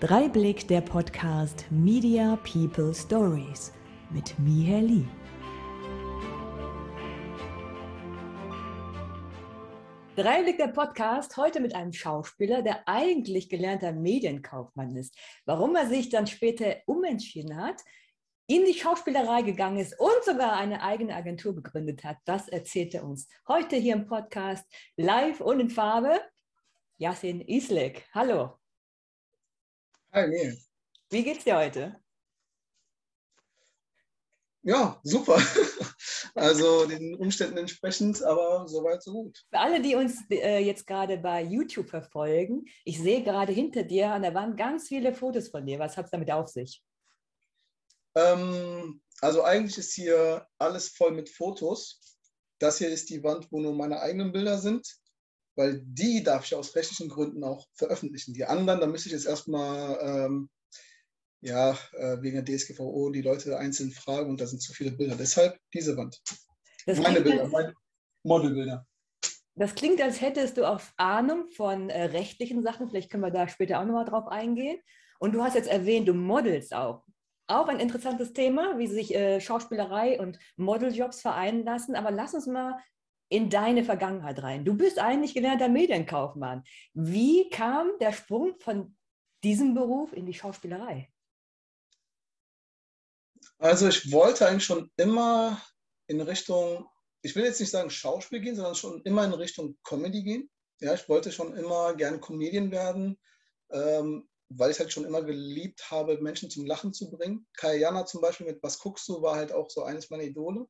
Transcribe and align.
Dreiblick 0.00 0.66
der 0.66 0.80
Podcast 0.80 1.66
Media 1.70 2.36
People 2.36 2.94
Stories 2.94 3.70
mit 4.08 4.34
Miher 4.38 4.80
Lee. 4.80 5.04
Dreiblick 10.16 10.56
der 10.56 10.68
Podcast 10.68 11.36
heute 11.36 11.60
mit 11.60 11.74
einem 11.74 11.92
Schauspieler, 11.92 12.62
der 12.62 12.88
eigentlich 12.88 13.50
gelernter 13.50 13.92
Medienkaufmann 13.92 14.96
ist. 14.96 15.14
Warum 15.44 15.76
er 15.76 15.86
sich 15.86 16.08
dann 16.08 16.26
später 16.26 16.76
umentschieden 16.86 17.62
hat, 17.62 17.82
in 18.46 18.64
die 18.64 18.72
Schauspielerei 18.72 19.42
gegangen 19.42 19.76
ist 19.76 20.00
und 20.00 20.24
sogar 20.24 20.56
eine 20.56 20.82
eigene 20.82 21.14
Agentur 21.14 21.54
gegründet 21.54 22.04
hat, 22.04 22.16
das 22.24 22.48
erzählt 22.48 22.94
er 22.94 23.04
uns 23.04 23.28
heute 23.46 23.76
hier 23.76 23.96
im 23.96 24.06
Podcast 24.06 24.64
live 24.96 25.42
und 25.42 25.60
in 25.60 25.68
Farbe. 25.68 26.22
Yasin 26.96 27.42
Islek, 27.42 28.08
hallo. 28.14 28.59
Hi, 30.12 30.26
Neil. 30.26 30.58
Wie 31.10 31.22
geht's 31.22 31.44
dir 31.44 31.56
heute? 31.56 31.96
Ja, 34.62 35.00
super. 35.02 35.38
Also 36.36 36.86
den 36.86 37.16
Umständen 37.16 37.58
entsprechend, 37.58 38.22
aber 38.22 38.66
soweit 38.68 39.02
so 39.02 39.12
gut. 39.12 39.44
Für 39.50 39.58
alle, 39.58 39.82
die 39.82 39.96
uns 39.96 40.16
äh, 40.30 40.64
jetzt 40.64 40.86
gerade 40.86 41.18
bei 41.18 41.42
YouTube 41.42 41.88
verfolgen, 41.88 42.64
ich 42.84 43.00
sehe 43.00 43.24
gerade 43.24 43.52
hinter 43.52 43.82
dir 43.82 44.12
an 44.12 44.22
der 44.22 44.32
Wand 44.32 44.56
ganz 44.56 44.86
viele 44.86 45.12
Fotos 45.12 45.48
von 45.48 45.66
dir. 45.66 45.80
Was 45.80 45.96
hat 45.96 46.04
es 46.04 46.12
damit 46.12 46.30
auf 46.30 46.48
sich? 46.48 46.82
Ähm, 48.14 49.02
also 49.20 49.42
eigentlich 49.42 49.76
ist 49.76 49.92
hier 49.92 50.46
alles 50.56 50.90
voll 50.90 51.10
mit 51.10 51.28
Fotos. 51.28 52.00
Das 52.60 52.78
hier 52.78 52.90
ist 52.90 53.10
die 53.10 53.24
Wand, 53.24 53.50
wo 53.50 53.60
nur 53.60 53.74
meine 53.74 54.00
eigenen 54.00 54.30
Bilder 54.30 54.58
sind 54.58 54.99
weil 55.56 55.80
die 55.84 56.22
darf 56.22 56.44
ich 56.44 56.54
aus 56.54 56.74
rechtlichen 56.74 57.08
Gründen 57.08 57.44
auch 57.44 57.66
veröffentlichen. 57.74 58.34
Die 58.34 58.44
anderen, 58.44 58.80
da 58.80 58.86
müsste 58.86 59.08
ich 59.08 59.14
jetzt 59.14 59.26
erstmal 59.26 59.98
ähm, 60.00 60.50
ja, 61.40 61.76
äh, 61.92 62.20
wegen 62.20 62.44
der 62.44 62.44
DSGVO 62.44 63.10
die 63.10 63.22
Leute 63.22 63.58
einzeln 63.58 63.90
fragen 63.90 64.30
und 64.30 64.40
da 64.40 64.46
sind 64.46 64.60
zu 64.60 64.72
viele 64.72 64.92
Bilder. 64.92 65.16
Deshalb 65.16 65.58
diese 65.72 65.96
Wand. 65.96 66.20
Das 66.86 66.98
meine 66.98 67.20
Bilder, 67.20 67.42
als, 67.42 67.52
meine 67.52 67.74
Modelbilder. 68.22 68.86
Das 69.54 69.74
klingt, 69.74 70.00
als 70.00 70.20
hättest 70.20 70.56
du 70.56 70.64
auch 70.64 70.80
Ahnung 70.96 71.48
von 71.50 71.90
äh, 71.90 72.04
rechtlichen 72.04 72.62
Sachen. 72.62 72.88
Vielleicht 72.88 73.10
können 73.10 73.22
wir 73.22 73.30
da 73.30 73.48
später 73.48 73.80
auch 73.80 73.84
nochmal 73.84 74.04
drauf 74.04 74.28
eingehen. 74.28 74.78
Und 75.18 75.32
du 75.32 75.42
hast 75.42 75.54
jetzt 75.54 75.68
erwähnt, 75.68 76.08
du 76.08 76.14
modelst 76.14 76.74
auch. 76.74 77.04
Auch 77.46 77.68
ein 77.68 77.80
interessantes 77.80 78.32
Thema, 78.32 78.78
wie 78.78 78.86
sich 78.86 79.14
äh, 79.14 79.40
Schauspielerei 79.40 80.20
und 80.20 80.38
Modeljobs 80.56 81.20
vereinen 81.20 81.64
lassen. 81.64 81.94
Aber 81.96 82.10
lass 82.10 82.32
uns 82.32 82.46
mal 82.46 82.78
in 83.30 83.48
deine 83.48 83.84
Vergangenheit 83.84 84.42
rein. 84.42 84.64
Du 84.64 84.74
bist 84.74 84.98
eigentlich 84.98 85.34
gelernter 85.34 85.68
Medienkaufmann. 85.68 86.64
Wie 86.94 87.48
kam 87.48 87.92
der 88.00 88.12
Sprung 88.12 88.58
von 88.58 88.96
diesem 89.44 89.72
Beruf 89.72 90.12
in 90.12 90.26
die 90.26 90.34
Schauspielerei? 90.34 91.08
Also 93.58 93.88
ich 93.88 94.10
wollte 94.10 94.46
eigentlich 94.46 94.64
schon 94.64 94.90
immer 94.96 95.62
in 96.08 96.20
Richtung, 96.20 96.86
ich 97.22 97.36
will 97.36 97.44
jetzt 97.44 97.60
nicht 97.60 97.70
sagen 97.70 97.88
Schauspiel 97.88 98.40
gehen, 98.40 98.56
sondern 98.56 98.74
schon 98.74 99.00
immer 99.02 99.24
in 99.24 99.32
Richtung 99.32 99.78
Comedy 99.84 100.22
gehen. 100.24 100.50
Ja, 100.80 100.94
ich 100.94 101.08
wollte 101.08 101.30
schon 101.30 101.56
immer 101.56 101.94
gerne 101.94 102.18
Comedian 102.18 102.72
werden, 102.72 103.16
ähm, 103.70 104.28
weil 104.48 104.72
ich 104.72 104.80
halt 104.80 104.92
schon 104.92 105.04
immer 105.04 105.22
geliebt 105.22 105.88
habe, 105.90 106.20
Menschen 106.20 106.50
zum 106.50 106.66
Lachen 106.66 106.92
zu 106.92 107.10
bringen. 107.10 107.46
Kayana 107.56 108.06
zum 108.06 108.22
Beispiel 108.22 108.46
mit 108.46 108.62
Was 108.62 108.80
guckst 108.80 109.08
du 109.08 109.22
war 109.22 109.36
halt 109.36 109.52
auch 109.52 109.70
so 109.70 109.84
eines 109.84 110.10
meiner 110.10 110.24
Idole 110.24 110.66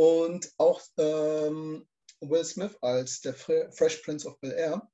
und 0.00 0.50
auch 0.56 0.80
ähm, 0.96 1.86
Will 2.22 2.44
Smith 2.46 2.74
als 2.80 3.20
der 3.20 3.34
Fresh 3.34 3.98
Prince 4.02 4.26
of 4.26 4.40
Bel 4.40 4.52
Air. 4.52 4.88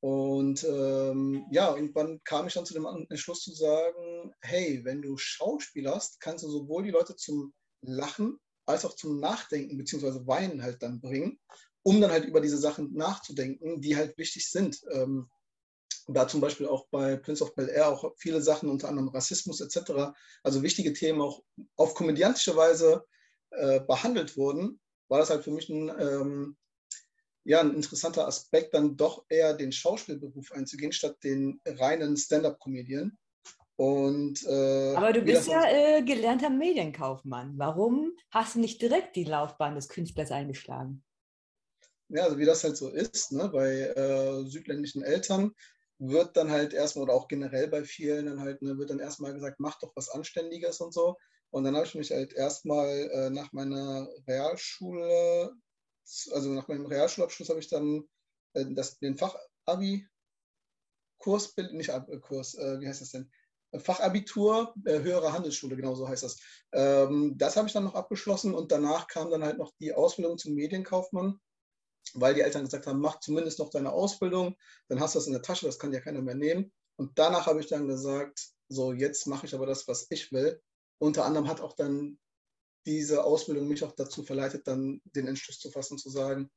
Und 0.00 0.64
ähm, 0.64 1.44
ja, 1.50 1.74
irgendwann 1.74 2.18
kam 2.24 2.46
ich 2.46 2.54
dann 2.54 2.64
zu 2.64 2.72
dem 2.72 2.86
Entschluss 3.10 3.42
zu 3.42 3.52
sagen, 3.52 4.32
hey, 4.40 4.80
wenn 4.84 5.02
du 5.02 5.18
Schauspiel 5.18 5.90
hast, 5.90 6.20
kannst 6.20 6.42
du 6.42 6.48
sowohl 6.48 6.84
die 6.84 6.90
Leute 6.90 7.16
zum 7.16 7.52
Lachen 7.82 8.38
als 8.64 8.86
auch 8.86 8.96
zum 8.96 9.20
Nachdenken 9.20 9.76
bzw. 9.76 10.26
Weinen 10.26 10.62
halt 10.62 10.82
dann 10.82 11.02
bringen, 11.02 11.38
um 11.82 12.00
dann 12.00 12.10
halt 12.10 12.24
über 12.24 12.40
diese 12.40 12.56
Sachen 12.56 12.94
nachzudenken, 12.94 13.82
die 13.82 13.94
halt 13.94 14.16
wichtig 14.16 14.50
sind. 14.50 14.80
Ähm, 14.90 15.28
da 16.06 16.26
zum 16.26 16.40
Beispiel 16.40 16.66
auch 16.66 16.86
bei 16.90 17.16
Prince 17.16 17.44
of 17.44 17.54
Bel 17.54 17.68
Air 17.68 17.88
auch 17.88 18.14
viele 18.16 18.40
Sachen, 18.40 18.70
unter 18.70 18.88
anderem 18.88 19.08
Rassismus 19.08 19.60
etc., 19.60 20.14
also 20.42 20.62
wichtige 20.62 20.94
Themen 20.94 21.20
auch 21.20 21.42
auf 21.76 21.94
komödiantische 21.94 22.56
Weise 22.56 23.04
äh, 23.50 23.80
behandelt 23.80 24.36
wurden, 24.36 24.80
war 25.08 25.18
das 25.18 25.30
halt 25.30 25.44
für 25.44 25.50
mich 25.50 25.68
ein, 25.68 25.90
ähm, 25.98 26.56
ja, 27.44 27.60
ein 27.60 27.74
interessanter 27.74 28.26
Aspekt, 28.26 28.74
dann 28.74 28.96
doch 28.96 29.24
eher 29.28 29.54
den 29.54 29.72
Schauspielberuf 29.72 30.52
einzugehen, 30.52 30.92
statt 30.92 31.16
den 31.24 31.60
reinen 31.64 32.16
Stand-up-Comedian. 32.16 33.16
Und, 33.76 34.44
äh, 34.44 34.94
Aber 34.96 35.12
du 35.12 35.22
bist 35.22 35.46
ja 35.46 35.62
äh, 35.70 36.02
gelernter 36.02 36.50
Medienkaufmann. 36.50 37.54
Warum 37.56 38.12
hast 38.30 38.56
du 38.56 38.60
nicht 38.60 38.82
direkt 38.82 39.14
die 39.14 39.24
Laufbahn 39.24 39.76
des 39.76 39.88
Künstlers 39.88 40.32
eingeschlagen? 40.32 41.04
Ja, 42.08 42.24
also 42.24 42.38
wie 42.38 42.44
das 42.44 42.64
halt 42.64 42.76
so 42.76 42.88
ist, 42.88 43.32
ne, 43.32 43.48
bei 43.48 43.80
äh, 43.80 44.44
südländischen 44.46 45.02
Eltern 45.02 45.54
wird 45.98 46.36
dann 46.36 46.50
halt 46.50 46.72
erstmal, 46.72 47.04
oder 47.04 47.14
auch 47.14 47.28
generell 47.28 47.68
bei 47.68 47.84
vielen, 47.84 48.26
dann 48.26 48.40
halt, 48.40 48.62
ne, 48.62 48.78
wird 48.78 48.90
dann 48.90 48.98
erstmal 48.98 49.32
gesagt, 49.32 49.60
mach 49.60 49.78
doch 49.78 49.92
was 49.94 50.08
Anständiges 50.08 50.80
und 50.80 50.92
so. 50.92 51.16
Und 51.50 51.64
dann 51.64 51.74
habe 51.76 51.86
ich 51.86 51.94
mich 51.94 52.10
halt 52.10 52.34
erstmal 52.34 52.88
äh, 52.88 53.30
nach 53.30 53.52
meiner 53.52 54.08
Realschule, 54.26 55.52
also 56.32 56.50
nach 56.50 56.68
meinem 56.68 56.86
Realschulabschluss 56.86 57.48
habe 57.48 57.60
ich 57.60 57.68
dann 57.68 58.04
äh, 58.54 58.66
das, 58.70 58.98
den 58.98 59.16
Fachabi-Kurs, 59.16 60.06
nicht 61.72 61.90
Ab 61.90 62.08
Kurs, 62.20 62.54
äh, 62.54 62.80
wie 62.80 62.88
heißt 62.88 63.00
das 63.00 63.10
denn? 63.10 63.30
Fachabitur, 63.76 64.74
äh, 64.86 65.00
höhere 65.00 65.32
Handelsschule, 65.32 65.76
genau 65.76 65.94
so 65.94 66.08
heißt 66.08 66.22
das. 66.22 66.38
Ähm, 66.72 67.36
das 67.36 67.56
habe 67.56 67.66
ich 67.66 67.74
dann 67.74 67.84
noch 67.84 67.94
abgeschlossen 67.94 68.54
und 68.54 68.72
danach 68.72 69.06
kam 69.08 69.30
dann 69.30 69.44
halt 69.44 69.58
noch 69.58 69.72
die 69.78 69.92
Ausbildung 69.92 70.38
zum 70.38 70.54
Medienkaufmann, 70.54 71.38
weil 72.14 72.34
die 72.34 72.40
Eltern 72.40 72.64
gesagt 72.64 72.86
haben, 72.86 73.00
mach 73.00 73.20
zumindest 73.20 73.58
noch 73.58 73.68
deine 73.70 73.92
Ausbildung, 73.92 74.56
dann 74.88 75.00
hast 75.00 75.14
du 75.14 75.18
das 75.18 75.26
in 75.26 75.34
der 75.34 75.42
Tasche, 75.42 75.66
das 75.66 75.78
kann 75.78 75.92
ja 75.92 76.00
keiner 76.00 76.22
mehr 76.22 76.34
nehmen. 76.34 76.72
Und 76.96 77.18
danach 77.18 77.46
habe 77.46 77.60
ich 77.60 77.68
dann 77.68 77.86
gesagt, 77.88 78.48
so 78.68 78.92
jetzt 78.92 79.26
mache 79.26 79.46
ich 79.46 79.54
aber 79.54 79.66
das, 79.66 79.86
was 79.86 80.06
ich 80.10 80.32
will 80.32 80.60
unter 80.98 81.24
anderem 81.24 81.48
hat 81.48 81.60
auch 81.60 81.74
dann 81.74 82.18
diese 82.86 83.24
Ausbildung 83.24 83.68
mich 83.68 83.84
auch 83.84 83.92
dazu 83.92 84.22
verleitet, 84.22 84.66
dann 84.66 85.00
den 85.04 85.26
Entschluss 85.26 85.58
zu 85.58 85.70
fassen, 85.70 85.98
zu 85.98 86.10
sagen, 86.10 86.50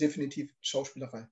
definitiv 0.00 0.54
Schauspielerei. 0.60 1.28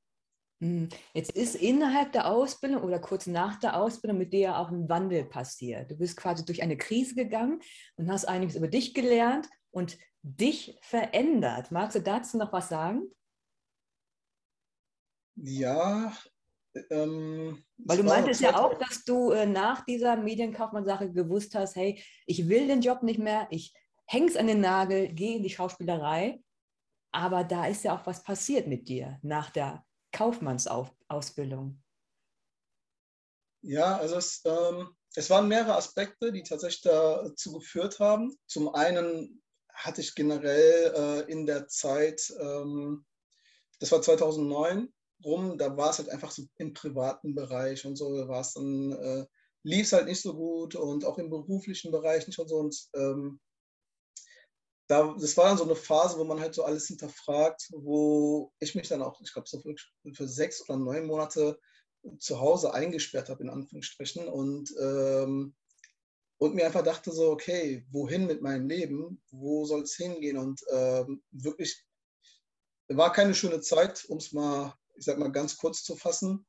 Hm. 0.62 0.88
Jetzt 1.14 1.32
ist 1.32 1.54
innerhalb 1.54 2.12
der 2.12 2.30
Ausbildung 2.30 2.82
oder 2.82 2.98
kurz 2.98 3.26
nach 3.26 3.58
der 3.58 3.80
Ausbildung 3.80 4.18
mit 4.18 4.32
dir 4.32 4.58
auch 4.58 4.70
ein 4.70 4.88
Wandel 4.88 5.24
passiert. 5.24 5.90
Du 5.90 5.96
bist 5.96 6.16
quasi 6.16 6.44
durch 6.44 6.62
eine 6.62 6.76
Krise 6.76 7.14
gegangen 7.14 7.60
und 7.96 8.10
hast 8.10 8.26
einiges 8.26 8.56
über 8.56 8.68
dich 8.68 8.92
gelernt 8.92 9.48
und 9.70 9.96
dich 10.22 10.78
verändert. 10.82 11.70
Magst 11.70 11.96
du 11.96 12.02
dazu 12.02 12.36
noch 12.36 12.52
was 12.52 12.68
sagen? 12.68 13.10
Ja, 15.36 16.12
ähm, 16.90 17.64
Weil 17.78 17.96
du 17.98 18.04
meintest 18.04 18.40
ja 18.40 18.56
auch, 18.56 18.78
dass 18.78 19.04
du 19.04 19.30
äh, 19.30 19.46
nach 19.46 19.84
dieser 19.84 20.16
Medienkaufmann-Sache 20.16 21.12
gewusst 21.12 21.54
hast, 21.54 21.76
hey, 21.76 22.02
ich 22.26 22.48
will 22.48 22.66
den 22.66 22.80
Job 22.80 23.02
nicht 23.02 23.18
mehr, 23.18 23.48
ich 23.50 23.74
häng's 24.06 24.36
an 24.36 24.46
den 24.46 24.60
Nagel, 24.60 25.08
gehe 25.08 25.36
in 25.36 25.42
die 25.42 25.50
Schauspielerei. 25.50 26.42
Aber 27.12 27.44
da 27.44 27.66
ist 27.66 27.84
ja 27.84 27.96
auch 27.96 28.06
was 28.06 28.22
passiert 28.22 28.66
mit 28.66 28.88
dir 28.88 29.18
nach 29.22 29.50
der 29.50 29.84
Kaufmannsausbildung. 30.12 31.82
Ja, 33.62 33.96
also 33.96 34.16
es, 34.16 34.42
ähm, 34.44 34.90
es 35.14 35.28
waren 35.28 35.48
mehrere 35.48 35.76
Aspekte, 35.76 36.32
die 36.32 36.42
tatsächlich 36.42 36.82
dazu 36.82 37.52
geführt 37.52 37.98
haben. 37.98 38.36
Zum 38.46 38.74
einen 38.74 39.42
hatte 39.74 40.00
ich 40.00 40.14
generell 40.14 40.94
äh, 40.94 41.32
in 41.32 41.46
der 41.46 41.68
Zeit, 41.68 42.32
ähm, 42.40 43.04
das 43.80 43.92
war 43.92 44.02
2009, 44.02 44.92
rum, 45.24 45.58
da 45.58 45.76
war 45.76 45.90
es 45.90 45.98
halt 45.98 46.08
einfach 46.08 46.30
so 46.30 46.44
im 46.58 46.72
privaten 46.72 47.34
Bereich 47.34 47.84
und 47.86 47.96
so, 47.96 48.28
war 48.28 48.40
es 48.40 48.54
dann, 48.54 48.92
äh, 48.92 49.26
lief 49.62 49.86
es 49.86 49.92
halt 49.92 50.06
nicht 50.06 50.22
so 50.22 50.34
gut 50.34 50.74
und 50.74 51.04
auch 51.04 51.18
im 51.18 51.30
beruflichen 51.30 51.90
Bereich 51.90 52.26
nicht 52.26 52.38
und 52.38 52.48
so. 52.48 52.56
Und 52.56 52.88
ähm, 52.94 53.40
da, 54.88 55.14
das 55.20 55.36
war 55.36 55.46
dann 55.46 55.58
so 55.58 55.64
eine 55.64 55.76
Phase, 55.76 56.18
wo 56.18 56.24
man 56.24 56.40
halt 56.40 56.54
so 56.54 56.64
alles 56.64 56.88
hinterfragt, 56.88 57.68
wo 57.72 58.52
ich 58.58 58.74
mich 58.74 58.88
dann 58.88 59.02
auch, 59.02 59.20
ich 59.20 59.32
glaube, 59.32 59.48
so 59.48 59.60
für, 59.60 59.74
für, 60.14 60.26
sechs 60.26 60.68
oder 60.68 60.78
neun 60.78 61.06
Monate 61.06 61.58
zu 62.18 62.40
Hause 62.40 62.74
eingesperrt 62.74 63.28
habe, 63.28 63.44
in 63.44 63.50
Anführungsstrichen. 63.50 64.26
Und, 64.28 64.74
ähm, 64.80 65.54
und 66.38 66.54
mir 66.54 66.66
einfach 66.66 66.82
dachte 66.82 67.12
so, 67.12 67.30
okay, 67.30 67.86
wohin 67.90 68.26
mit 68.26 68.42
meinem 68.42 68.68
Leben? 68.68 69.22
Wo 69.30 69.64
soll 69.64 69.82
es 69.82 69.94
hingehen? 69.94 70.38
Und 70.38 70.60
ähm, 70.72 71.22
wirklich, 71.30 71.84
war 72.88 73.12
keine 73.12 73.34
schöne 73.34 73.60
Zeit, 73.60 74.04
um 74.08 74.18
es 74.18 74.32
mal 74.32 74.74
ich 75.00 75.06
sag 75.06 75.18
mal 75.18 75.32
ganz 75.32 75.56
kurz 75.56 75.82
zu 75.82 75.96
fassen. 75.96 76.46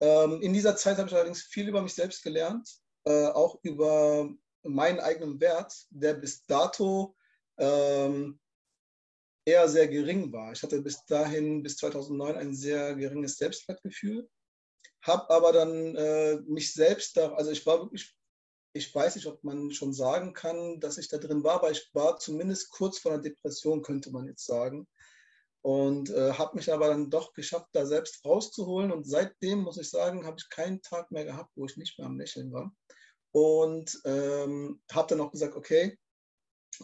Ähm, 0.00 0.42
in 0.42 0.52
dieser 0.52 0.76
Zeit 0.76 0.98
habe 0.98 1.08
ich 1.08 1.14
allerdings 1.14 1.42
viel 1.42 1.66
über 1.66 1.80
mich 1.80 1.94
selbst 1.94 2.22
gelernt, 2.22 2.68
äh, 3.04 3.28
auch 3.28 3.58
über 3.62 4.30
meinen 4.62 5.00
eigenen 5.00 5.40
Wert, 5.40 5.74
der 5.90 6.14
bis 6.14 6.44
dato 6.44 7.16
ähm, 7.56 8.38
eher 9.46 9.66
sehr 9.68 9.88
gering 9.88 10.30
war. 10.30 10.52
Ich 10.52 10.62
hatte 10.62 10.82
bis 10.82 11.06
dahin, 11.06 11.62
bis 11.62 11.78
2009, 11.78 12.36
ein 12.36 12.54
sehr 12.54 12.94
geringes 12.96 13.38
Selbstwertgefühl, 13.38 14.28
habe 15.00 15.30
aber 15.30 15.52
dann 15.52 15.96
äh, 15.96 16.36
mich 16.46 16.74
selbst 16.74 17.16
da, 17.16 17.32
also 17.32 17.50
ich 17.50 17.64
war 17.64 17.78
wirklich, 17.78 18.14
ich 18.74 18.94
weiß 18.94 19.14
nicht, 19.14 19.26
ob 19.26 19.42
man 19.42 19.70
schon 19.70 19.94
sagen 19.94 20.34
kann, 20.34 20.80
dass 20.80 20.98
ich 20.98 21.08
da 21.08 21.16
drin 21.16 21.44
war, 21.44 21.54
aber 21.54 21.70
ich 21.70 21.88
war 21.94 22.18
zumindest 22.18 22.70
kurz 22.72 22.98
vor 22.98 23.12
einer 23.12 23.22
Depression, 23.22 23.80
könnte 23.80 24.10
man 24.10 24.26
jetzt 24.26 24.44
sagen. 24.44 24.86
Und 25.66 26.10
äh, 26.10 26.32
habe 26.34 26.54
mich 26.54 26.72
aber 26.72 26.86
dann 26.86 27.10
doch 27.10 27.32
geschafft, 27.32 27.66
da 27.72 27.84
selbst 27.86 28.24
rauszuholen. 28.24 28.92
Und 28.92 29.04
seitdem, 29.04 29.62
muss 29.62 29.78
ich 29.78 29.90
sagen, 29.90 30.24
habe 30.24 30.36
ich 30.38 30.48
keinen 30.48 30.80
Tag 30.80 31.10
mehr 31.10 31.24
gehabt, 31.24 31.50
wo 31.56 31.66
ich 31.66 31.76
nicht 31.76 31.98
mehr 31.98 32.06
am 32.06 32.20
Lächeln 32.20 32.52
war. 32.52 32.72
Und 33.32 34.00
ähm, 34.04 34.80
habe 34.92 35.08
dann 35.08 35.20
auch 35.20 35.32
gesagt, 35.32 35.56
okay, 35.56 35.98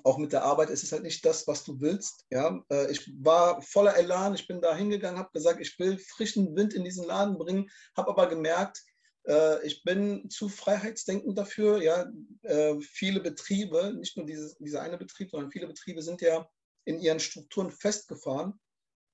auch 0.03 0.19
mit 0.19 0.33
der 0.33 0.43
Arbeit 0.43 0.69
ist 0.71 0.83
es 0.83 0.91
halt 0.91 1.05
nicht 1.05 1.25
das, 1.25 1.47
was 1.47 1.63
du 1.63 1.81
willst. 1.81 2.27
Ja? 2.31 2.61
Äh, 2.73 2.91
ich 2.91 3.09
war 3.23 3.63
voller 3.63 3.97
Elan, 3.97 4.35
ich 4.35 4.49
bin 4.49 4.61
da 4.61 4.75
hingegangen, 4.75 5.21
habe 5.21 5.31
gesagt, 5.33 5.61
ich 5.61 5.79
will 5.79 5.97
frischen 5.97 6.57
Wind 6.57 6.75
in 6.75 6.83
diesen 6.83 7.07
Laden 7.07 7.39
bringen, 7.39 7.71
habe 7.97 8.11
aber 8.11 8.27
gemerkt, 8.27 8.83
äh, 9.29 9.65
ich 9.65 9.85
bin 9.85 10.29
zu 10.29 10.49
freiheitsdenkend 10.49 11.39
dafür. 11.39 11.81
Ja? 11.81 12.11
Äh, 12.43 12.81
viele 12.81 13.21
Betriebe, 13.21 13.95
nicht 13.95 14.17
nur 14.17 14.27
dieses, 14.27 14.57
dieser 14.59 14.83
eine 14.83 14.99
Betrieb, 14.99 15.31
sondern 15.31 15.53
viele 15.53 15.69
Betriebe 15.69 16.03
sind 16.03 16.21
ja 16.21 16.51
in 16.85 16.99
ihren 16.99 17.21
Strukturen 17.21 17.71
festgefahren 17.71 18.59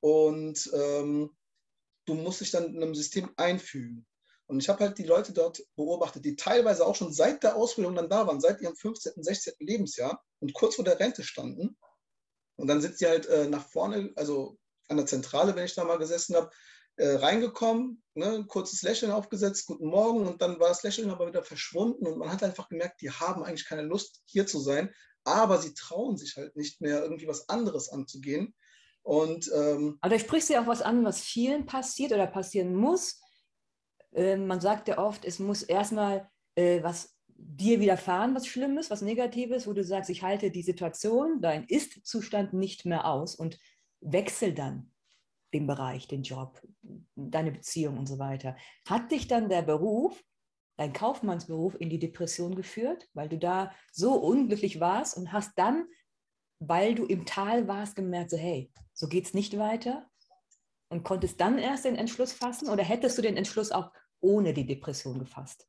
und 0.00 0.70
ähm, 0.74 1.30
du 2.06 2.14
musst 2.14 2.40
dich 2.40 2.50
dann 2.50 2.74
in 2.74 2.82
einem 2.82 2.94
System 2.94 3.30
einfügen. 3.36 4.06
Und 4.46 4.60
ich 4.60 4.68
habe 4.70 4.84
halt 4.84 4.96
die 4.96 5.04
Leute 5.04 5.32
dort 5.32 5.62
beobachtet, 5.76 6.24
die 6.24 6.36
teilweise 6.36 6.86
auch 6.86 6.96
schon 6.96 7.12
seit 7.12 7.42
der 7.42 7.56
Ausbildung 7.56 7.94
dann 7.94 8.08
da 8.08 8.26
waren, 8.26 8.40
seit 8.40 8.62
ihrem 8.62 8.76
15., 8.76 9.22
16. 9.22 9.54
Lebensjahr 9.58 10.24
und 10.40 10.54
kurz 10.54 10.76
vor 10.76 10.86
der 10.86 10.98
Rente 10.98 11.22
standen. 11.22 11.76
Und 12.56 12.66
dann 12.66 12.80
sind 12.80 12.96
sie 12.96 13.06
halt 13.06 13.26
äh, 13.26 13.46
nach 13.46 13.68
vorne, 13.68 14.10
also 14.16 14.58
an 14.88 14.96
der 14.96 15.06
Zentrale, 15.06 15.54
wenn 15.54 15.66
ich 15.66 15.74
da 15.74 15.84
mal 15.84 15.98
gesessen 15.98 16.34
habe, 16.34 16.50
äh, 16.96 17.14
reingekommen, 17.16 18.02
ne, 18.14 18.44
kurzes 18.48 18.82
Lächeln 18.82 19.12
aufgesetzt, 19.12 19.66
guten 19.66 19.86
Morgen 19.86 20.26
und 20.26 20.42
dann 20.42 20.58
war 20.58 20.68
das 20.68 20.82
Lächeln 20.82 21.10
aber 21.10 21.28
wieder 21.28 21.44
verschwunden 21.44 22.06
und 22.06 22.18
man 22.18 22.32
hat 22.32 22.42
einfach 22.42 22.68
gemerkt, 22.68 23.00
die 23.02 23.10
haben 23.10 23.44
eigentlich 23.44 23.68
keine 23.68 23.82
Lust 23.82 24.22
hier 24.24 24.48
zu 24.48 24.58
sein, 24.58 24.92
aber 25.22 25.58
sie 25.58 25.74
trauen 25.74 26.16
sich 26.16 26.36
halt 26.36 26.56
nicht 26.56 26.80
mehr 26.80 27.02
irgendwie 27.02 27.28
was 27.28 27.48
anderes 27.48 27.90
anzugehen. 27.90 28.52
Und, 29.08 29.50
ähm, 29.55 29.96
aber 30.02 30.16
da 30.16 30.19
sprichst 30.19 30.50
du 30.50 30.52
ja 30.52 30.62
auch 30.62 30.66
was 30.66 30.82
an, 30.82 31.02
was 31.02 31.22
vielen 31.22 31.64
passiert 31.64 32.12
oder 32.12 32.26
passieren 32.26 32.75
muss, 32.75 33.22
äh, 34.12 34.37
man 34.37 34.60
sagt 34.60 34.87
ja 34.87 34.99
oft, 34.99 35.25
es 35.25 35.38
muss 35.38 35.62
erstmal 35.62 36.28
äh, 36.56 36.82
was 36.82 37.16
dir 37.26 37.81
widerfahren, 37.81 38.34
was 38.34 38.46
Schlimmes, 38.46 38.90
was 38.90 39.00
Negatives, 39.00 39.66
wo 39.66 39.72
du 39.72 39.82
sagst, 39.82 40.10
ich 40.10 40.22
halte 40.22 40.50
die 40.50 40.60
Situation, 40.60 41.40
dein 41.40 41.64
Ist-Zustand 41.64 42.52
nicht 42.52 42.84
mehr 42.84 43.06
aus 43.06 43.34
und 43.34 43.58
wechsel 44.02 44.52
dann 44.52 44.93
den 45.55 45.66
Bereich, 45.66 46.06
den 46.06 46.22
Job, 46.22 46.60
deine 47.16 47.50
Beziehung 47.50 47.96
und 47.96 48.06
so 48.06 48.19
weiter. 48.19 48.58
Hat 48.87 49.10
dich 49.10 49.26
dann 49.26 49.49
der 49.49 49.62
Beruf, 49.62 50.22
dein 50.76 50.93
Kaufmannsberuf 50.93 51.81
in 51.81 51.88
die 51.88 51.99
Depression 51.99 52.55
geführt, 52.55 53.08
weil 53.14 53.31
du 53.31 53.38
da 53.38 53.72
so 53.90 54.16
unglücklich 54.16 54.81
warst 54.81 55.16
und 55.16 55.32
hast 55.32 55.52
dann, 55.56 55.87
weil 56.58 56.94
du 56.94 57.06
im 57.06 57.25
Tal 57.25 57.69
warst, 57.69 57.96
gemerkt, 57.96 58.32
so 58.32 58.37
hey, 58.37 58.70
so 58.98 59.06
geht 59.08 59.26
es 59.26 59.34
nicht 59.34 59.58
weiter? 59.58 60.10
und 60.88 61.04
konntest 61.04 61.40
dann 61.40 61.58
erst 61.58 61.84
den 61.84 61.96
Entschluss 61.96 62.32
fassen 62.32 62.68
oder 62.68 62.82
hättest 62.82 63.18
du 63.18 63.22
den 63.22 63.36
Entschluss 63.36 63.70
auch 63.70 63.92
ohne 64.20 64.54
die 64.54 64.66
Depression 64.66 65.18
gefasst? 65.18 65.66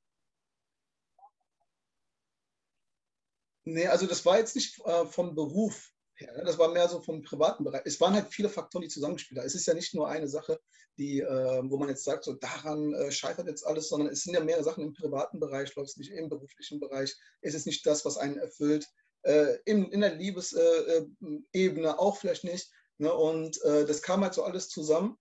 Nee, 3.65 3.87
also 3.87 4.07
das 4.07 4.25
war 4.25 4.39
jetzt 4.39 4.55
nicht 4.55 4.79
äh, 4.85 5.05
vom 5.05 5.35
Beruf 5.35 5.91
her, 6.15 6.35
ne? 6.37 6.43
das 6.43 6.57
war 6.57 6.71
mehr 6.71 6.89
so 6.89 7.01
vom 7.01 7.21
privaten 7.21 7.63
Bereich. 7.63 7.81
Es 7.85 8.01
waren 8.01 8.13
halt 8.13 8.33
viele 8.33 8.49
Faktoren, 8.49 8.81
die 8.81 8.87
zusammengespielt 8.87 9.39
haben. 9.39 9.45
Es 9.45 9.53
ist 9.53 9.67
ja 9.67 9.73
nicht 9.73 9.93
nur 9.93 10.07
eine 10.07 10.27
Sache, 10.27 10.59
die, 10.97 11.19
äh, 11.19 11.61
wo 11.69 11.77
man 11.77 11.89
jetzt 11.89 12.03
sagt, 12.03 12.23
so 12.23 12.33
daran 12.33 12.93
äh, 12.93 13.11
scheitert 13.11 13.47
jetzt 13.47 13.65
alles, 13.67 13.89
sondern 13.89 14.09
es 14.09 14.23
sind 14.23 14.33
ja 14.33 14.43
mehrere 14.43 14.63
Sachen 14.63 14.83
im 14.83 14.93
privaten 14.93 15.39
Bereich, 15.39 15.75
läuft 15.75 15.91
es 15.91 15.97
nicht 15.97 16.11
im 16.11 16.29
beruflichen 16.29 16.79
Bereich, 16.79 17.15
ist 17.41 17.53
es 17.53 17.65
nicht 17.65 17.85
das, 17.85 18.05
was 18.05 18.17
einen 18.17 18.37
erfüllt. 18.37 18.87
Äh, 19.21 19.57
in, 19.65 19.91
in 19.91 20.01
der 20.01 20.15
Liebesebene 20.15 21.09
äh, 21.53 21.97
auch 21.97 22.17
vielleicht 22.17 22.45
nicht. 22.45 22.71
Ne? 22.99 23.13
Und 23.13 23.61
äh, 23.63 23.85
das 23.85 24.01
kam 24.01 24.21
halt 24.21 24.33
so 24.33 24.43
alles 24.43 24.69
zusammen. 24.69 25.17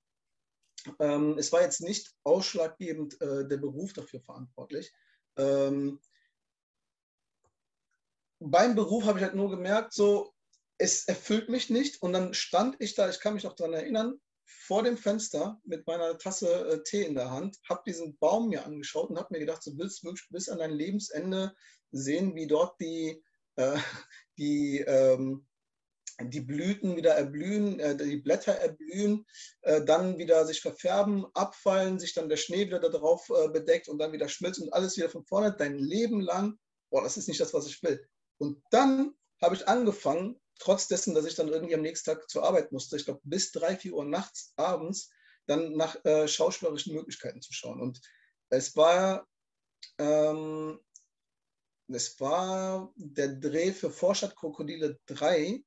Ähm, 1.01 1.37
es 1.39 1.53
war 1.53 1.63
jetzt 1.63 1.81
nicht 1.81 2.15
ausschlaggebend 2.25 3.21
äh, 3.21 3.47
der 3.47 3.57
Beruf 3.57 3.93
dafür 3.93 4.21
verantwortlich. 4.21 4.93
Ähm, 5.37 6.01
beim 8.41 8.75
Beruf 8.75 9.05
habe 9.05 9.19
ich 9.19 9.25
halt 9.25 9.35
nur 9.35 9.51
gemerkt, 9.51 9.93
so, 9.93 10.33
es 10.79 11.07
erfüllt 11.07 11.49
mich 11.49 11.71
nicht. 11.71 12.03
Und 12.03 12.13
dann 12.13 12.35
stand 12.35 12.77
ich 12.79 12.95
da, 12.95 13.09
ich 13.09 13.21
kann 13.21 13.35
mich 13.35 13.45
noch 13.45 13.55
daran 13.55 13.75
erinnern, 13.75 14.21
vor 14.45 14.83
dem 14.83 14.97
Fenster 14.97 15.61
mit 15.65 15.87
meiner 15.87 16.17
Tasse 16.19 16.69
äh, 16.69 16.83
Tee 16.83 17.03
in 17.05 17.15
der 17.15 17.31
Hand, 17.31 17.59
habe 17.69 17.83
diesen 17.87 18.17
Baum 18.19 18.49
mir 18.49 18.65
angeschaut 18.65 19.11
und 19.11 19.19
habe 19.19 19.29
mir 19.33 19.41
gedacht, 19.41 19.65
du 19.67 19.77
willst 19.77 20.05
wirklich 20.05 20.29
bis 20.31 20.49
an 20.49 20.59
dein 20.59 20.73
Lebensende 20.73 21.55
sehen, 21.91 22.35
wie 22.35 22.47
dort 22.47 22.81
die, 22.81 23.23
äh, 23.57 23.77
die 24.39 24.81
ähm, 24.81 25.47
die 26.20 26.41
Blüten 26.41 26.97
wieder 26.97 27.15
erblühen, 27.15 27.79
äh, 27.79 27.97
die 27.97 28.17
Blätter 28.17 28.53
erblühen, 28.53 29.25
äh, 29.62 29.85
dann 29.85 30.19
wieder 30.19 30.44
sich 30.47 30.61
verfärben, 30.61 31.26
abfallen, 31.35 31.99
sich 31.99 32.15
dann 32.15 32.29
der 32.29 32.37
Schnee 32.37 32.67
wieder 32.67 32.81
darauf 32.81 33.29
äh, 33.31 33.49
bedeckt 33.49 33.88
und 33.88 33.99
dann 33.99 34.12
wieder 34.12 34.29
schmilzt 34.29 34.61
und 34.61 34.73
alles 34.73 34.97
wieder 34.97 35.11
von 35.11 35.25
vorne, 35.25 35.55
dein 35.56 35.79
Leben 35.79 36.20
lang, 36.20 36.59
boah, 36.91 37.03
das 37.03 37.17
ist 37.17 37.29
nicht 37.29 37.41
das, 37.41 37.55
was 37.55 37.67
ich 37.67 37.82
will. 37.82 38.05
Und 38.38 38.62
dann 38.70 39.15
habe 39.41 39.55
ich 39.55 39.69
angefangen, 39.69 40.41
trotz 40.59 40.88
dessen, 40.88 41.15
dass 41.15 41.25
ich 41.25 41.37
dann 41.37 41.49
irgendwie 41.49 41.75
am 41.75 41.82
nächsten 41.82 42.11
Tag 42.11 42.29
zur 42.29 42.44
Arbeit 42.44 42.73
musste, 42.73 42.97
ich 42.97 43.05
glaube 43.05 43.20
bis 43.23 43.53
drei, 43.53 43.76
vier 43.76 43.94
Uhr 43.94 44.05
nachts, 44.05 44.53
abends, 44.56 45.11
dann 45.47 45.73
nach 45.75 46.05
äh, 46.05 46.26
schauspielerischen 46.26 46.94
Möglichkeiten 46.94 47.41
zu 47.41 47.53
schauen. 47.53 47.81
Und 47.81 48.00
es 48.50 48.76
war, 48.76 49.26
ähm, 49.99 50.81
es 51.88 52.19
war 52.20 52.93
der 52.97 53.29
Dreh 53.29 53.73
für 53.73 53.91
Vorstadt 53.91 54.37
Krokodile 54.37 54.99
3, 55.06 55.62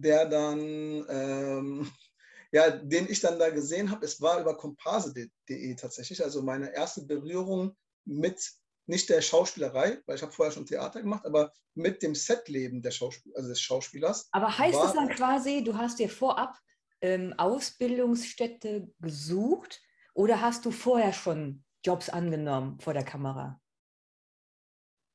der 0.00 0.26
dann, 0.26 1.06
ähm, 1.08 1.90
ja, 2.52 2.70
den 2.70 3.08
ich 3.08 3.20
dann 3.20 3.38
da 3.38 3.50
gesehen 3.50 3.90
habe, 3.90 4.04
es 4.04 4.20
war 4.20 4.40
über 4.40 4.56
komparse.de 4.56 5.74
tatsächlich, 5.76 6.22
also 6.22 6.42
meine 6.42 6.74
erste 6.74 7.02
Berührung 7.02 7.76
mit 8.04 8.40
nicht 8.86 9.08
der 9.08 9.22
Schauspielerei, 9.22 10.02
weil 10.06 10.16
ich 10.16 10.22
habe 10.22 10.32
vorher 10.32 10.52
schon 10.52 10.66
Theater 10.66 11.00
gemacht, 11.00 11.24
aber 11.24 11.52
mit 11.74 12.02
dem 12.02 12.14
Setleben 12.14 12.82
der 12.82 12.90
Schauspiel 12.90 13.32
also 13.36 13.48
des 13.48 13.60
Schauspielers. 13.60 14.28
Aber 14.32 14.58
heißt 14.58 14.82
es 14.84 14.92
dann 14.92 15.08
quasi, 15.10 15.62
du 15.62 15.76
hast 15.76 16.00
dir 16.00 16.08
vorab 16.08 16.58
ähm, 17.00 17.32
Ausbildungsstätte 17.36 18.92
gesucht 18.98 19.80
oder 20.14 20.40
hast 20.40 20.64
du 20.64 20.72
vorher 20.72 21.12
schon 21.12 21.64
Jobs 21.84 22.08
angenommen 22.08 22.80
vor 22.80 22.92
der 22.92 23.04
Kamera, 23.04 23.60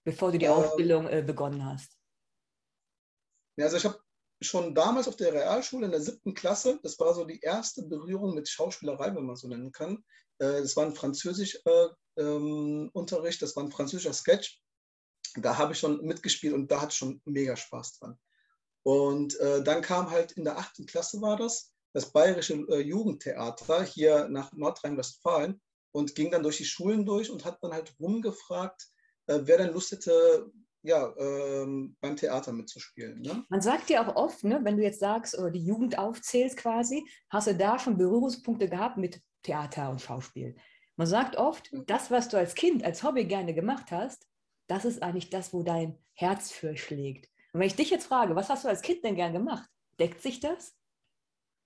bevor 0.06 0.32
du 0.32 0.40
die 0.40 0.46
äh, 0.46 0.50
Ausbildung 0.50 1.08
äh, 1.08 1.22
begonnen 1.22 1.66
hast? 1.66 2.00
Ja, 3.58 3.66
also 3.66 3.78
ich 3.78 3.86
habe 3.86 4.00
schon 4.42 4.76
damals 4.76 5.08
auf 5.08 5.16
der 5.16 5.34
Realschule 5.34 5.86
in 5.86 5.92
der 5.92 6.02
siebten 6.02 6.34
Klasse, 6.34 6.80
das 6.84 7.00
war 7.00 7.14
so 7.14 7.26
die 7.26 7.40
erste 7.40 7.84
Berührung 7.84 8.34
mit 8.36 8.50
Schauspielerei, 8.50 9.16
wenn 9.16 9.26
man 9.26 9.36
so 9.36 9.48
nennen 9.48 9.72
kann. 9.72 10.04
Äh, 10.40 10.62
das 10.62 10.76
war 10.76 10.86
ein 10.86 10.96
Französisch-Unterricht, 10.96 12.16
äh, 12.18 12.22
ähm, 12.22 12.92
das 13.40 13.56
war 13.56 13.64
ein 13.64 13.72
französischer 13.72 14.14
Sketch. 14.14 14.62
Da 15.38 15.58
habe 15.58 15.74
ich 15.74 15.80
schon 15.80 16.06
mitgespielt 16.06 16.54
und 16.54 16.72
da 16.72 16.82
hatte 16.82 16.92
ich 16.92 16.98
schon 16.98 17.22
mega 17.26 17.56
Spaß 17.56 18.00
dran. 18.00 18.20
Und 18.84 19.40
äh, 19.40 19.64
dann 19.64 19.82
kam 19.82 20.12
halt 20.12 20.34
in 20.34 20.44
der 20.44 20.58
achten 20.58 20.86
Klasse 20.86 21.22
war 21.22 21.38
das, 21.38 21.72
das 21.94 22.12
Bayerische 22.12 22.54
Jugendtheater 22.82 23.84
hier 23.84 24.28
nach 24.28 24.52
Nordrhein-Westfalen 24.54 25.62
und 25.92 26.14
ging 26.14 26.30
dann 26.30 26.44
durch 26.44 26.58
die 26.58 26.66
Schulen 26.66 27.06
durch 27.06 27.30
und 27.30 27.46
hat 27.46 27.64
dann 27.64 27.72
halt 27.72 27.96
rumgefragt, 28.00 28.90
wer 29.28 29.58
denn 29.58 29.72
Lust 29.74 29.92
hätte, 29.92 30.52
ja, 30.86 31.14
ähm, 31.18 31.96
beim 32.00 32.16
Theater 32.16 32.54
mitzuspielen. 32.54 33.22
Ne? 33.22 33.44
Man 33.50 33.62
sagt 33.62 33.90
ja 33.90 34.06
auch 34.06 34.16
oft, 34.16 34.44
ne, 34.44 34.60
wenn 34.64 34.78
du 34.78 34.84
jetzt 34.84 35.00
sagst, 35.00 35.38
oder 35.38 35.50
die 35.50 35.66
Jugend 35.66 35.98
aufzählst 35.98 36.58
quasi, 36.58 37.04
hast 37.30 37.48
du 37.48 37.56
da 37.56 37.80
schon 37.80 37.98
Berührungspunkte 37.98 38.70
gehabt 38.70 38.98
mit 38.98 39.20
Theater 39.42 39.90
und 39.90 40.02
Schauspiel. 40.02 40.56
Man 40.96 41.08
sagt 41.08 41.38
oft, 41.38 41.72
das, 41.88 42.12
was 42.12 42.30
du 42.30 42.38
als 42.38 42.54
Kind, 42.54 42.84
als 42.84 43.04
Hobby 43.04 43.26
gerne 43.26 43.54
gemacht 43.54 43.92
hast, 43.92 44.28
das 44.68 44.86
ist 44.86 45.02
eigentlich 45.02 45.30
das, 45.30 45.54
wo 45.54 45.64
dein 45.64 45.98
Herz 46.14 46.52
für 46.52 46.78
schlägt. 46.78 47.30
Und 47.52 47.60
wenn 47.60 47.68
ich 47.68 47.76
dich 47.76 47.90
jetzt 47.90 48.06
frage, 48.06 48.36
was 48.36 48.50
hast 48.50 48.64
du 48.64 48.70
als 48.70 48.82
Kind 48.82 49.04
denn 49.04 49.16
gern 49.16 49.34
gemacht? 49.34 49.68
Deckt 50.00 50.22
sich 50.22 50.40
das? 50.40 50.76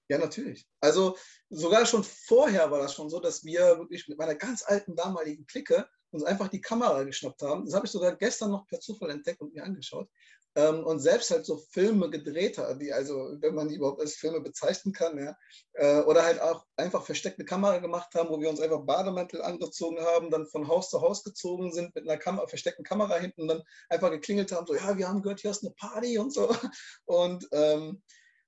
Ja, 0.09 0.17
natürlich. 0.17 0.65
Also 0.79 1.17
sogar 1.49 1.85
schon 1.85 2.03
vorher 2.03 2.71
war 2.71 2.79
das 2.79 2.93
schon 2.95 3.09
so, 3.09 3.19
dass 3.19 3.43
wir 3.43 3.77
wirklich 3.77 4.07
mit 4.07 4.17
meiner 4.17 4.35
ganz 4.35 4.63
alten 4.63 4.95
damaligen 4.95 5.45
Clique 5.45 5.87
uns 6.11 6.23
einfach 6.23 6.47
die 6.47 6.61
Kamera 6.61 7.03
geschnappt 7.03 7.41
haben. 7.41 7.65
Das 7.65 7.73
habe 7.73 7.85
ich 7.85 7.91
sogar 7.91 8.15
gestern 8.15 8.51
noch 8.51 8.67
per 8.67 8.79
Zufall 8.79 9.11
entdeckt 9.11 9.41
und 9.41 9.53
mir 9.53 9.63
angeschaut. 9.63 10.09
Ähm, 10.55 10.83
und 10.83 10.99
selbst 10.99 11.29
halt 11.29 11.45
so 11.45 11.57
Filme 11.57 12.09
gedreht 12.09 12.57
hat, 12.57 12.81
die 12.81 12.91
also, 12.91 13.37
wenn 13.39 13.53
man 13.53 13.69
die 13.69 13.75
überhaupt 13.75 14.01
als 14.01 14.15
Filme 14.15 14.41
bezeichnen 14.41 14.93
kann, 14.93 15.17
ja, 15.17 15.37
äh, 15.73 16.01
oder 16.01 16.23
halt 16.23 16.41
auch 16.41 16.65
einfach 16.75 17.05
versteckte 17.05 17.45
Kamera 17.45 17.77
gemacht 17.77 18.15
haben, 18.15 18.29
wo 18.29 18.41
wir 18.41 18.49
uns 18.49 18.59
einfach 18.59 18.81
Bademantel 18.81 19.43
angezogen 19.43 19.99
haben, 20.01 20.31
dann 20.31 20.47
von 20.47 20.67
Haus 20.67 20.89
zu 20.89 21.01
Haus 21.01 21.23
gezogen 21.23 21.71
sind 21.71 21.93
mit 21.93 22.09
einer 22.09 22.17
Kamera, 22.17 22.47
versteckten 22.47 22.83
Kamera 22.83 23.17
hinten 23.17 23.43
und 23.43 23.47
dann 23.47 23.63
einfach 23.89 24.09
geklingelt 24.09 24.51
haben, 24.51 24.65
so, 24.65 24.73
ja, 24.75 24.97
wir 24.97 25.07
haben 25.07 25.21
gehört, 25.21 25.41
hier 25.41 25.51
ist 25.51 25.63
eine 25.63 25.73
Party 25.75 26.17
und 26.17 26.33
so. 26.33 26.49
Und 27.05 27.47
ähm, 27.51 28.01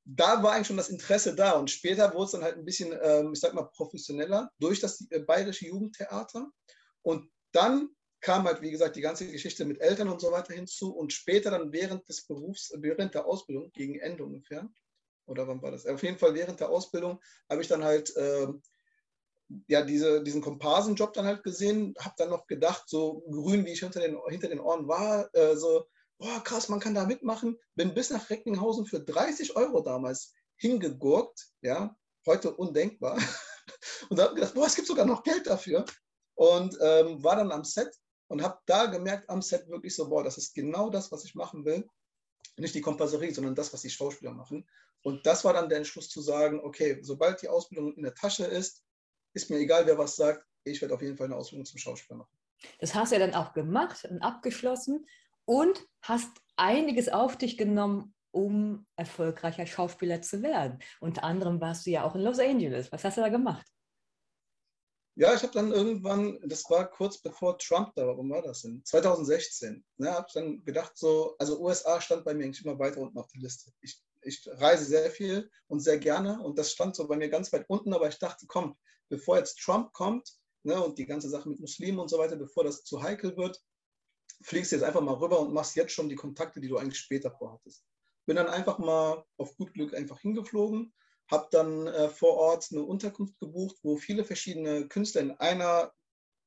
da 0.04 0.42
war 0.42 0.54
eigentlich 0.54 0.68
schon 0.68 0.78
das 0.78 0.90
Interesse 0.90 1.36
da. 1.36 1.52
Und 1.54 1.70
später 1.70 2.14
wurde 2.14 2.26
es 2.26 2.32
dann 2.32 2.44
halt 2.44 2.58
ein 2.58 2.66
bisschen, 2.66 2.98
ähm, 3.02 3.34
ich 3.34 3.40
sag 3.40 3.54
mal, 3.54 3.70
professioneller 3.76 4.52
durch 4.60 4.80
das 4.80 5.06
äh, 5.12 5.20
Bayerische 5.20 5.68
Jugendtheater. 5.68 6.50
Und 7.04 7.30
dann 7.52 7.90
kam 8.20 8.44
halt, 8.46 8.62
wie 8.62 8.72
gesagt, 8.72 8.96
die 8.96 9.02
ganze 9.02 9.30
Geschichte 9.30 9.66
mit 9.66 9.82
Eltern 9.82 10.10
und 10.10 10.22
so 10.22 10.32
weiter 10.32 10.54
hinzu. 10.54 10.96
Und 10.96 11.12
später 11.12 11.52
dann 11.52 11.72
während 11.72 12.08
des 12.08 12.26
Berufs, 12.28 12.72
während 12.78 13.16
der 13.16 13.26
Ausbildung, 13.26 13.72
gegen 13.72 14.00
Ende 14.00 14.24
ungefähr, 14.24 14.70
oder 15.26 15.48
wann 15.48 15.62
war 15.62 15.72
das? 15.72 15.86
Auf 15.86 16.04
jeden 16.04 16.18
Fall 16.18 16.34
während 16.34 16.60
der 16.60 16.70
Ausbildung 16.70 17.20
habe 17.50 17.62
ich 17.62 17.68
dann 17.68 17.84
halt 17.84 18.16
äh, 18.16 18.48
ja, 19.68 19.82
diese, 19.82 20.24
diesen 20.24 20.42
Komparsenjob 20.42 21.14
dann 21.14 21.26
halt 21.26 21.44
gesehen, 21.44 21.94
habe 22.00 22.16
dann 22.18 22.30
noch 22.30 22.48
gedacht, 22.48 22.84
so 22.88 23.22
grün, 23.30 23.66
wie 23.66 23.72
ich 23.72 23.80
hinter 23.80 24.00
den, 24.00 24.18
hinter 24.30 24.48
den 24.48 24.60
Ohren 24.60 24.88
war, 24.88 25.30
äh, 25.34 25.56
so, 25.56 25.88
boah, 26.18 26.44
krass, 26.44 26.70
man 26.70 26.80
kann 26.80 26.94
da 26.94 27.06
mitmachen. 27.06 27.58
Bin 27.76 27.94
bis 27.94 28.10
nach 28.10 28.30
Recklinghausen 28.30 28.86
für 28.86 29.00
30 29.00 29.56
Euro 29.56 29.82
damals 29.82 30.34
hingegurkt, 30.58 31.50
ja, 31.62 31.96
heute 32.26 32.56
undenkbar. 32.56 33.18
Und 34.10 34.18
da 34.18 34.24
habe 34.24 34.36
gedacht, 34.36 34.54
boah, 34.54 34.68
es 34.68 34.76
gibt 34.76 34.88
sogar 34.88 35.06
noch 35.06 35.24
Geld 35.24 35.48
dafür. 35.48 35.86
Und 36.42 36.76
ähm, 36.82 37.24
war 37.24 37.36
dann 37.36 37.52
am 37.52 37.64
Set 37.64 37.96
und 38.28 38.42
habe 38.42 38.58
da 38.66 38.88
gemerkt 38.88 39.30
am 39.30 39.44
Set 39.44 39.70
wirklich 39.70 39.96
so, 39.96 40.10
boah, 40.10 40.24
das 40.24 40.40
ist 40.40 40.56
genau 40.56 40.90
das, 40.90 41.12
was 41.12 41.24
ich 41.24 41.36
machen 41.36 41.66
will. 41.66 41.88
Nicht 42.58 42.74
die 42.74 42.82
Komparserie, 42.82 43.32
sondern 43.32 43.54
das, 43.54 43.72
was 43.72 43.82
die 43.82 43.92
Schauspieler 43.92 44.32
machen. 44.32 44.68
Und 45.04 45.24
das 45.24 45.46
war 45.46 45.54
dann 45.54 45.70
der 45.70 45.78
Entschluss 45.78 46.10
zu 46.10 46.20
sagen, 46.20 46.60
okay, 46.64 46.98
sobald 47.04 47.44
die 47.44 47.48
Ausbildung 47.48 47.94
in 47.94 48.02
der 48.02 48.16
Tasche 48.16 48.46
ist, 48.46 48.84
ist 49.36 49.52
mir 49.52 49.58
egal, 49.58 49.86
wer 49.86 50.00
was 50.00 50.16
sagt, 50.16 50.44
ich 50.64 50.82
werde 50.82 50.96
auf 50.96 51.04
jeden 51.04 51.16
Fall 51.16 51.28
eine 51.28 51.36
Ausbildung 51.36 51.66
zum 51.66 51.78
Schauspieler 51.78 52.18
machen. 52.18 52.36
Das 52.80 52.96
hast 52.96 53.12
du 53.12 53.20
ja 53.20 53.28
dann 53.28 53.36
auch 53.36 53.54
gemacht 53.54 54.04
und 54.06 54.24
abgeschlossen 54.24 55.06
und 55.46 55.80
hast 56.02 56.32
einiges 56.56 57.08
auf 57.08 57.38
dich 57.38 57.56
genommen, 57.56 58.16
um 58.32 58.88
erfolgreicher 58.96 59.68
Schauspieler 59.68 60.24
zu 60.24 60.42
werden. 60.42 60.80
Unter 61.02 61.24
anderem 61.24 61.62
warst 61.62 61.86
du 61.86 61.92
ja 61.92 62.04
auch 62.04 62.16
in 62.16 62.22
Los 62.22 62.40
Angeles. 62.40 62.92
Was 62.92 63.04
hast 63.04 63.18
du 63.18 63.22
da 63.22 63.30
gemacht? 63.30 63.68
Ja, 65.16 65.34
ich 65.34 65.44
habe 65.44 65.52
dann 65.52 65.72
irgendwann, 65.72 66.40
das 66.44 66.64
war 66.70 66.90
kurz 66.90 67.18
bevor 67.18 67.58
Trump 67.58 67.94
da 67.96 68.08
war, 68.08 68.18
wann 68.18 68.30
war 68.30 68.42
das 68.42 68.62
denn? 68.62 68.82
2016. 68.86 69.84
Ne, 69.98 70.12
habe 70.12 70.28
dann 70.34 70.64
gedacht, 70.64 70.98
so, 70.98 71.36
also 71.38 71.60
USA 71.60 72.00
stand 72.00 72.24
bei 72.24 72.34
mir 72.34 72.46
eigentlich 72.46 72.64
immer 72.64 72.80
weiter 72.80 73.02
unten 73.02 73.18
auf 73.18 73.28
der 73.28 73.42
Liste. 73.42 73.72
Ich, 73.82 74.02
ich 74.22 74.48
reise 74.54 74.86
sehr 74.86 75.12
viel 75.12 75.52
und 75.68 75.82
sehr 75.82 76.00
gerne 76.00 76.42
und 76.42 76.58
das 76.58 76.72
stand 76.72 76.96
so 76.96 77.08
bei 77.08 77.18
mir 77.18 77.30
ganz 77.30 77.52
weit 77.52 77.66
unten, 77.68 77.94
aber 77.94 78.08
ich 78.08 78.20
dachte, 78.20 78.46
komm, 78.48 78.78
bevor 79.10 79.38
jetzt 79.38 79.60
Trump 79.60 79.92
kommt 79.92 80.30
ne, 80.64 80.82
und 80.82 80.98
die 80.98 81.06
ganze 81.06 81.30
Sache 81.30 81.50
mit 81.50 81.60
Muslimen 81.60 82.00
und 82.00 82.10
so 82.10 82.18
weiter, 82.18 82.38
bevor 82.38 82.64
das 82.64 82.84
zu 82.86 83.04
heikel 83.04 83.36
wird, 83.36 83.62
fliegst 84.42 84.72
du 84.72 84.78
jetzt 84.78 84.86
einfach 84.86 85.02
mal 85.02 85.16
rüber 85.16 85.40
und 85.42 85.54
machst 85.54 85.76
jetzt 85.76 85.92
schon 85.92 86.10
die 86.10 86.16
Kontakte, 86.16 86.62
die 86.62 86.70
du 86.70 86.78
eigentlich 86.78 87.00
später 87.00 87.32
vorhattest. 87.32 87.84
Bin 88.26 88.38
dann 88.38 88.48
einfach 88.48 88.78
mal 88.80 89.26
auf 89.38 89.56
gut 89.58 89.74
Glück 89.74 89.94
einfach 89.94 90.20
hingeflogen, 90.20 90.94
habe 91.32 91.48
dann 91.52 91.88
äh, 91.88 92.10
vor 92.10 92.36
Ort 92.38 92.68
eine 92.72 92.84
Unterkunft 92.84 93.40
gebucht, 93.40 93.78
wo 93.84 93.96
viele 93.96 94.24
verschiedene 94.24 94.88
Künstler 94.88 95.22
in 95.22 95.32
einer, 95.32 95.92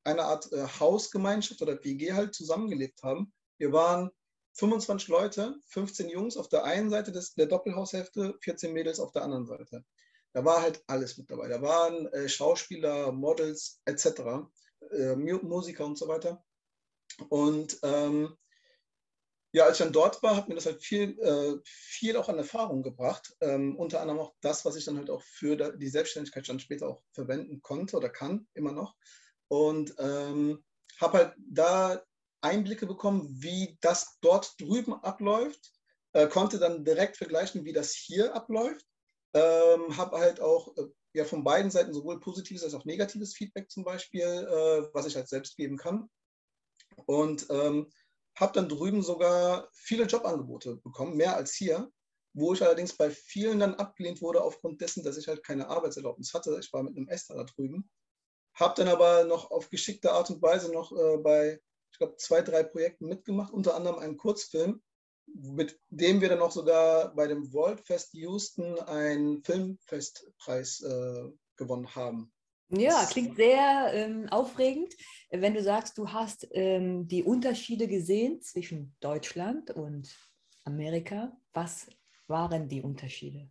einer 0.04 0.24
Art 0.24 0.52
äh, 0.52 0.66
Hausgemeinschaft 0.78 1.62
oder 1.62 1.82
WG 1.82 2.12
halt 2.12 2.34
zusammengelebt 2.34 3.02
haben. 3.02 3.32
Wir 3.58 3.72
waren 3.72 4.10
25 4.54 5.08
Leute, 5.08 5.56
15 5.68 6.08
Jungs 6.10 6.36
auf 6.36 6.48
der 6.48 6.64
einen 6.64 6.90
Seite 6.90 7.10
des, 7.12 7.34
der 7.34 7.46
Doppelhaushälfte, 7.46 8.36
14 8.40 8.72
Mädels 8.72 9.00
auf 9.00 9.10
der 9.12 9.22
anderen 9.22 9.46
Seite. 9.46 9.84
Da 10.32 10.44
war 10.44 10.62
halt 10.62 10.82
alles 10.86 11.16
mit 11.16 11.30
dabei. 11.30 11.48
Da 11.48 11.62
waren 11.62 12.06
äh, 12.12 12.28
Schauspieler, 12.28 13.10
Models 13.12 13.80
etc., 13.86 14.06
äh, 14.90 15.16
Musiker 15.16 15.86
und 15.86 15.96
so 15.96 16.08
weiter. 16.08 16.44
Und 17.28 17.78
ähm, 17.82 18.36
ja, 19.54 19.66
als 19.66 19.78
ich 19.78 19.84
dann 19.84 19.92
dort 19.92 20.20
war, 20.25 20.34
hat 20.34 20.49
mir 20.49 20.56
das 20.56 20.66
halt 20.66 20.82
viel, 20.82 21.16
äh, 21.20 21.61
viel 21.64 22.16
auch 22.16 22.28
an 22.28 22.38
Erfahrung 22.38 22.82
gebracht. 22.82 23.37
Ähm, 23.40 23.76
unter 23.76 24.00
anderem 24.00 24.18
auch 24.18 24.34
das, 24.40 24.64
was 24.64 24.75
ich 24.75 24.84
dann 24.84 24.96
halt 24.96 25.11
auch 25.11 25.23
für 25.23 25.54
die 25.76 25.88
Selbstständigkeit 25.88 26.49
dann 26.49 26.58
später 26.58 26.88
auch 26.88 27.04
verwenden 27.12 27.62
konnte 27.62 27.96
oder 27.96 28.08
kann, 28.08 28.49
immer 28.54 28.73
noch. 28.73 28.96
Und 29.46 29.94
ähm, 29.99 30.64
habe 31.00 31.18
halt 31.18 31.34
da 31.38 32.02
Einblicke 32.40 32.87
bekommen, 32.87 33.28
wie 33.38 33.78
das 33.80 34.18
dort 34.20 34.61
drüben 34.61 34.92
abläuft, 34.92 35.70
äh, 36.14 36.26
konnte 36.26 36.58
dann 36.58 36.84
direkt 36.84 37.16
vergleichen, 37.16 37.64
wie 37.64 37.73
das 37.73 37.92
hier 37.92 38.34
abläuft. 38.34 38.84
Ähm, 39.34 39.96
habe 39.96 40.18
halt 40.18 40.40
auch 40.40 40.76
äh, 40.76 40.88
ja 41.12 41.25
von 41.25 41.44
beiden 41.44 41.70
Seiten 41.70 41.94
sowohl 41.94 42.18
positives 42.18 42.64
als 42.64 42.75
auch 42.75 42.87
negatives 42.87 43.34
Feedback 43.34 43.70
zum 43.70 43.84
Beispiel, 43.84 44.25
äh, 44.25 44.88
was 44.92 45.06
ich 45.06 45.14
halt 45.14 45.28
selbst 45.28 45.56
geben 45.56 45.76
kann. 45.76 46.11
Und 47.06 47.46
ähm, 47.50 47.90
habe 48.36 48.52
dann 48.52 48.68
drüben 48.68 49.02
sogar 49.02 49.68
viele 49.72 50.04
Jobangebote 50.04 50.76
bekommen, 50.76 51.16
mehr 51.16 51.36
als 51.36 51.54
hier, 51.54 51.90
wo 52.32 52.52
ich 52.52 52.62
allerdings 52.62 52.96
bei 52.96 53.10
vielen 53.10 53.60
dann 53.60 53.74
abgelehnt 53.74 54.20
wurde 54.20 54.42
aufgrund 54.42 54.80
dessen, 54.80 55.04
dass 55.04 55.16
ich 55.16 55.28
halt 55.28 55.44
keine 55.44 55.68
Arbeitserlaubnis 55.68 56.34
hatte. 56.34 56.58
Ich 56.60 56.72
war 56.72 56.82
mit 56.82 56.96
einem 56.96 57.08
Esther 57.08 57.36
da 57.36 57.44
drüben. 57.44 57.88
Habe 58.54 58.74
dann 58.76 58.88
aber 58.88 59.24
noch 59.24 59.50
auf 59.50 59.70
geschickte 59.70 60.12
Art 60.12 60.30
und 60.30 60.42
Weise 60.42 60.72
noch 60.72 60.92
äh, 60.92 61.16
bei, 61.18 61.60
ich 61.92 61.98
glaube, 61.98 62.16
zwei, 62.16 62.42
drei 62.42 62.64
Projekten 62.64 63.06
mitgemacht, 63.06 63.52
unter 63.52 63.74
anderem 63.76 63.98
einen 63.98 64.16
Kurzfilm, 64.16 64.82
mit 65.26 65.80
dem 65.90 66.20
wir 66.20 66.28
dann 66.28 66.42
auch 66.42 66.52
sogar 66.52 67.14
bei 67.14 67.26
dem 67.26 67.52
World 67.52 67.80
Fest 67.86 68.12
Houston 68.14 68.78
einen 68.80 69.42
Filmfestpreis 69.42 70.80
äh, 70.82 71.30
gewonnen 71.56 71.94
haben. 71.94 72.33
Ja, 72.71 73.06
klingt 73.06 73.37
sehr 73.37 73.90
ähm, 73.92 74.28
aufregend, 74.30 74.94
wenn 75.30 75.54
du 75.54 75.62
sagst, 75.62 75.99
du 75.99 76.11
hast 76.12 76.49
ähm, 76.52 77.06
die 77.06 77.23
Unterschiede 77.23 77.87
gesehen 77.88 78.40
zwischen 78.40 78.97
Deutschland 79.00 79.71
und 79.71 80.16
Amerika. 80.64 81.37
Was 81.52 81.87
waren 82.26 82.68
die 82.68 82.83
Unterschiede? 82.83 83.50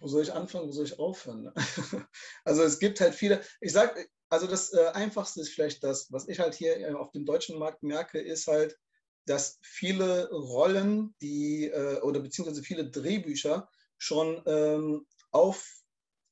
Wo 0.00 0.08
soll 0.08 0.22
ich 0.22 0.32
anfangen, 0.32 0.68
wo 0.68 0.72
soll 0.72 0.86
ich 0.86 0.98
aufhören? 0.98 1.52
Also 2.44 2.62
es 2.62 2.78
gibt 2.78 3.00
halt 3.00 3.14
viele, 3.14 3.42
ich 3.60 3.72
sage, 3.72 4.06
also 4.28 4.46
das 4.46 4.72
äh, 4.72 4.88
Einfachste 4.94 5.40
ist 5.40 5.50
vielleicht 5.50 5.84
das, 5.84 6.10
was 6.10 6.28
ich 6.28 6.40
halt 6.40 6.54
hier 6.54 6.78
äh, 6.78 6.92
auf 6.92 7.12
dem 7.12 7.24
deutschen 7.24 7.58
Markt 7.58 7.82
merke, 7.82 8.18
ist 8.20 8.46
halt, 8.46 8.78
dass 9.26 9.58
viele 9.62 10.28
Rollen, 10.30 11.14
die 11.20 11.66
äh, 11.66 12.00
oder 12.00 12.20
beziehungsweise 12.20 12.62
viele 12.62 12.90
Drehbücher 12.90 13.68
schon 13.96 14.42
ähm, 14.46 15.06
auf 15.30 15.83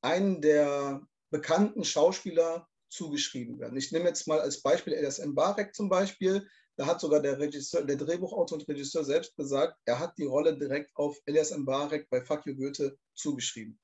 einen 0.03 0.41
der 0.41 1.01
bekannten 1.31 1.83
Schauspieler 1.83 2.67
zugeschrieben 2.89 3.59
werden. 3.59 3.77
Ich 3.77 3.91
nehme 3.91 4.05
jetzt 4.05 4.27
mal 4.27 4.39
als 4.39 4.61
Beispiel 4.61 4.93
Elias 4.93 5.19
Mbarek 5.19 5.73
zum 5.73 5.89
Beispiel. 5.89 6.47
Da 6.75 6.85
hat 6.85 7.01
sogar 7.01 7.21
der 7.21 7.39
Regisseur, 7.39 7.83
der 7.83 7.97
Drehbuchautor 7.97 8.57
und 8.57 8.67
Regisseur 8.67 9.03
selbst 9.03 9.35
gesagt, 9.35 9.79
er 9.85 9.99
hat 9.99 10.17
die 10.17 10.25
Rolle 10.25 10.57
direkt 10.57 10.95
auf 10.95 11.17
Elias 11.25 11.55
Mbarek 11.55 12.09
bei 12.09 12.21
Fuck 12.21 12.45
You 12.45 12.55
Goethe 12.55 12.97
zugeschrieben. 13.15 13.79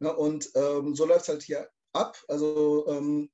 Ja, 0.00 0.10
und 0.10 0.50
ähm, 0.54 0.94
so 0.94 1.06
läuft 1.06 1.22
es 1.22 1.28
halt 1.28 1.42
hier 1.42 1.68
ab. 1.92 2.16
Also 2.28 2.86
ähm, 2.88 3.30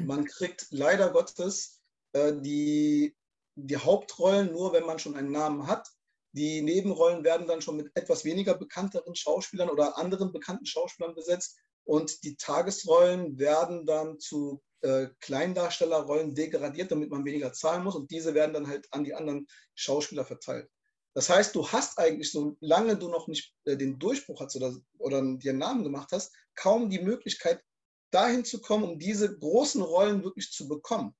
man 0.00 0.24
kriegt 0.24 0.66
leider 0.70 1.10
Gottes 1.10 1.80
äh, 2.12 2.32
die, 2.34 3.16
die 3.54 3.76
Hauptrollen 3.76 4.52
nur, 4.52 4.72
wenn 4.72 4.86
man 4.86 4.98
schon 4.98 5.14
einen 5.14 5.30
Namen 5.30 5.66
hat. 5.66 5.88
Die 6.32 6.62
Nebenrollen 6.62 7.24
werden 7.24 7.46
dann 7.46 7.62
schon 7.62 7.76
mit 7.76 7.90
etwas 7.94 8.24
weniger 8.24 8.54
bekannteren 8.54 9.14
Schauspielern 9.14 9.70
oder 9.70 9.96
anderen 9.96 10.32
bekannten 10.32 10.66
Schauspielern 10.66 11.14
besetzt. 11.14 11.56
Und 11.84 12.22
die 12.22 12.36
Tagesrollen 12.36 13.38
werden 13.38 13.86
dann 13.86 14.18
zu 14.18 14.62
äh, 14.82 15.08
Kleindarstellerrollen 15.20 16.34
degradiert, 16.34 16.92
damit 16.92 17.10
man 17.10 17.24
weniger 17.24 17.52
zahlen 17.52 17.82
muss. 17.82 17.96
Und 17.96 18.10
diese 18.10 18.34
werden 18.34 18.52
dann 18.52 18.68
halt 18.68 18.86
an 18.90 19.04
die 19.04 19.14
anderen 19.14 19.46
Schauspieler 19.74 20.24
verteilt. 20.24 20.68
Das 21.14 21.30
heißt, 21.30 21.54
du 21.54 21.66
hast 21.66 21.98
eigentlich, 21.98 22.30
solange 22.30 22.96
du 22.96 23.08
noch 23.08 23.26
nicht 23.26 23.54
äh, 23.64 23.76
den 23.76 23.98
Durchbruch 23.98 24.40
hast 24.40 24.54
oder, 24.56 24.76
oder 24.98 25.20
dir 25.36 25.50
einen 25.50 25.58
Namen 25.58 25.82
gemacht 25.82 26.10
hast, 26.12 26.32
kaum 26.54 26.90
die 26.90 27.00
Möglichkeit, 27.00 27.64
dahin 28.10 28.44
zu 28.44 28.60
kommen, 28.60 28.84
um 28.84 28.98
diese 28.98 29.36
großen 29.38 29.82
Rollen 29.82 30.22
wirklich 30.22 30.50
zu 30.52 30.68
bekommen. 30.68 31.14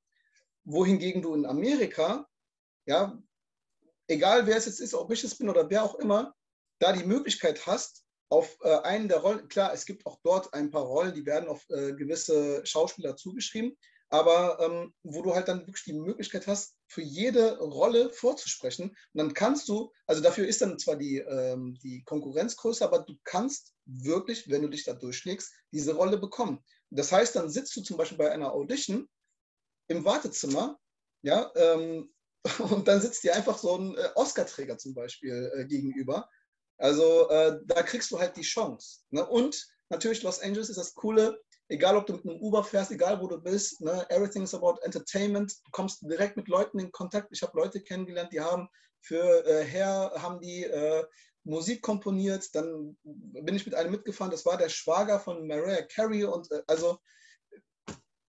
Wohingegen 0.65 1.23
du 1.23 1.35
in 1.35 1.47
Amerika, 1.47 2.29
ja, 2.87 3.21
egal 4.09 4.47
wer 4.47 4.57
es 4.57 4.67
jetzt 4.67 4.81
ist, 4.81 4.95
ob 4.95 5.13
ich 5.13 5.23
es 5.23 5.37
bin 5.37 5.49
oder 5.49 5.71
wer 5.71 5.85
auch 5.85 5.95
immer, 5.97 6.35
da 6.81 6.93
die 6.93 7.05
Möglichkeit 7.05 7.67
hast, 7.67 8.05
auf 8.31 8.57
äh, 8.63 8.77
einen 8.81 9.09
der 9.09 9.19
Rollen, 9.19 9.49
klar, 9.49 9.73
es 9.73 9.87
gibt 9.87 10.05
auch 10.07 10.19
dort 10.23 10.53
ein 10.53 10.71
paar 10.71 10.83
Rollen, 10.83 11.15
die 11.15 11.25
werden 11.25 11.49
auf 11.49 11.65
äh, 11.71 11.93
gewisse 11.95 12.65
Schauspieler 12.67 13.17
zugeschrieben, 13.17 13.77
aber 14.11 14.59
ähm, 14.61 14.95
wo 15.03 15.23
du 15.23 15.35
halt 15.35 15.49
dann 15.49 15.61
wirklich 15.61 15.85
die 15.85 15.93
Möglichkeit 15.93 16.47
hast, 16.47 16.75
für 16.87 17.03
jede 17.03 17.59
Rolle 17.59 18.11
vorzusprechen. 18.11 18.91
Und 18.91 18.97
dann 19.15 19.35
kannst 19.35 19.69
du, 19.69 19.93
also 20.07 20.23
dafür 20.23 20.47
ist 20.47 20.63
dann 20.63 20.79
zwar 20.79 20.97
die, 20.97 21.19
ähm, 21.19 21.79
die 21.83 22.03
Konkurrenz 22.05 22.57
größer, 22.57 22.87
aber 22.87 23.01
du 23.01 23.17
kannst 23.25 23.75
wirklich, 23.85 24.49
wenn 24.49 24.63
du 24.63 24.69
dich 24.69 24.85
da 24.85 24.95
durchschlägst, 24.95 25.53
diese 25.73 25.95
Rolle 25.95 26.19
bekommen. 26.19 26.65
Das 26.91 27.13
heißt, 27.13 27.37
dann 27.37 27.51
sitzt 27.51 27.77
du 27.77 27.83
zum 27.83 27.99
Beispiel 27.99 28.19
bei 28.19 28.31
einer 28.31 28.53
Audition 28.53 29.09
im 29.89 30.05
Wartezimmer, 30.05 30.79
ja, 31.23 31.51
ähm, 31.57 32.11
und 32.59 32.89
dann 32.89 33.01
sitzt 33.01 33.25
dir 33.25 33.35
einfach 33.35 33.59
so 33.59 33.77
ein 33.77 33.97
äh, 33.97 34.09
Oscar-Träger 34.15 34.79
zum 34.79 34.95
Beispiel 34.95 35.51
äh, 35.55 35.65
gegenüber. 35.67 36.29
Also 36.79 37.29
äh, 37.29 37.59
da 37.67 37.83
kriegst 37.83 38.11
du 38.11 38.19
halt 38.19 38.37
die 38.37 38.43
Chance. 38.43 39.01
Ne? 39.11 39.27
Und 39.27 39.67
natürlich 39.89 40.23
Los 40.23 40.41
Angeles 40.41 40.69
ist 40.69 40.79
das 40.79 40.95
Coole, 40.95 41.41
egal 41.69 41.97
ob 41.97 42.07
du 42.07 42.15
mit 42.15 42.25
einem 42.25 42.41
Uber 42.41 42.63
fährst, 42.63 42.91
egal 42.91 43.21
wo 43.21 43.27
du 43.27 43.39
bist, 43.39 43.81
ne? 43.81 44.07
everything 44.11 44.45
is 44.45 44.55
about 44.55 44.77
entertainment. 44.83 45.53
Du 45.65 45.71
kommst 45.73 46.03
direkt 46.03 46.37
mit 46.37 46.49
Leuten 46.49 46.79
in 46.79 46.93
Kontakt. 46.93 47.29
Ich 47.33 47.43
habe 47.43 47.59
Leute 47.59 47.83
kennengelernt, 47.83 48.33
die 48.33 48.41
haben 48.41 48.69
für 49.01 49.45
äh, 49.47 49.65
Hair, 49.65 50.13
haben 50.17 50.41
die 50.41 50.65
äh, 50.65 51.05
Musik 51.45 51.83
komponiert. 51.83 52.55
Dann 52.55 52.97
bin 53.03 53.57
ich 53.57 53.67
mit 53.67 53.75
einem 53.75 53.91
mitgefahren, 53.91 54.31
das 54.31 54.47
war 54.47 54.57
der 54.57 54.69
Schwager 54.69 55.19
von 55.19 55.47
Mariah 55.47 55.83
Carey 55.83 56.25
und 56.25 56.51
äh, 56.53 56.63
also 56.67 56.99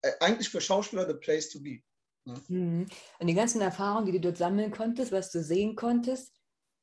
äh, 0.01 0.11
eigentlich 0.19 0.49
für 0.49 0.61
Schauspieler 0.61 1.07
the 1.07 1.15
place 1.15 1.49
to 1.49 1.59
be. 1.59 1.81
Mhm. 2.25 2.87
Und 3.19 3.27
die 3.27 3.33
ganzen 3.33 3.61
Erfahrungen, 3.61 4.05
die 4.05 4.13
du 4.13 4.19
dort 4.19 4.37
sammeln 4.37 4.71
konntest, 4.71 5.11
was 5.11 5.31
du 5.31 5.43
sehen 5.43 5.75
konntest, 5.75 6.33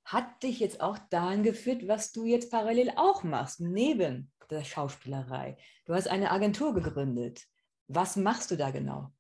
hat 0.04 0.42
dich 0.42 0.60
jetzt 0.60 0.80
auch 0.80 0.98
dahin 1.10 1.42
geführt, 1.42 1.88
was 1.88 2.12
du 2.12 2.24
jetzt 2.24 2.50
parallel 2.50 2.92
auch 2.96 3.24
machst, 3.24 3.60
neben 3.60 4.32
der 4.50 4.64
Schauspielerei. 4.64 5.56
Du 5.84 5.94
hast 5.94 6.08
eine 6.08 6.30
Agentur 6.30 6.74
gegründet. 6.74 7.44
Was 7.88 8.16
machst 8.16 8.50
du 8.50 8.56
da 8.56 8.70
genau? 8.70 9.12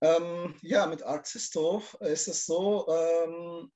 Ähm, 0.00 0.54
ja, 0.62 0.86
mit 0.86 1.02
Artisto 1.02 1.82
ist 2.00 2.28
es 2.28 2.46
so, 2.46 2.86
ähm, 2.88 3.72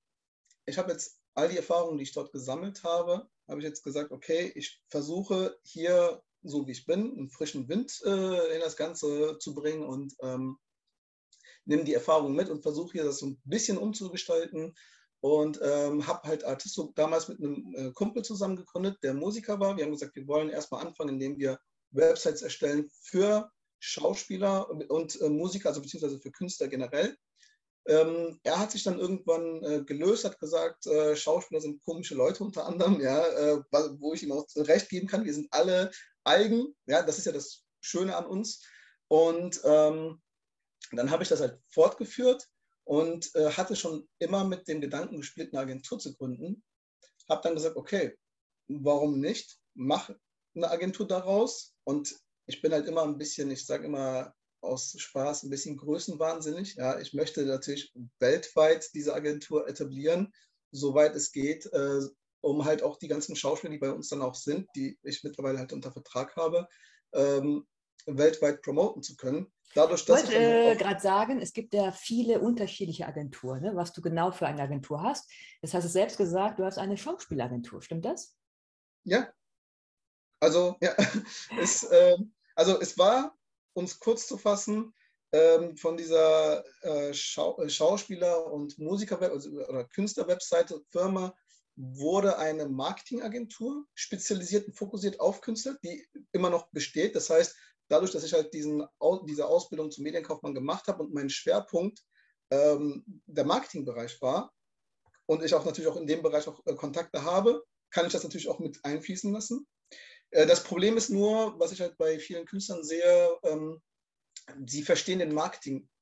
ich 0.67 0.79
habe 0.79 0.93
jetzt 0.93 1.21
all 1.35 1.49
die 1.49 1.57
Erfahrungen, 1.57 1.99
die 1.99 2.05
ich 2.05 2.13
dort 2.13 2.33
gesammelt 2.33 2.85
habe, 2.85 3.29
habe 3.49 3.59
ich 3.59 3.65
jetzt 3.65 3.83
gesagt, 3.83 4.13
okay, 4.13 4.53
ich 4.55 4.81
versuche 4.89 5.59
hier, 5.65 6.23
so 6.43 6.67
wie 6.67 6.73
ich 6.73 6.87
bin, 6.87 7.13
einen 7.17 7.31
frischen 7.31 7.69
Wind 7.69 8.01
äh, 8.05 8.55
in 8.55 8.61
das 8.61 8.77
Ganze 8.77 9.39
zu 9.39 9.55
bringen 9.55 9.85
und 9.85 10.15
ähm, 10.21 10.59
nehme 11.65 11.85
die 11.85 11.95
Erfahrung 11.95 12.35
mit 12.35 12.49
und 12.49 12.63
versuche 12.63 12.93
hier 12.93 13.05
das 13.05 13.19
so 13.19 13.27
ein 13.27 13.41
bisschen 13.45 13.79
umzugestalten 13.79 14.75
und 15.21 15.61
ähm, 15.63 16.07
habe 16.07 16.29
halt 16.29 16.45
Artisto 16.45 16.93
damals 16.97 17.29
mit 17.29 17.39
einem 17.39 17.75
äh, 17.77 17.93
Kumpel 17.93 18.25
zusammen 18.25 18.57
gegründet, 18.57 18.99
der 19.03 19.15
Musiker 19.15 19.61
war. 19.61 19.77
Wir 19.77 19.85
haben 19.85 19.93
gesagt, 19.93 20.17
wir 20.17 20.27
wollen 20.27 20.51
erstmal 20.51 20.85
anfangen, 20.85 21.11
indem 21.11 21.39
wir 21.39 21.61
Websites 21.93 22.43
erstellen 22.43 22.91
für 23.03 23.51
Schauspieler 23.79 24.69
und 24.71 25.21
äh, 25.21 25.29
Musiker, 25.29 25.69
also 25.69 25.81
beziehungsweise 25.81 26.19
für 26.19 26.33
Künstler 26.33 26.69
generell. 26.69 27.17
Ähm, 27.87 28.39
er 28.45 28.59
hat 28.59 28.71
sich 28.71 28.85
dann 28.85 28.99
irgendwann 28.99 29.63
äh, 29.65 29.83
gelöst, 29.85 30.25
hat 30.25 30.39
gesagt, 30.39 30.87
äh, 30.87 31.17
Schauspieler 31.17 31.61
sind 31.61 31.83
komische 31.83 32.15
Leute 32.15 32.45
unter 32.45 32.65
anderem, 32.67 33.01
ja, 33.01 33.27
äh, 33.27 33.63
wo 33.99 34.15
ich 34.15 34.23
ihm 34.23 34.33
auch 34.33 34.47
recht 34.57 34.89
geben 34.89 35.09
kann. 35.09 35.25
Wir 35.25 35.35
sind 35.35 35.53
alle 35.53 35.91
eigen, 36.25 36.75
ja, 36.87 37.03
das 37.03 37.19
ist 37.19 37.27
ja 37.27 37.33
das 37.33 37.65
Schöne 37.81 38.17
an 38.17 38.27
uns. 38.27 38.65
Und 39.09 39.61
ähm, 39.65 40.23
dann 40.93 41.11
habe 41.11 41.23
ich 41.23 41.29
das 41.29 41.41
halt 41.41 41.61
fortgeführt 41.69 42.49
und 42.85 43.35
äh, 43.35 43.51
hatte 43.51 43.77
schon 43.77 44.09
immer 44.19 44.45
mit 44.45 44.69
dem 44.69 44.81
Gedanken 44.81 45.19
gespielt, 45.19 45.53
eine 45.53 45.63
Agentur 45.63 45.99
zu 45.99 46.15
gründen. 46.15 46.63
Habe 47.29 47.43
dann 47.43 47.55
gesagt, 47.55 47.77
okay, 47.77 48.17
warum 48.69 49.21
nicht? 49.21 49.59
Mach 49.75 50.11
eine 50.55 50.71
Agentur 50.71 51.07
daraus. 51.07 51.75
Und 51.85 52.15
ich 52.47 52.61
bin 52.61 52.73
halt 52.73 52.87
immer 52.87 53.03
ein 53.03 53.19
bisschen, 53.19 53.51
ich 53.51 53.65
sage 53.65 53.87
immer 53.87 54.35
aus 54.61 54.95
Spaß, 54.97 55.43
ein 55.43 55.51
bisschen 55.51 55.77
größenwahnsinnig. 55.77 56.75
Ja, 56.77 56.99
ich 56.99 57.15
möchte 57.15 57.45
natürlich 57.45 57.93
weltweit 58.19 58.89
diese 58.95 59.15
Agentur 59.15 59.69
etablieren, 59.69 60.33
soweit 60.71 61.15
es 61.15 61.33
geht, 61.33 61.67
äh, 61.73 62.01
um 62.43 62.65
halt 62.65 62.83
auch 62.83 62.99
die 62.99 63.09
ganzen 63.09 63.37
Schauspieler, 63.37 63.73
die 63.73 63.79
bei 63.79 63.91
uns 63.91 64.09
dann 64.09 64.21
auch 64.21 64.35
sind, 64.35 64.69
die 64.77 64.99
ich 65.03 65.25
mittlerweile 65.25 65.59
halt 65.59 65.73
unter 65.73 65.93
Vertrag 65.93 66.37
habe, 66.37 66.69
ähm, 67.15 67.67
weltweit 68.07 68.63
promoten 68.63 69.03
zu 69.03 69.17
können. 69.17 69.51
Dadurch, 69.75 70.05
dass 70.05 70.25
ich 70.25 70.35
wollte 70.35 70.73
äh, 70.73 70.77
gerade 70.77 71.01
sagen, 71.01 71.41
es 71.41 71.53
gibt 71.53 71.73
ja 71.73 71.93
viele 71.93 72.41
unterschiedliche 72.41 73.07
Agenturen, 73.07 73.63
ne, 73.63 73.75
was 73.75 73.93
du 73.93 74.03
genau 74.03 74.31
für 74.31 74.47
eine 74.47 74.61
Agentur 74.61 75.03
hast. 75.03 75.31
Das 75.63 75.73
hast 75.73 75.85
du 75.85 75.89
selbst 75.89 76.19
gesagt, 76.19 76.59
du 76.59 76.65
hast 76.65 76.79
eine 76.79 76.97
Schauspielagentur, 76.97 77.81
stimmt 77.81 78.05
das? 78.05 78.37
Ja. 79.05 79.33
Also, 80.41 80.77
ja, 80.83 80.95
es, 81.61 81.85
äh, 81.85 82.19
also 82.55 82.81
es 82.81 82.99
war, 82.99 83.35
um 83.75 83.85
es 83.85 83.99
kurz 83.99 84.27
zu 84.27 84.37
fassen, 84.37 84.93
ähm, 85.33 85.77
von 85.77 85.97
dieser 85.97 86.65
äh, 86.83 87.15
Schau 87.15 87.57
Schauspieler- 87.67 88.53
und 88.53 88.77
Musiker- 88.79 89.21
also, 89.21 89.51
oder 89.51 89.85
Künstler-Webseite 89.85 90.83
Firma 90.91 91.35
wurde 91.77 92.39
eine 92.39 92.69
Marketingagentur 92.69 93.87
spezialisiert 93.95 94.67
und 94.67 94.77
fokussiert 94.77 95.21
auf 95.21 95.41
Künstler, 95.41 95.77
die 95.83 96.07
immer 96.33 96.51
noch 96.51 96.69
besteht. 96.71 97.17
Das 97.17 97.31
heißt, 97.31 97.57
dadurch, 97.89 98.13
dass 98.13 98.25
ich 98.25 98.33
halt 98.33 98.53
diesen, 98.53 98.87
diese 99.27 99.47
Ausbildung 99.47 99.91
zum 99.91 100.05
Medienkaufmann 100.05 100.55
gemacht 100.55 100.87
habe 100.87 101.03
und 101.03 101.15
mein 101.15 101.31
Schwerpunkt 101.31 102.01
ähm, 102.51 103.05
der 103.27 103.45
Marketingbereich 103.45 104.21
war 104.21 104.53
und 105.27 105.43
ich 105.43 105.55
auch 105.55 105.65
natürlich 105.65 105.91
auch 105.91 105.97
in 105.97 106.07
dem 106.07 106.23
Bereich 106.23 106.47
auch 106.47 106.61
äh, 106.67 106.75
Kontakte 106.75 107.23
habe, 107.23 107.65
kann 107.91 108.07
ich 108.07 108.13
das 108.13 108.23
natürlich 108.23 108.49
auch 108.49 108.59
mit 108.59 108.79
einfließen 108.85 109.33
lassen. 109.33 109.67
Äh, 110.31 110.47
das 110.47 110.63
Problem 110.63 110.97
ist 110.97 111.11
nur, 111.11 111.59
was 111.59 111.73
ich 111.73 111.81
halt 111.81 111.97
bei 111.97 112.19
vielen 112.19 112.45
Künstlern 112.45 112.85
sehe, 112.85 113.39
ähm, 113.45 113.81
sie 114.67 114.83
verstehen 114.83 115.21
den 115.21 115.33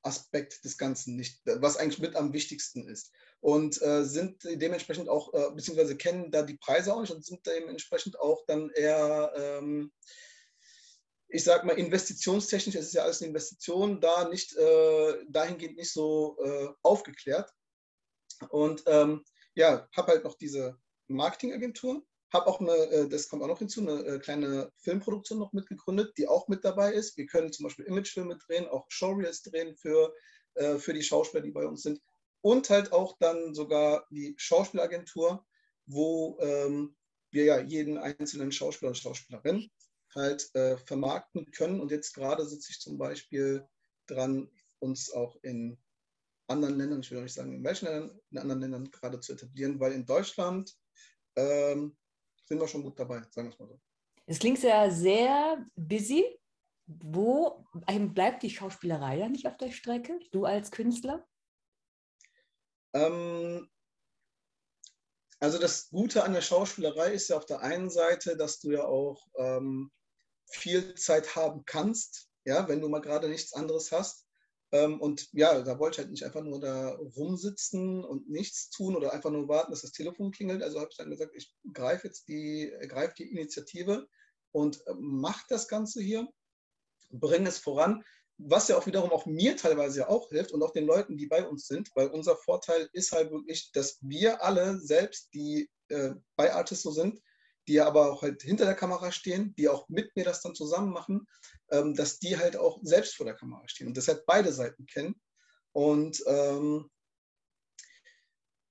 Marketing-Aspekt 0.03 0.63
des 0.63 0.77
Ganzen 0.77 1.15
nicht, 1.15 1.41
was 1.45 1.77
eigentlich 1.77 1.99
mit 1.99 2.15
am 2.15 2.33
wichtigsten 2.33 2.87
ist. 2.87 3.11
Und 3.39 3.81
äh, 3.81 4.03
sind 4.03 4.43
dementsprechend 4.43 5.09
auch, 5.09 5.33
äh, 5.33 5.51
beziehungsweise 5.53 5.97
kennen 5.97 6.31
da 6.31 6.43
die 6.43 6.57
Preise 6.57 6.93
auch 6.93 7.01
nicht 7.01 7.11
und 7.11 7.25
sind 7.25 7.45
dementsprechend 7.45 8.19
auch 8.19 8.45
dann 8.45 8.69
eher, 8.71 9.31
ähm, 9.35 9.91
ich 11.27 11.43
sag 11.43 11.63
mal, 11.63 11.77
investitionstechnisch, 11.77 12.75
es 12.75 12.87
ist 12.87 12.93
ja 12.93 13.03
alles 13.03 13.21
eine 13.21 13.29
Investition, 13.29 14.01
da 14.01 14.27
nicht, 14.27 14.55
äh, 14.55 15.25
dahingehend 15.29 15.77
nicht 15.77 15.91
so 15.91 16.37
äh, 16.43 16.69
aufgeklärt. 16.83 17.49
Und 18.49 18.83
ähm, 18.87 19.23
ja, 19.55 19.87
habe 19.95 20.11
halt 20.11 20.23
noch 20.23 20.35
diese 20.35 20.77
Marketingagentur, 21.07 22.03
habe 22.33 22.47
auch 22.47 22.59
eine, 22.59 22.71
äh, 22.71 23.09
das 23.09 23.27
kommt 23.27 23.43
auch 23.43 23.47
noch 23.47 23.59
hinzu, 23.59 23.81
eine 23.81 24.05
äh, 24.05 24.19
kleine 24.19 24.71
Filmproduktion 24.77 25.39
noch 25.39 25.53
mitgegründet, 25.53 26.17
die 26.17 26.27
auch 26.27 26.47
mit 26.47 26.63
dabei 26.63 26.93
ist. 26.93 27.17
Wir 27.17 27.25
können 27.25 27.51
zum 27.51 27.65
Beispiel 27.65 27.85
Imagefilme 27.85 28.37
drehen, 28.37 28.67
auch 28.67 28.85
Showreels 28.89 29.41
drehen 29.43 29.75
für, 29.75 30.13
äh, 30.55 30.77
für 30.77 30.93
die 30.93 31.03
Schauspieler, 31.03 31.43
die 31.43 31.51
bei 31.51 31.65
uns 31.65 31.83
sind. 31.83 32.01
Und 32.41 32.69
halt 32.69 32.91
auch 32.91 33.17
dann 33.19 33.53
sogar 33.53 34.07
die 34.09 34.33
Schauspielagentur, 34.37 35.45
wo 35.85 36.37
ähm, 36.39 36.95
wir 37.31 37.45
ja 37.45 37.59
jeden 37.59 37.97
einzelnen 37.97 38.51
Schauspieler 38.51 38.89
und 38.89 38.97
Schauspielerin 38.97 39.69
halt 40.15 40.49
äh, 40.55 40.77
vermarkten 40.77 41.51
können. 41.51 41.79
Und 41.79 41.91
jetzt 41.91 42.13
gerade 42.13 42.45
sitze 42.45 42.71
ich 42.71 42.79
zum 42.79 42.97
Beispiel 42.97 43.65
dran, 44.07 44.49
uns 44.79 45.11
auch 45.11 45.37
in 45.43 45.77
anderen 46.47 46.77
Ländern, 46.77 47.01
ich 47.01 47.11
will 47.11 47.19
auch 47.19 47.23
nicht 47.23 47.33
sagen 47.33 47.53
in 47.53 47.63
welchen 47.63 47.85
Ländern, 47.85 48.19
in 48.31 48.37
anderen 48.37 48.61
Ländern 48.61 48.91
gerade 48.91 49.19
zu 49.19 49.33
etablieren, 49.33 49.79
weil 49.79 49.93
in 49.93 50.05
Deutschland 50.05 50.75
ähm, 51.35 51.95
sind 52.51 52.59
wir 52.59 52.67
schon 52.67 52.83
gut 52.83 52.99
dabei, 52.99 53.21
sagen 53.29 53.47
wir 53.47 53.53
es 53.53 53.59
mal 53.59 53.67
so. 53.69 53.79
Es 54.25 54.37
klingt 54.37 54.61
ja 54.61 54.91
sehr 54.91 55.65
busy. 55.77 56.37
Wo 56.85 57.65
bleibt 57.87 58.43
die 58.43 58.49
Schauspielerei 58.49 59.17
da 59.19 59.29
nicht 59.29 59.47
auf 59.47 59.55
der 59.55 59.71
Strecke, 59.71 60.19
du 60.33 60.43
als 60.43 60.69
Künstler? 60.69 61.25
Ähm, 62.93 63.69
also 65.39 65.59
das 65.59 65.89
Gute 65.91 66.25
an 66.25 66.33
der 66.33 66.41
Schauspielerei 66.41 67.13
ist 67.13 67.29
ja 67.29 67.37
auf 67.37 67.45
der 67.45 67.61
einen 67.61 67.89
Seite, 67.89 68.35
dass 68.35 68.59
du 68.59 68.71
ja 68.71 68.83
auch 68.83 69.25
ähm, 69.37 69.89
viel 70.47 70.95
Zeit 70.95 71.37
haben 71.37 71.63
kannst, 71.65 72.27
ja, 72.43 72.67
wenn 72.67 72.81
du 72.81 72.89
mal 72.89 72.99
gerade 72.99 73.29
nichts 73.29 73.53
anderes 73.53 73.93
hast. 73.93 74.27
Ähm, 74.71 75.01
und 75.01 75.27
ja, 75.33 75.61
da 75.61 75.79
wollte 75.79 75.95
ich 75.95 75.99
halt 75.99 76.11
nicht 76.11 76.23
einfach 76.23 76.43
nur 76.43 76.59
da 76.59 76.89
rumsitzen 77.15 78.03
und 78.03 78.29
nichts 78.29 78.69
tun 78.69 78.95
oder 78.95 79.13
einfach 79.13 79.31
nur 79.31 79.47
warten, 79.47 79.71
dass 79.71 79.81
das 79.81 79.91
Telefon 79.91 80.31
klingelt. 80.31 80.63
Also 80.63 80.79
habe 80.79 80.89
ich 80.91 80.97
dann 80.97 81.09
gesagt, 81.09 81.33
ich 81.35 81.53
greife 81.73 82.07
jetzt 82.07 82.27
die, 82.29 82.71
greife 82.87 83.13
die 83.17 83.29
Initiative 83.29 84.07
und 84.51 84.85
äh, 84.87 84.93
mache 84.97 85.43
das 85.49 85.67
Ganze 85.67 86.01
hier, 86.01 86.27
bringe 87.09 87.49
es 87.49 87.57
voran, 87.57 88.03
was 88.37 88.67
ja 88.69 88.77
auch 88.77 88.87
wiederum 88.87 89.11
auch 89.11 89.25
mir 89.25 89.55
teilweise 89.55 89.99
ja 89.99 90.09
auch 90.09 90.29
hilft 90.29 90.51
und 90.51 90.63
auch 90.63 90.71
den 90.71 90.85
Leuten, 90.85 91.17
die 91.17 91.27
bei 91.27 91.45
uns 91.45 91.67
sind, 91.67 91.89
weil 91.95 92.07
unser 92.07 92.35
Vorteil 92.35 92.89
ist 92.93 93.11
halt 93.11 93.31
wirklich, 93.31 93.71
dass 93.73 93.99
wir 94.01 94.43
alle 94.43 94.79
selbst, 94.79 95.33
die 95.33 95.69
äh, 95.89 96.11
bei 96.35 96.53
Artisto 96.53 96.91
sind, 96.91 97.21
die 97.71 97.79
aber 97.79 98.11
auch 98.11 98.21
halt 98.21 98.41
hinter 98.41 98.65
der 98.65 98.75
Kamera 98.75 99.13
stehen, 99.13 99.55
die 99.57 99.69
auch 99.69 99.87
mit 99.87 100.13
mir 100.15 100.25
das 100.25 100.41
dann 100.41 100.55
zusammen 100.55 100.91
machen, 100.91 101.25
ähm, 101.69 101.95
dass 101.95 102.19
die 102.19 102.37
halt 102.37 102.57
auch 102.57 102.79
selbst 102.83 103.15
vor 103.15 103.25
der 103.25 103.35
Kamera 103.35 103.65
stehen 103.67 103.87
und 103.87 103.95
deshalb 103.95 104.25
beide 104.25 104.51
Seiten 104.51 104.85
kennen. 104.85 105.15
Und 105.71 106.21
ähm, 106.27 106.89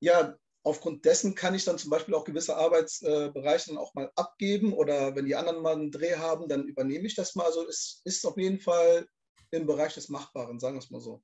ja, 0.00 0.36
aufgrund 0.64 1.06
dessen 1.06 1.34
kann 1.34 1.54
ich 1.54 1.64
dann 1.64 1.78
zum 1.78 1.90
Beispiel 1.90 2.14
auch 2.14 2.24
gewisse 2.24 2.56
Arbeitsbereiche 2.56 3.70
dann 3.70 3.78
auch 3.78 3.94
mal 3.94 4.12
abgeben 4.16 4.74
oder 4.74 5.16
wenn 5.16 5.24
die 5.24 5.34
anderen 5.34 5.62
mal 5.62 5.72
einen 5.72 5.90
Dreh 5.90 6.16
haben, 6.16 6.46
dann 6.48 6.64
übernehme 6.64 7.06
ich 7.06 7.14
das 7.14 7.34
mal. 7.34 7.46
Also 7.46 7.66
es 7.66 8.02
ist 8.04 8.26
auf 8.26 8.36
jeden 8.36 8.60
Fall 8.60 9.08
im 9.50 9.66
Bereich 9.66 9.94
des 9.94 10.10
Machbaren, 10.10 10.60
sagen 10.60 10.76
wir 10.76 10.80
es 10.80 10.90
mal 10.90 11.00
so. 11.00 11.22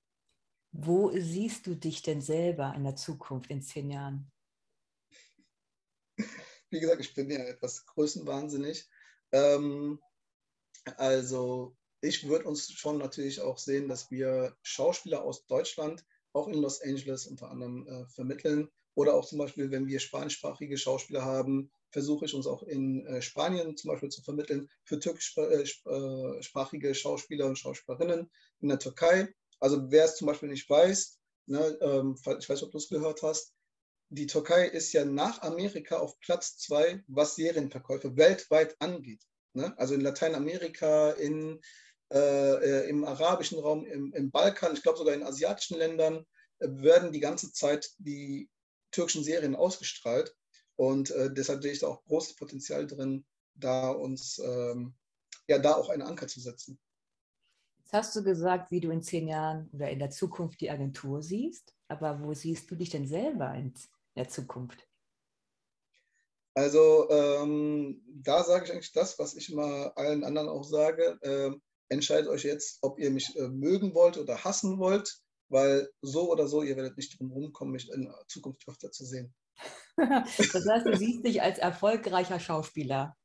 Wo 0.72 1.10
siehst 1.14 1.66
du 1.66 1.74
dich 1.74 2.00
denn 2.00 2.22
selber 2.22 2.72
in 2.74 2.84
der 2.84 2.96
Zukunft 2.96 3.50
in 3.50 3.60
zehn 3.60 3.90
Jahren? 3.90 4.30
Wie 6.70 6.80
gesagt, 6.80 7.00
ich 7.00 7.14
bin 7.14 7.30
ja 7.30 7.38
etwas 7.38 7.86
größenwahnsinnig. 7.86 8.88
Ähm, 9.32 10.00
also 10.96 11.76
ich 12.00 12.28
würde 12.28 12.46
uns 12.46 12.70
schon 12.72 12.98
natürlich 12.98 13.40
auch 13.40 13.58
sehen, 13.58 13.88
dass 13.88 14.10
wir 14.10 14.56
Schauspieler 14.62 15.22
aus 15.22 15.46
Deutschland 15.46 16.04
auch 16.32 16.48
in 16.48 16.60
Los 16.60 16.82
Angeles 16.82 17.26
unter 17.26 17.50
anderem 17.50 17.86
äh, 17.88 18.06
vermitteln. 18.06 18.68
Oder 18.94 19.14
auch 19.14 19.26
zum 19.26 19.38
Beispiel, 19.38 19.70
wenn 19.70 19.86
wir 19.86 20.00
spanischsprachige 20.00 20.78
Schauspieler 20.78 21.24
haben, 21.24 21.70
versuche 21.90 22.26
ich 22.26 22.34
uns 22.34 22.46
auch 22.46 22.62
in 22.62 23.06
äh, 23.06 23.20
Spanien 23.22 23.76
zum 23.76 23.90
Beispiel 23.90 24.08
zu 24.08 24.22
vermitteln 24.22 24.68
für 24.84 24.98
türkischsprachige 24.98 26.88
äh, 26.90 26.94
Schauspieler 26.94 27.46
und 27.46 27.58
Schauspielerinnen 27.58 28.30
in 28.60 28.68
der 28.68 28.78
Türkei. 28.78 29.34
Also 29.60 29.90
wer 29.90 30.04
es 30.04 30.16
zum 30.16 30.26
Beispiel 30.26 30.48
nicht 30.48 30.68
weiß, 30.68 31.18
ne, 31.46 31.78
ähm, 31.80 32.16
ich 32.38 32.48
weiß 32.48 32.62
ob 32.62 32.72
du 32.72 32.78
es 32.78 32.88
gehört 32.88 33.22
hast, 33.22 33.54
die 34.08 34.26
Türkei 34.26 34.66
ist 34.66 34.92
ja 34.92 35.04
nach 35.04 35.42
Amerika 35.42 35.98
auf 35.98 36.18
Platz 36.20 36.58
zwei, 36.58 37.02
was 37.08 37.34
Serienverkäufe 37.34 38.16
weltweit 38.16 38.76
angeht. 38.80 39.22
Ne? 39.52 39.76
Also 39.78 39.94
in 39.94 40.00
Lateinamerika, 40.00 41.10
in, 41.12 41.60
äh, 42.12 42.18
äh 42.18 42.88
im 42.88 43.04
arabischen 43.04 43.58
Raum, 43.58 43.84
im, 43.84 44.12
im 44.12 44.30
Balkan, 44.30 44.74
ich 44.74 44.82
glaube 44.82 44.98
sogar 44.98 45.14
in 45.14 45.22
asiatischen 45.22 45.78
Ländern 45.78 46.24
äh, 46.58 46.68
werden 46.68 47.12
die 47.12 47.20
ganze 47.20 47.52
Zeit 47.52 47.90
die 47.98 48.48
türkischen 48.92 49.24
Serien 49.24 49.56
ausgestrahlt. 49.56 50.34
Und 50.76 51.10
äh, 51.10 51.32
deshalb 51.32 51.62
sehe 51.62 51.72
ich 51.72 51.80
da 51.80 51.88
auch 51.88 52.04
großes 52.04 52.36
Potenzial 52.36 52.86
drin, 52.86 53.24
da 53.54 53.90
uns 53.90 54.38
ähm, 54.38 54.94
ja 55.48 55.58
da 55.58 55.74
auch 55.74 55.88
einen 55.88 56.02
Anker 56.02 56.28
zu 56.28 56.40
setzen. 56.40 56.78
Jetzt 57.78 57.92
hast 57.92 58.16
du 58.16 58.22
gesagt, 58.22 58.70
wie 58.70 58.80
du 58.80 58.90
in 58.90 59.02
zehn 59.02 59.28
Jahren 59.28 59.70
oder 59.72 59.90
in 59.90 59.98
der 59.98 60.10
Zukunft 60.10 60.60
die 60.60 60.70
Agentur 60.70 61.22
siehst, 61.22 61.74
aber 61.88 62.20
wo 62.20 62.34
siehst 62.34 62.70
du 62.70 62.74
dich 62.74 62.90
denn 62.90 63.06
selber 63.06 63.54
in 63.54 63.72
der 64.16 64.28
Zukunft? 64.28 64.86
Also 66.54 67.10
ähm, 67.10 68.02
da 68.06 68.42
sage 68.42 68.64
ich 68.64 68.72
eigentlich 68.72 68.92
das, 68.92 69.18
was 69.18 69.34
ich 69.34 69.52
immer 69.52 69.92
allen 69.96 70.24
anderen 70.24 70.48
auch 70.48 70.64
sage. 70.64 71.18
Ähm, 71.22 71.62
entscheidet 71.90 72.28
euch 72.28 72.44
jetzt, 72.44 72.78
ob 72.80 72.98
ihr 72.98 73.10
mich 73.10 73.36
äh, 73.36 73.48
mögen 73.48 73.94
wollt 73.94 74.16
oder 74.16 74.42
hassen 74.42 74.78
wollt, 74.78 75.20
weil 75.48 75.90
so 76.00 76.32
oder 76.32 76.48
so, 76.48 76.62
ihr 76.62 76.76
werdet 76.76 76.96
nicht 76.96 77.18
drum 77.18 77.30
rumkommen, 77.30 77.72
mich 77.72 77.90
in 77.92 78.10
Zukunft 78.28 78.66
öfter 78.66 78.90
zu 78.90 79.04
sehen. 79.04 79.34
das 79.96 80.66
heißt, 80.66 80.86
du 80.86 80.96
siehst 80.96 81.24
dich 81.24 81.42
als 81.42 81.58
erfolgreicher 81.58 82.40
Schauspieler. 82.40 83.16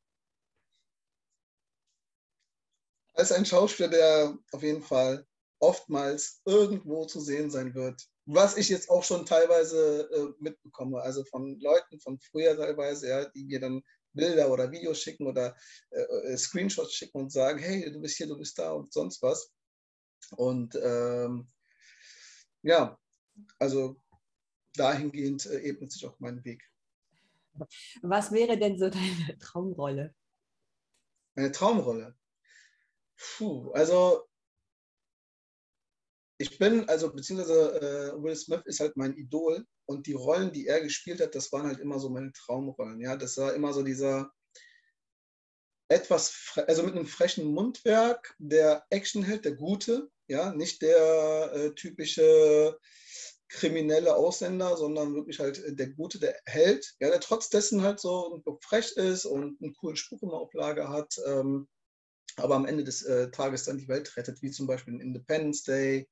Als 3.14 3.32
ein 3.32 3.46
Schauspieler, 3.46 3.90
der 3.90 4.38
auf 4.52 4.64
jeden 4.64 4.82
Fall 4.82 5.26
oftmals 5.60 6.42
irgendwo 6.46 7.06
zu 7.06 7.22
sehen 7.22 7.50
sein 7.50 7.76
wird. 7.76 8.10
Was 8.34 8.56
ich 8.56 8.70
jetzt 8.70 8.90
auch 8.90 9.04
schon 9.04 9.26
teilweise 9.26 10.10
äh, 10.10 10.34
mitbekomme, 10.42 11.02
also 11.02 11.26
von 11.26 11.60
Leuten 11.60 12.00
von 12.00 12.18
früher 12.18 12.56
teilweise, 12.56 13.10
ja, 13.10 13.26
die 13.26 13.44
mir 13.44 13.60
dann 13.60 13.84
Bilder 14.14 14.50
oder 14.50 14.72
Videos 14.72 15.02
schicken 15.02 15.28
oder 15.28 15.56
äh, 15.90 16.02
äh 16.02 16.38
Screenshots 16.38 16.94
schicken 16.94 17.20
und 17.20 17.32
sagen, 17.32 17.60
hey, 17.60 17.92
du 17.92 18.00
bist 18.00 18.16
hier, 18.16 18.28
du 18.28 18.38
bist 18.38 18.58
da 18.58 18.72
und 18.72 18.94
sonst 18.94 19.22
was. 19.22 19.52
Und 20.38 20.80
ähm, 20.82 21.52
ja, 22.62 22.98
also 23.60 24.02
dahingehend 24.76 25.46
äh, 25.48 25.60
ebnet 25.64 25.92
sich 25.92 26.06
auch 26.06 26.18
mein 26.20 26.44
Weg. 26.46 26.64
Was 28.02 28.32
wäre 28.32 28.58
denn 28.58 28.78
so 28.78 28.90
deine 28.90 29.38
Traumrolle? 29.40 30.16
Meine 31.36 31.52
Traumrolle? 31.52 32.16
Puh, 33.18 33.72
also 33.72 34.26
ich 36.42 36.58
bin, 36.58 36.90
also 36.90 37.14
beziehungsweise 37.14 38.14
äh, 38.16 38.24
Will 38.24 38.36
Smith 38.36 38.62
ist 38.66 38.80
halt 38.80 38.98
mein 38.98 39.16
Idol 39.16 39.66
und 39.86 40.08
die 40.08 40.14
Rollen, 40.14 40.52
die 40.52 40.68
er 40.68 40.82
gespielt 40.82 41.22
hat, 41.22 41.36
das 41.36 41.52
waren 41.52 41.68
halt 41.68 41.80
immer 41.80 42.00
so 42.00 42.10
meine 42.10 42.32
Traumrollen. 42.34 43.00
Ja, 43.00 43.16
das 43.16 43.38
war 43.38 43.54
immer 43.54 43.74
so 43.74 43.84
dieser 43.84 44.32
etwas, 45.88 46.54
also 46.68 46.84
mit 46.84 46.96
einem 46.96 47.06
frechen 47.06 47.46
Mundwerk, 47.46 48.34
der 48.40 48.86
Actionheld, 48.90 49.46
der 49.46 49.56
Gute, 49.56 50.10
ja, 50.28 50.54
nicht 50.54 50.82
der 50.82 51.52
äh, 51.54 51.76
typische 51.76 52.78
kriminelle 53.50 54.16
Ausländer, 54.16 54.78
sondern 54.78 55.14
wirklich 55.14 55.40
halt 55.40 55.64
äh, 55.64 55.76
der 55.76 55.90
Gute, 55.90 56.20
der 56.20 56.40
Held, 56.46 56.96
ja, 57.00 57.10
der 57.10 57.20
trotz 57.20 57.50
dessen 57.50 57.84
halt 57.84 58.00
so 58.00 58.42
frech 58.62 58.94
ist 58.94 59.26
und 59.26 59.62
einen 59.62 59.76
coolen 59.76 59.98
Spruch 59.98 60.24
immer 60.24 60.40
auf 60.40 60.54
Lager 60.54 60.90
hat, 60.90 61.14
ähm, 61.28 61.68
aber 62.38 62.56
am 62.56 62.66
Ende 62.66 62.86
des 62.86 63.04
äh, 63.04 63.30
Tages 63.30 63.66
dann 63.66 63.78
die 63.78 63.90
Welt 63.90 64.16
rettet, 64.16 64.42
wie 64.42 64.52
zum 64.52 64.68
Beispiel 64.68 64.94
in 64.94 65.02
Independence 65.02 65.64
Day, 65.64 66.08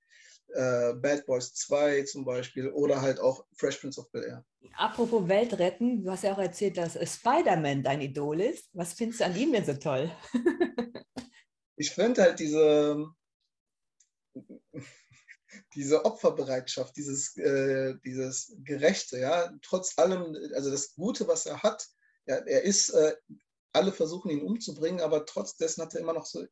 äh, 0.54 0.94
Bad 0.94 1.26
Boys 1.26 1.54
2 1.54 2.04
zum 2.04 2.26
Beispiel 2.26 2.70
oder 2.70 3.02
halt 3.02 3.20
auch 3.20 3.46
Fresh 3.54 3.78
Prince 3.78 4.00
of 4.00 4.12
Bel 4.12 4.24
Air. 4.24 4.46
Apropos 4.76 5.28
Welt 5.28 5.58
retten, 5.60 6.04
du 6.04 6.12
hast 6.12 6.24
ja 6.24 6.34
auch 6.34 6.40
erzählt, 6.40 6.78
dass 6.78 6.94
Spider-Man 6.94 7.84
dein 7.84 8.02
Idol 8.02 8.42
ist. 8.42 8.70
Was 8.74 8.94
findest 8.94 9.22
du 9.22 9.26
an 9.26 9.36
ihm 9.36 9.52
denn 9.52 9.66
so 9.66 9.74
toll? 9.74 10.12
ich 11.78 11.92
finde 11.92 12.22
halt 12.22 12.40
diese, 12.40 13.06
diese 15.76 16.06
Opferbereitschaft, 16.06 16.96
dieses, 16.98 17.36
äh, 17.38 17.96
dieses 18.04 18.56
Gerechte, 18.64 19.20
ja, 19.20 19.52
trotz 19.62 19.98
allem, 19.98 20.36
also 20.54 20.72
das 20.72 20.94
Gute, 20.96 21.28
was 21.28 21.46
er 21.46 21.64
hat, 21.64 21.88
ja, 22.26 22.36
er 22.36 22.64
ist, 22.64 22.90
äh, 22.90 23.16
alle 23.72 23.92
versuchen 23.92 24.32
ihn 24.32 24.42
umzubringen, 24.42 25.02
aber 25.02 25.26
trotz 25.26 25.56
dessen 25.56 25.84
hat 25.84 25.94
er 25.94 26.02
immer 26.02 26.14
noch 26.14 26.26
so 26.26 26.42
äh, 26.42 26.48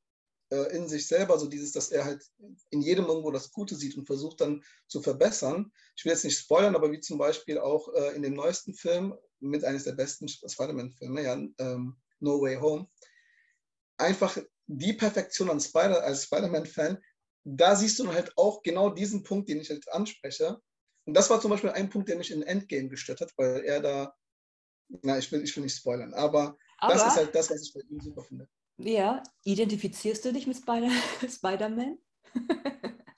in 0.50 0.88
sich 0.88 1.08
selber 1.08 1.38
so 1.38 1.48
dieses, 1.48 1.72
dass 1.74 1.92
er 1.92 2.06
halt 2.06 2.24
in 2.70 2.82
jedem 2.82 3.06
irgendwo 3.06 3.32
das 3.32 3.52
Gute 3.52 3.76
sieht 3.76 3.98
und 3.98 4.06
versucht 4.06 4.42
dann 4.42 4.64
zu 4.88 5.02
verbessern. 5.02 5.72
Ich 5.96 6.06
will 6.06 6.14
jetzt 6.14 6.24
nicht 6.24 6.38
spoilern, 6.38 6.76
aber 6.76 6.92
wie 6.92 7.00
zum 7.00 7.18
Beispiel 7.18 7.58
auch 7.60 7.94
äh, 7.94 8.16
in 8.16 8.22
dem 8.22 8.34
neuesten 8.34 8.74
Film, 8.74 9.14
mit 9.40 9.64
eines 9.64 9.84
der 9.84 9.94
besten 9.94 10.28
Spider-Man-Filme, 10.28 11.24
ja, 11.24 11.34
ähm, 11.60 11.98
No 12.20 12.42
Way 12.42 12.56
Home, 12.56 12.88
einfach 13.98 14.38
die 14.68 14.94
Perfektion 14.94 15.50
an 15.50 15.60
Spider 15.60 16.04
als 16.04 16.24
Spider-Man-Fan, 16.24 16.98
da 17.44 17.76
siehst 17.76 18.00
du 18.00 18.12
halt 18.12 18.34
auch 18.38 18.62
genau 18.64 18.90
diesen 18.90 19.24
Punkt, 19.24 19.50
den 19.50 19.62
ich 19.62 19.70
halt 19.70 19.88
anspreche. 19.92 20.60
Und 21.06 21.14
das 21.14 21.30
war 21.30 21.40
zum 21.40 21.52
Beispiel 21.52 21.70
ein 21.70 21.90
Punkt, 21.90 22.10
der 22.10 22.18
mich 22.18 22.32
in 22.32 22.44
Endgame 22.44 22.90
gestört 22.90 23.22
hat, 23.22 23.32
weil 23.38 23.64
er 23.64 23.82
da, 23.82 24.16
na, 25.04 25.18
ich 25.18 25.32
will, 25.32 25.42
ich 25.44 25.56
will 25.56 25.64
nicht 25.64 25.78
spoilern, 25.78 26.14
aber, 26.14 26.58
aber 26.80 26.94
das 26.94 27.08
ist 27.08 27.18
halt 27.18 27.36
das, 27.36 27.50
was 27.50 27.62
ich 27.62 27.74
bei 27.74 27.82
ihm 27.90 28.02
super 28.02 28.24
finde. 28.24 28.50
Ja, 28.78 29.24
identifizierst 29.44 30.24
du 30.24 30.34
dich 30.34 30.46
mit 30.46 30.58
Spider- 30.58 30.92
Spider-Man? 31.30 31.98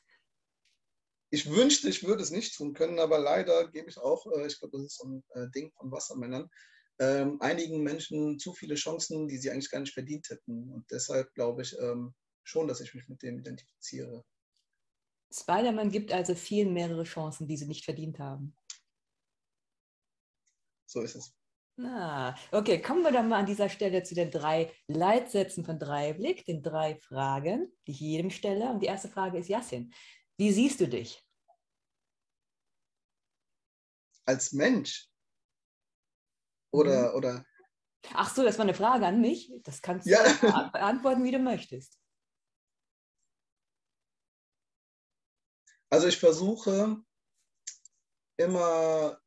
ich 1.31 1.49
wünschte, 1.49 1.89
ich 1.89 2.03
würde 2.05 2.23
es 2.23 2.31
nicht 2.31 2.55
tun 2.55 2.73
können, 2.73 2.99
aber 2.99 3.19
leider 3.19 3.69
gebe 3.69 3.89
ich 3.89 3.97
auch, 3.97 4.25
äh, 4.31 4.47
ich 4.47 4.57
glaube, 4.59 4.77
das 4.77 4.85
ist 4.85 4.97
so 4.97 5.07
ein 5.07 5.23
äh, 5.31 5.49
Ding 5.51 5.71
von 5.73 5.91
Wassermännern, 5.91 6.49
ähm, 6.99 7.41
einigen 7.41 7.83
Menschen 7.83 8.39
zu 8.39 8.53
viele 8.53 8.75
Chancen, 8.75 9.27
die 9.27 9.37
sie 9.37 9.51
eigentlich 9.51 9.69
gar 9.69 9.79
nicht 9.79 9.93
verdient 9.93 10.29
hätten. 10.29 10.71
Und 10.71 10.89
deshalb 10.91 11.33
glaube 11.33 11.61
ich, 11.63 11.77
ähm, 11.79 12.13
schon, 12.43 12.67
dass 12.67 12.81
ich 12.81 12.93
mich 12.93 13.07
mit 13.09 13.21
dem 13.21 13.39
identifiziere. 13.39 14.23
Spider-Man 15.31 15.91
gibt 15.91 16.11
also 16.11 16.35
vielen 16.35 16.73
mehrere 16.73 17.03
Chancen, 17.03 17.47
die 17.47 17.57
sie 17.57 17.67
nicht 17.67 17.85
verdient 17.85 18.17
haben. 18.17 18.55
So 20.87 21.01
ist 21.01 21.15
es. 21.15 21.38
Ah, 21.81 22.35
okay, 22.51 22.81
kommen 22.81 23.03
wir 23.03 23.11
dann 23.11 23.29
mal 23.29 23.39
an 23.39 23.45
dieser 23.45 23.69
Stelle 23.69 24.03
zu 24.03 24.13
den 24.13 24.31
drei 24.31 24.73
Leitsätzen 24.87 25.63
von 25.63 25.79
Dreiblick, 25.79 26.45
den 26.45 26.61
drei 26.61 26.95
Fragen, 26.95 27.71
die 27.87 27.91
ich 27.91 27.99
jedem 27.99 28.31
stelle. 28.31 28.69
Und 28.69 28.81
die 28.81 28.87
erste 28.87 29.07
Frage 29.07 29.37
ist, 29.37 29.47
Yassin, 29.47 29.93
wie 30.37 30.51
siehst 30.51 30.81
du 30.81 30.87
dich? 30.87 31.23
Als 34.25 34.51
Mensch? 34.51 35.09
Oder, 36.71 37.11
mhm. 37.11 37.17
oder? 37.17 37.45
Ach 38.13 38.33
so, 38.33 38.43
das 38.43 38.57
war 38.57 38.63
eine 38.63 38.73
Frage 38.73 39.05
an 39.05 39.21
mich. 39.21 39.51
Das 39.63 39.81
kannst 39.81 40.05
du 40.05 40.11
ja. 40.11 40.21
beantworten, 40.73 41.23
wie 41.23 41.31
du 41.31 41.39
möchtest. 41.39 41.97
Also 45.89 46.07
ich 46.07 46.17
versuche 46.17 47.01
immer 48.37 49.19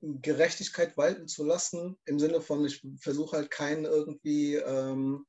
Gerechtigkeit 0.00 0.96
walten 0.96 1.26
zu 1.26 1.44
lassen, 1.44 1.98
im 2.04 2.18
Sinne 2.18 2.40
von, 2.40 2.64
ich 2.64 2.82
versuche 3.00 3.36
halt 3.36 3.50
keinen 3.50 3.84
irgendwie, 3.84 4.54
ähm, 4.54 5.26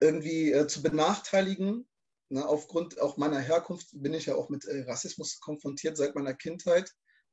irgendwie 0.00 0.52
äh, 0.52 0.66
zu 0.66 0.82
benachteiligen. 0.82 1.88
Ne, 2.30 2.46
aufgrund 2.46 3.00
auch 3.00 3.16
meiner 3.16 3.40
Herkunft 3.40 3.88
bin 3.92 4.12
ich 4.12 4.26
ja 4.26 4.34
auch 4.34 4.50
mit 4.50 4.66
äh, 4.66 4.82
Rassismus 4.82 5.40
konfrontiert 5.40 5.96
seit 5.96 6.14
meiner 6.14 6.34
Kindheit 6.34 6.92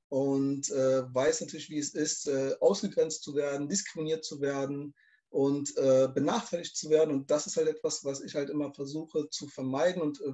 und 0.09 0.69
äh, 0.71 1.03
weiß 1.13 1.41
natürlich, 1.41 1.69
wie 1.69 1.79
es 1.79 1.93
ist, 1.93 2.27
äh, 2.27 2.55
ausgegrenzt 2.61 3.23
zu 3.23 3.35
werden, 3.35 3.67
diskriminiert 3.67 4.23
zu 4.23 4.39
werden, 4.39 4.95
und 5.35 5.75
äh, 5.75 6.07
benachteiligt 6.13 6.77
zu 6.77 6.89
werden. 6.89 7.13
Und 7.13 7.29
das 7.29 7.45
ist 7.45 7.57
halt 7.57 7.67
etwas, 7.67 8.05
was 8.05 8.21
ich 8.21 8.35
halt 8.35 8.49
immer 8.49 8.73
versuche 8.73 9.29
zu 9.29 9.49
vermeiden 9.49 10.01
und 10.01 10.21
äh, 10.21 10.31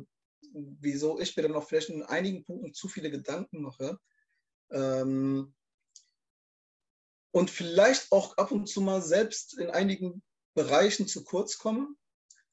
wieso 0.79 1.19
ich 1.19 1.35
mir 1.35 1.41
dann 1.41 1.55
auch 1.55 1.67
vielleicht 1.67 1.89
in 1.89 2.03
einigen 2.03 2.43
Punkten 2.43 2.71
zu 2.75 2.87
viele 2.87 3.09
Gedanken 3.09 3.63
mache. 3.63 3.97
Ähm, 4.71 5.53
und 7.31 7.49
vielleicht 7.49 8.11
auch 8.11 8.37
ab 8.37 8.51
und 8.51 8.67
zu 8.67 8.81
mal 8.81 9.01
selbst 9.01 9.57
in 9.57 9.69
einigen 9.69 10.21
Bereichen 10.53 11.07
zu 11.07 11.23
kurz 11.23 11.57
komme. 11.57 11.87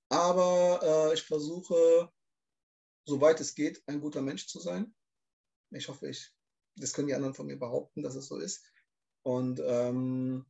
Aber 0.08 0.80
äh, 1.10 1.14
ich 1.14 1.22
versuche, 1.22 2.10
soweit 3.04 3.40
es 3.40 3.54
geht, 3.54 3.82
ein 3.86 4.00
guter 4.00 4.22
Mensch 4.22 4.46
zu 4.46 4.60
sein. 4.60 4.94
Ich 5.70 5.88
hoffe, 5.88 6.08
ich, 6.08 6.32
das 6.76 6.92
können 6.92 7.08
die 7.08 7.14
anderen 7.14 7.34
von 7.34 7.46
mir 7.46 7.58
behaupten, 7.58 8.02
dass 8.02 8.14
es 8.14 8.28
so 8.28 8.38
ist. 8.38 8.64
Und 9.22 9.60
ähm, 9.62 10.46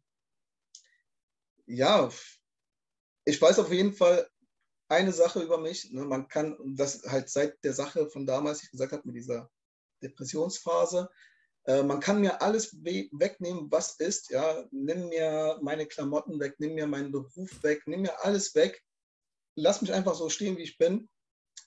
ja, 1.66 2.10
ich 3.24 3.40
weiß 3.40 3.58
auf 3.58 3.72
jeden 3.72 3.92
Fall 3.92 4.28
eine 4.88 5.12
Sache 5.12 5.42
über 5.42 5.58
mich. 5.58 5.90
Ne, 5.90 6.04
man 6.04 6.28
kann, 6.28 6.56
das 6.76 7.02
halt 7.04 7.28
seit 7.28 7.62
der 7.64 7.72
Sache 7.72 8.08
von 8.10 8.26
damals, 8.26 8.62
ich 8.62 8.70
gesagt 8.70 8.92
habe, 8.92 9.02
mit 9.06 9.16
dieser 9.16 9.50
Depressionsphase, 10.02 11.10
äh, 11.64 11.82
man 11.82 12.00
kann 12.00 12.20
mir 12.20 12.40
alles 12.42 12.74
we 12.84 13.08
wegnehmen, 13.12 13.70
was 13.70 13.96
ist. 13.96 14.30
Ja, 14.30 14.64
nimm 14.70 15.08
mir 15.08 15.58
meine 15.62 15.86
Klamotten 15.86 16.38
weg, 16.40 16.54
nimm 16.58 16.74
mir 16.74 16.86
meinen 16.86 17.12
Beruf 17.12 17.62
weg, 17.62 17.82
nimm 17.86 18.02
mir 18.02 18.24
alles 18.24 18.54
weg. 18.54 18.82
Lass 19.56 19.82
mich 19.82 19.92
einfach 19.92 20.14
so 20.14 20.28
stehen, 20.28 20.56
wie 20.56 20.62
ich 20.62 20.78
bin. 20.78 21.08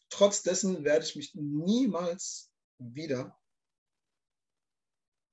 Trotz 0.10 0.44
dessen 0.44 0.84
werde 0.84 1.06
ich 1.06 1.16
mich 1.16 1.34
niemals 1.36 2.52
wieder 2.78 3.38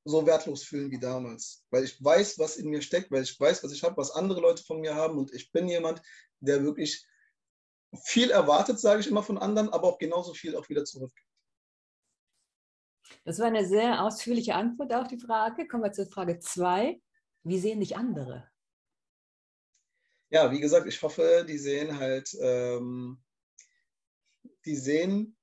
so 0.05 0.27
wertlos 0.27 0.65
fühlen 0.65 0.91
wie 0.91 0.99
damals. 0.99 1.65
Weil 1.71 1.85
ich 1.85 2.03
weiß, 2.03 2.39
was 2.39 2.57
in 2.57 2.71
mir 2.71 2.83
steckt, 2.83 3.11
weil 3.11 3.23
ich 3.23 3.39
weiß, 3.39 3.63
was 3.63 3.73
ich 3.73 3.83
habe, 3.83 3.97
was 3.97 4.11
andere 4.11 4.41
Leute 4.41 4.63
von 4.65 4.81
mir 4.81 4.95
haben. 4.95 5.19
Und 5.19 5.33
ich 5.35 5.53
bin 5.53 5.69
jemand, 5.69 6.03
der 6.41 6.65
wirklich 6.65 7.07
viel 8.05 8.31
erwartet, 8.31 8.79
sage 8.79 9.01
ich 9.01 9.07
immer 9.07 9.23
von 9.23 9.39
anderen, 9.39 9.69
aber 9.71 9.89
auch 9.89 9.99
genauso 9.99 10.35
viel 10.35 10.57
auch 10.57 10.69
wieder 10.69 10.85
zurückgibt. 10.85 11.28
Das 13.25 13.39
war 13.39 13.47
eine 13.47 13.67
sehr 13.67 14.03
ausführliche 14.03 14.55
Antwort 14.55 14.93
auf 14.93 15.09
die 15.09 15.19
Frage. 15.19 15.67
Kommen 15.69 15.85
wir 15.85 15.93
zur 15.93 16.07
Frage 16.07 16.39
2. 16.39 17.01
Wie 17.45 17.59
sehen 17.59 17.81
dich 17.81 17.97
andere? 17.97 18.49
Ja, 20.31 20.51
wie 20.53 20.61
gesagt, 20.61 20.87
ich 20.87 21.01
hoffe, 21.03 21.47
die 21.49 21.59
sehen 21.59 21.99
halt, 21.99 22.37
ähm, 22.41 23.23
die 24.67 24.77
sehen 24.77 25.39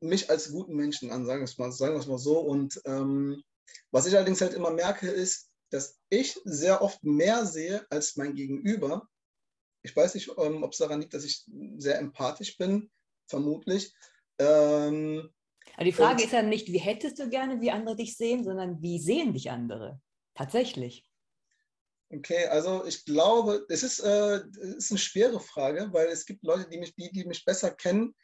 mich 0.00 0.28
als 0.28 0.52
guten 0.52 0.76
Menschen 0.76 1.10
an, 1.10 1.24
sagen 1.24 1.40
wir 1.40 1.44
es 1.44 1.56
mal, 1.56 1.72
sagen 1.72 1.94
wir 1.94 2.00
es 2.00 2.06
mal 2.06 2.18
so. 2.18 2.38
Und 2.38 2.80
ähm, 2.84 3.42
was 3.90 4.06
ich 4.06 4.14
allerdings 4.14 4.42
halt 4.42 4.52
immer 4.52 4.70
merke, 4.70 5.08
ist, 5.08 5.50
dass 5.70 5.98
ich 6.10 6.38
sehr 6.44 6.82
oft 6.82 7.02
mehr 7.02 7.46
sehe 7.46 7.86
als 7.90 8.16
mein 8.16 8.34
Gegenüber. 8.34 9.08
Ich 9.82 9.96
weiß 9.96 10.14
nicht, 10.14 10.30
ähm, 10.38 10.62
ob 10.62 10.72
es 10.72 10.78
daran 10.78 11.00
liegt, 11.00 11.14
dass 11.14 11.24
ich 11.24 11.44
sehr 11.78 11.98
empathisch 11.98 12.56
bin, 12.58 12.90
vermutlich. 13.26 13.94
Ähm, 14.38 15.30
Aber 15.76 15.84
die 15.84 15.92
Frage 15.92 16.24
ist 16.24 16.32
ja 16.32 16.42
nicht, 16.42 16.68
wie 16.68 16.78
hättest 16.78 17.18
du 17.18 17.28
gerne, 17.28 17.60
wie 17.60 17.70
andere 17.70 17.96
dich 17.96 18.16
sehen, 18.16 18.44
sondern 18.44 18.80
wie 18.82 18.98
sehen 18.98 19.32
dich 19.32 19.50
andere? 19.50 20.00
Tatsächlich. 20.34 21.08
Okay, 22.10 22.46
also 22.46 22.84
ich 22.84 23.04
glaube, 23.04 23.64
es 23.68 23.82
ist, 23.82 24.00
äh, 24.00 24.40
ist 24.76 24.90
eine 24.90 24.98
schwere 24.98 25.40
Frage, 25.40 25.88
weil 25.92 26.08
es 26.08 26.26
gibt 26.26 26.44
Leute, 26.44 26.68
die 26.68 26.78
mich, 26.78 26.94
die, 26.94 27.10
die 27.10 27.24
mich 27.24 27.44
besser 27.44 27.70
kennen, 27.70 28.14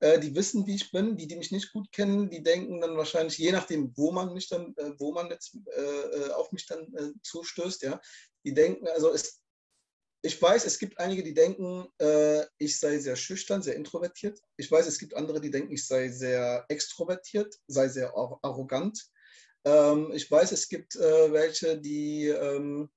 äh, 0.00 0.18
die 0.18 0.34
wissen, 0.34 0.66
wie 0.66 0.76
ich 0.76 0.90
bin. 0.90 1.16
Die, 1.16 1.26
die 1.26 1.36
mich 1.36 1.50
nicht 1.50 1.72
gut 1.72 1.90
kennen, 1.92 2.30
die 2.30 2.42
denken 2.42 2.80
dann 2.80 2.96
wahrscheinlich, 2.96 3.38
je 3.38 3.52
nachdem, 3.52 3.92
wo 3.96 4.12
man 4.12 4.32
mich 4.32 4.48
dann, 4.48 4.74
äh, 4.76 4.92
wo 4.98 5.12
man 5.12 5.30
jetzt 5.30 5.56
äh, 5.76 5.80
äh, 5.80 6.30
auf 6.32 6.52
mich 6.52 6.66
dann 6.66 6.92
äh, 6.94 7.12
zustößt, 7.22 7.82
ja, 7.82 8.00
die 8.44 8.54
denken, 8.54 8.86
also 8.88 9.12
es, 9.12 9.42
ich 10.22 10.40
weiß, 10.40 10.66
es 10.66 10.78
gibt 10.78 10.98
einige, 10.98 11.22
die 11.22 11.34
denken, 11.34 11.86
ich 12.58 12.78
sei 12.78 12.98
sehr 12.98 13.16
schüchtern, 13.16 13.62
sehr 13.62 13.76
introvertiert. 13.76 14.38
Ich 14.58 14.70
weiß, 14.70 14.86
es 14.86 14.98
gibt 14.98 15.14
andere, 15.14 15.40
die 15.40 15.50
denken, 15.50 15.72
ich 15.72 15.86
sei 15.86 16.08
sehr 16.08 16.64
extrovertiert, 16.68 17.54
sei 17.66 17.88
sehr 17.88 18.14
arrogant. 18.14 19.02
Ähm, 19.64 20.12
ich 20.14 20.30
weiß, 20.30 20.52
es 20.52 20.68
gibt 20.68 20.94
welche, 20.94 21.80
die 21.80 22.26
ähm, 22.26 22.90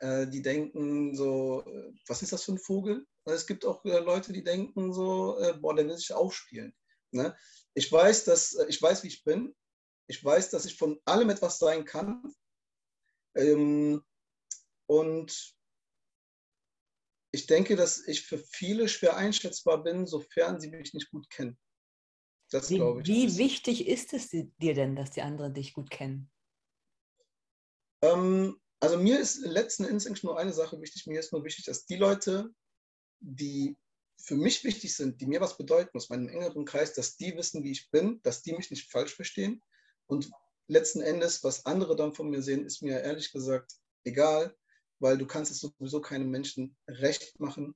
äh, 0.00 0.26
die 0.26 0.42
denken 0.42 1.14
so, 1.14 1.62
äh, 1.66 1.92
was 2.06 2.22
ist 2.22 2.32
das 2.32 2.44
für 2.44 2.52
ein 2.52 2.58
Vogel? 2.58 3.06
Es 3.24 3.46
gibt 3.46 3.64
auch 3.64 3.84
äh, 3.84 3.98
Leute, 3.98 4.32
die 4.32 4.42
denken 4.42 4.92
so, 4.92 5.38
äh, 5.38 5.54
boah, 5.54 5.74
der 5.74 5.86
will 5.86 5.96
sich 5.96 6.12
aufspielen. 6.12 6.74
Ne? 7.10 7.36
Ich 7.74 7.90
weiß, 7.90 8.24
dass 8.24 8.54
äh, 8.54 8.66
ich 8.68 8.80
weiß, 8.80 9.02
wie 9.02 9.08
ich 9.08 9.24
bin. 9.24 9.54
Ich 10.06 10.24
weiß, 10.24 10.50
dass 10.50 10.64
ich 10.64 10.76
von 10.76 11.00
allem 11.04 11.30
etwas 11.30 11.58
sein 11.58 11.84
kann. 11.84 12.22
Ähm, 13.34 14.02
und 14.86 15.53
ich 17.34 17.46
denke, 17.46 17.74
dass 17.74 18.06
ich 18.06 18.22
für 18.22 18.38
viele 18.38 18.88
schwer 18.88 19.16
einschätzbar 19.16 19.82
bin, 19.82 20.06
sofern 20.06 20.60
sie 20.60 20.70
mich 20.70 20.94
nicht 20.94 21.10
gut 21.10 21.28
kennen. 21.30 21.58
Das 22.50 22.70
wie, 22.70 22.76
glaube 22.76 23.02
ich. 23.02 23.08
Wie 23.08 23.36
wichtig 23.38 23.88
ist 23.88 24.12
es 24.12 24.30
dir 24.30 24.74
denn, 24.74 24.94
dass 24.94 25.10
die 25.10 25.22
anderen 25.22 25.52
dich 25.52 25.74
gut 25.74 25.90
kennen? 25.90 26.30
Ähm, 28.02 28.60
also 28.78 28.98
mir 28.98 29.18
ist 29.18 29.38
letzten 29.38 29.84
Endes 29.84 30.22
nur 30.22 30.38
eine 30.38 30.52
Sache 30.52 30.80
wichtig. 30.80 31.06
Mir 31.06 31.18
ist 31.18 31.32
nur 31.32 31.44
wichtig, 31.44 31.64
dass 31.64 31.86
die 31.86 31.96
Leute, 31.96 32.54
die 33.18 33.76
für 34.16 34.36
mich 34.36 34.62
wichtig 34.62 34.94
sind, 34.94 35.20
die 35.20 35.26
mir 35.26 35.40
was 35.40 35.56
bedeuten 35.56 35.96
aus 35.96 36.10
meinem 36.10 36.28
engeren 36.28 36.64
Kreis, 36.64 36.94
dass 36.94 37.16
die 37.16 37.36
wissen, 37.36 37.64
wie 37.64 37.72
ich 37.72 37.90
bin, 37.90 38.20
dass 38.22 38.42
die 38.42 38.52
mich 38.52 38.70
nicht 38.70 38.92
falsch 38.92 39.14
verstehen. 39.14 39.60
Und 40.06 40.30
letzten 40.68 41.00
Endes, 41.00 41.42
was 41.42 41.66
andere 41.66 41.96
dann 41.96 42.14
von 42.14 42.30
mir 42.30 42.42
sehen, 42.42 42.64
ist 42.64 42.80
mir 42.80 43.00
ehrlich 43.00 43.32
gesagt 43.32 43.72
egal, 44.04 44.56
weil 45.04 45.18
du 45.18 45.26
kannst 45.26 45.52
es 45.52 45.60
sowieso 45.60 46.00
keinem 46.00 46.30
Menschen 46.30 46.74
recht 46.88 47.38
machen. 47.38 47.74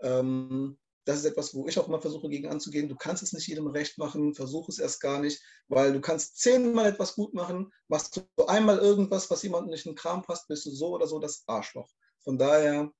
Ähm, 0.00 0.76
das 1.04 1.18
ist 1.18 1.24
etwas, 1.24 1.54
wo 1.54 1.68
ich 1.68 1.78
auch 1.78 1.86
mal 1.86 2.00
versuche, 2.00 2.28
gegen 2.28 2.48
anzugehen. 2.48 2.88
Du 2.88 2.96
kannst 2.96 3.22
es 3.22 3.32
nicht 3.32 3.46
jedem 3.46 3.68
recht 3.68 3.96
machen, 3.96 4.34
versuch 4.34 4.68
es 4.68 4.80
erst 4.80 5.00
gar 5.00 5.20
nicht, 5.20 5.40
weil 5.68 5.92
du 5.92 6.00
kannst 6.00 6.40
zehnmal 6.40 6.86
etwas 6.86 7.14
gut 7.14 7.32
machen, 7.32 7.72
machst 7.86 8.16
du 8.16 8.44
einmal 8.46 8.78
irgendwas, 8.78 9.30
was 9.30 9.44
jemandem 9.44 9.70
nicht 9.70 9.86
in 9.86 9.92
den 9.92 9.96
Kram 9.96 10.22
passt, 10.22 10.48
bist 10.48 10.66
du 10.66 10.70
so 10.70 10.94
oder 10.94 11.06
so 11.06 11.20
das 11.20 11.44
Arschloch. 11.46 11.88
Von 12.24 12.38
daher 12.38 12.92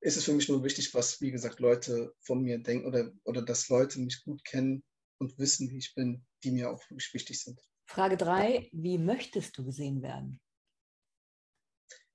ist 0.00 0.16
es 0.16 0.24
für 0.24 0.32
mich 0.32 0.48
nur 0.48 0.64
wichtig, 0.64 0.92
was, 0.94 1.20
wie 1.20 1.30
gesagt, 1.30 1.60
Leute 1.60 2.12
von 2.18 2.42
mir 2.42 2.58
denken 2.58 2.88
oder, 2.88 3.12
oder 3.22 3.42
dass 3.42 3.68
Leute 3.68 4.00
mich 4.00 4.24
gut 4.24 4.44
kennen 4.44 4.82
und 5.18 5.38
wissen, 5.38 5.70
wie 5.70 5.78
ich 5.78 5.94
bin, 5.94 6.26
die 6.42 6.50
mir 6.50 6.68
auch 6.68 6.82
wirklich 6.90 7.14
wichtig 7.14 7.40
sind. 7.40 7.60
Frage 7.86 8.16
drei: 8.16 8.68
Wie 8.72 8.98
möchtest 8.98 9.56
du 9.56 9.64
gesehen 9.64 10.02
werden? 10.02 10.40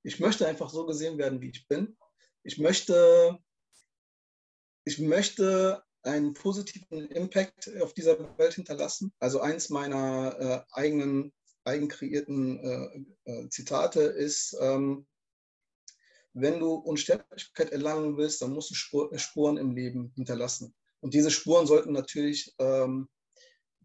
Ich 0.08 0.22
möchte 0.22 0.48
einfach 0.48 0.70
so 0.70 0.86
gesehen 0.86 1.18
werden, 1.18 1.42
wie 1.42 1.50
ich 1.50 1.68
bin. 1.68 1.98
Ich 2.44 2.58
möchte 2.58 3.38
ich 4.86 5.00
möchte 5.00 5.84
einen 6.04 6.34
positiven 6.34 7.10
Impact 7.10 7.70
auf 7.82 7.94
dieser 7.94 8.18
Welt 8.38 8.54
hinterlassen. 8.54 9.12
Also 9.20 9.42
eins 9.42 9.70
meiner 9.70 10.40
äh, 10.40 10.62
eigenen, 10.72 11.34
eigen 11.66 11.90
kreierten 11.90 12.58
äh, 13.26 13.32
äh, 13.32 13.50
Zitate 13.50 14.00
ist, 14.00 14.56
ähm, 14.62 15.06
wenn 16.32 16.62
du 16.62 16.76
Unsterblichkeit 16.76 17.72
erlangen 17.72 18.16
willst, 18.16 18.42
dann 18.42 18.54
musst 18.54 18.70
du 18.70 18.76
Spur, 18.76 19.12
Spuren 19.20 19.58
im 19.58 19.76
Leben 19.76 20.14
hinterlassen. 20.16 20.74
Und 21.02 21.16
diese 21.16 21.32
Spuren 21.32 21.68
sollten 21.68 21.92
natürlich 21.92 22.56
ähm, 22.60 23.10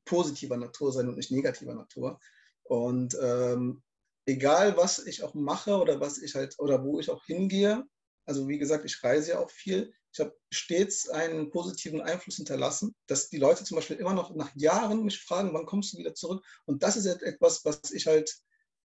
positiver 0.04 0.56
Natur 0.56 0.92
sein 0.92 1.08
und 1.08 1.16
nicht 1.16 1.32
negativer 1.32 1.74
Natur. 1.74 2.20
Und 2.62 3.18
ähm, 3.20 3.82
egal, 4.26 4.76
was 4.76 4.98
ich 5.06 5.22
auch 5.22 5.34
mache 5.34 5.76
oder 5.76 6.00
was 6.00 6.18
ich 6.18 6.34
halt 6.34 6.58
oder 6.58 6.84
wo 6.84 7.00
ich 7.00 7.10
auch 7.10 7.24
hingehe, 7.24 7.84
also 8.24 8.48
wie 8.48 8.58
gesagt, 8.58 8.84
ich 8.84 9.02
reise 9.02 9.32
ja 9.32 9.38
auch 9.40 9.50
viel, 9.50 9.92
ich 10.12 10.20
habe 10.20 10.36
stets 10.50 11.08
einen 11.08 11.50
positiven 11.50 12.00
Einfluss 12.00 12.36
hinterlassen, 12.36 12.94
dass 13.06 13.30
die 13.30 13.38
Leute 13.38 13.64
zum 13.64 13.76
Beispiel 13.76 13.96
immer 13.96 14.12
noch 14.12 14.34
nach 14.34 14.54
Jahren 14.54 15.04
mich 15.04 15.20
fragen, 15.20 15.52
wann 15.54 15.66
kommst 15.66 15.92
du 15.92 15.98
wieder 15.98 16.14
zurück? 16.14 16.44
Und 16.66 16.82
das 16.82 16.96
ist 16.96 17.06
etwas, 17.06 17.64
was 17.64 17.80
ich 17.92 18.06
halt 18.06 18.32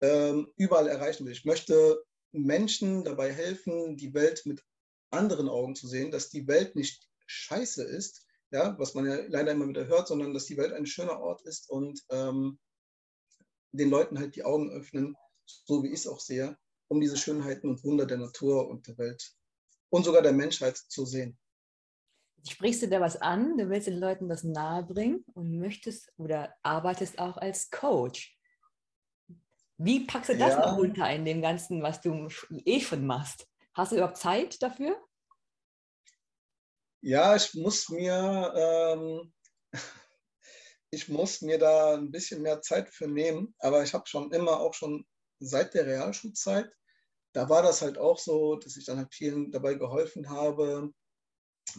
ähm, 0.02 0.52
überall 0.56 0.88
erreichen 0.88 1.26
will. 1.26 1.34
Ich 1.34 1.46
möchte 1.46 2.04
Menschen 2.32 3.04
dabei 3.04 3.32
helfen, 3.32 3.98
die 3.98 4.14
Welt 4.14 4.46
mit 4.46 4.64
anderen 5.10 5.50
Augen 5.50 5.76
zu 5.76 5.88
sehen, 5.88 6.12
dass 6.12 6.30
die 6.30 6.48
Welt 6.48 6.76
nicht 6.76 7.10
scheiße 7.26 7.84
ist, 7.84 8.26
ja, 8.52 8.78
was 8.78 8.94
man 8.94 9.06
ja 9.06 9.18
leider 9.28 9.52
immer 9.52 9.68
wieder 9.68 9.88
hört, 9.88 10.08
sondern 10.08 10.34
dass 10.34 10.46
die 10.46 10.58
Welt 10.58 10.74
ein 10.74 10.86
schöner 10.86 11.20
Ort 11.20 11.42
ist 11.44 11.70
und 11.70 12.02
ähm, 12.10 12.60
den 13.72 13.90
Leuten 13.90 14.20
halt 14.20 14.36
die 14.36 14.44
Augen 14.44 14.70
öffnen, 14.72 15.16
so 15.46 15.84
wie 15.84 15.88
ich 15.88 16.00
es 16.00 16.08
auch 16.08 16.20
sehe, 16.20 16.58
um 16.88 17.02
diese 17.02 17.18
Schönheiten 17.18 17.70
und 17.70 17.84
Wunder 17.84 18.06
der 18.06 18.18
Natur 18.18 18.68
und 18.68 18.88
der 18.88 18.98
Welt 18.98 19.36
und 19.90 20.04
sogar 20.04 20.22
der 20.22 20.34
Menschheit 20.34 20.78
zu 20.78 21.06
sehen. 21.06 21.38
Sprichst 22.48 22.84
du 22.84 22.88
da 22.88 23.02
was 23.02 23.18
an? 23.18 23.58
Du 23.58 23.70
willst 23.70 23.88
den 23.88 23.98
Leuten 23.98 24.30
das 24.30 24.44
nahebringen 24.44 25.26
und 25.34 25.58
möchtest 25.58 26.12
oder 26.18 26.56
arbeitest 26.62 27.18
auch 27.18 27.38
als 27.38 27.72
Coach. 27.72 28.38
Wie 29.78 30.06
packst 30.06 30.30
du 30.30 30.38
das 30.38 30.54
ja. 30.54 30.60
noch 30.60 30.78
unter 30.78 31.10
in 31.10 31.26
dem 31.26 31.42
Ganzen, 31.42 31.82
was 31.82 32.02
du 32.02 32.28
eh 32.66 32.80
schon 32.80 33.06
machst? 33.06 33.48
Hast 33.74 33.92
du 33.92 33.98
überhaupt 33.98 34.18
Zeit 34.18 34.62
dafür? 34.62 34.96
Ja, 37.02 37.36
ich 37.36 37.54
muss 37.56 37.90
mir, 37.90 38.54
ähm, 38.56 39.34
ich 40.92 41.10
muss 41.10 41.42
mir 41.42 41.60
da 41.60 41.96
ein 41.96 42.12
bisschen 42.12 42.42
mehr 42.42 42.62
Zeit 42.62 42.90
für 42.90 43.08
nehmen, 43.08 43.54
aber 43.60 43.84
ich 43.84 43.94
habe 43.94 44.08
schon 44.08 44.32
immer 44.32 44.60
auch 44.60 44.74
schon 44.74 45.06
seit 45.40 45.74
der 45.74 45.86
Realschulzeit 45.86 46.72
da 47.36 47.50
war 47.50 47.62
das 47.62 47.82
halt 47.82 47.98
auch 47.98 48.18
so, 48.18 48.56
dass 48.56 48.78
ich 48.78 48.86
dann 48.86 48.98
halt 48.98 49.14
vielen 49.14 49.52
dabei 49.52 49.74
geholfen 49.74 50.30
habe, 50.30 50.92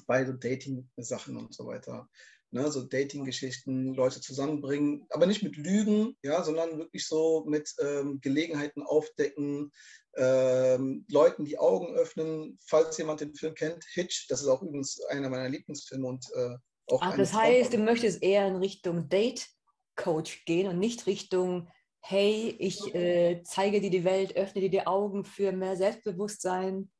bei 0.06 0.24
so 0.24 0.32
Dating-Sachen 0.32 1.36
und 1.36 1.54
so 1.54 1.66
weiter. 1.66 2.08
Ne, 2.52 2.70
so 2.70 2.82
Dating-Geschichten, 2.82 3.94
Leute 3.94 4.20
zusammenbringen, 4.20 5.04
aber 5.10 5.26
nicht 5.26 5.42
mit 5.42 5.56
Lügen, 5.56 6.16
ja, 6.22 6.44
sondern 6.44 6.78
wirklich 6.78 7.06
so 7.06 7.44
mit 7.46 7.74
ähm, 7.80 8.20
Gelegenheiten 8.20 8.82
aufdecken, 8.82 9.72
ähm, 10.16 11.04
Leuten 11.10 11.44
die 11.44 11.58
Augen 11.58 11.94
öffnen. 11.96 12.58
Falls 12.64 12.96
jemand 12.98 13.20
den 13.20 13.34
Film 13.34 13.54
kennt, 13.54 13.84
Hitch, 13.92 14.26
das 14.28 14.42
ist 14.42 14.48
auch 14.48 14.62
übrigens 14.62 15.00
einer 15.06 15.28
meiner 15.28 15.48
Lieblingsfilme 15.48 16.06
und 16.06 16.24
äh, 16.34 16.54
auch. 16.86 17.00
Ach, 17.02 17.16
das 17.16 17.32
heißt, 17.32 17.72
du 17.72 17.78
möchtest 17.78 18.22
eher 18.22 18.46
in 18.46 18.56
Richtung 18.56 19.08
Date-Coach 19.08 20.44
gehen 20.44 20.68
und 20.68 20.78
nicht 20.78 21.06
Richtung 21.06 21.68
hey, 22.08 22.54
ich 22.58 22.94
äh, 22.94 23.42
zeige 23.42 23.80
dir 23.80 23.90
die 23.90 24.04
Welt, 24.04 24.36
öffne 24.36 24.60
dir 24.60 24.70
die 24.70 24.86
Augen 24.86 25.24
für 25.24 25.50
mehr 25.52 25.76
Selbstbewusstsein? 25.76 26.90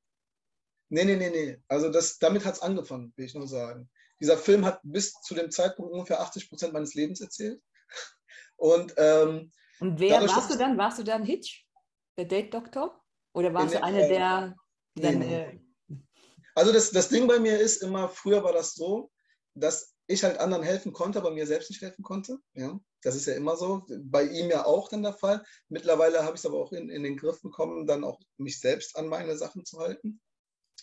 Nee, 0.89 1.05
nee, 1.05 1.17
nee, 1.17 1.31
nee. 1.31 1.59
Also 1.69 1.91
das, 1.91 2.19
damit 2.19 2.45
hat 2.45 2.55
es 2.55 2.63
angefangen, 2.63 3.13
will 3.17 3.27
ich 3.27 3.35
nur 3.35 3.47
sagen. 3.47 3.89
Dieser 4.21 4.37
Film 4.37 4.65
hat 4.65 4.81
bis 4.83 5.13
zu 5.23 5.35
dem 5.35 5.51
Zeitpunkt 5.51 5.93
ungefähr 5.93 6.21
80 6.21 6.49
Prozent 6.49 6.73
meines 6.73 6.95
Lebens 6.95 7.21
erzählt. 7.21 7.63
Und, 8.57 8.95
ähm, 8.97 9.53
Und 9.79 10.01
wer 10.01 10.21
dadurch, 10.21 10.35
warst 10.35 10.51
du 10.51 10.59
dann? 10.59 10.77
Warst 10.77 10.99
du 10.99 11.05
dann 11.05 11.25
Hitch, 11.25 11.67
der 12.17 12.25
Date-Doktor? 12.25 13.01
Oder 13.33 13.55
warst 13.55 13.75
du 13.75 13.83
einer 13.83 14.09
der... 14.09 14.57
Nee, 14.95 15.15
nee. 15.15 15.61
Also 16.55 16.73
das, 16.73 16.91
das 16.91 17.11
Ding 17.11 17.29
bei 17.29 17.39
mir 17.39 17.61
ist 17.61 17.83
immer, 17.83 18.09
früher 18.09 18.43
war 18.43 18.53
das 18.53 18.75
so, 18.75 19.13
dass 19.55 19.96
ich 20.07 20.23
halt 20.25 20.39
anderen 20.39 20.63
helfen 20.63 20.93
konnte, 20.93 21.19
aber 21.19 21.31
mir 21.31 21.47
selbst 21.47 21.71
nicht 21.71 21.83
helfen 21.83 22.03
konnte. 22.03 22.39
Ja, 22.55 22.79
das 23.03 23.17
ist 23.17 23.27
ja 23.27 23.35
immer 23.35 23.57
so. 23.57 23.85
Bei 24.05 24.25
ihm 24.25 24.51
ja 24.51 24.65
auch 24.65 24.89
dann 24.89 25.03
der 25.03 25.13
Fall. 25.13 25.45
Mittlerweile 25.69 26.23
habe 26.23 26.37
ich 26.37 26.41
es 26.41 26.47
aber 26.47 26.59
auch 26.59 26.73
in, 26.73 26.91
in 26.91 27.03
den 27.03 27.17
Griff 27.17 27.43
bekommen, 27.43 27.87
dann 27.87 28.05
auch 28.05 28.21
mich 28.37 28.61
selbst 28.61 28.97
an 28.97 29.09
meine 29.09 29.37
Sachen 29.37 29.65
zu 29.65 29.79
halten. 29.79 30.21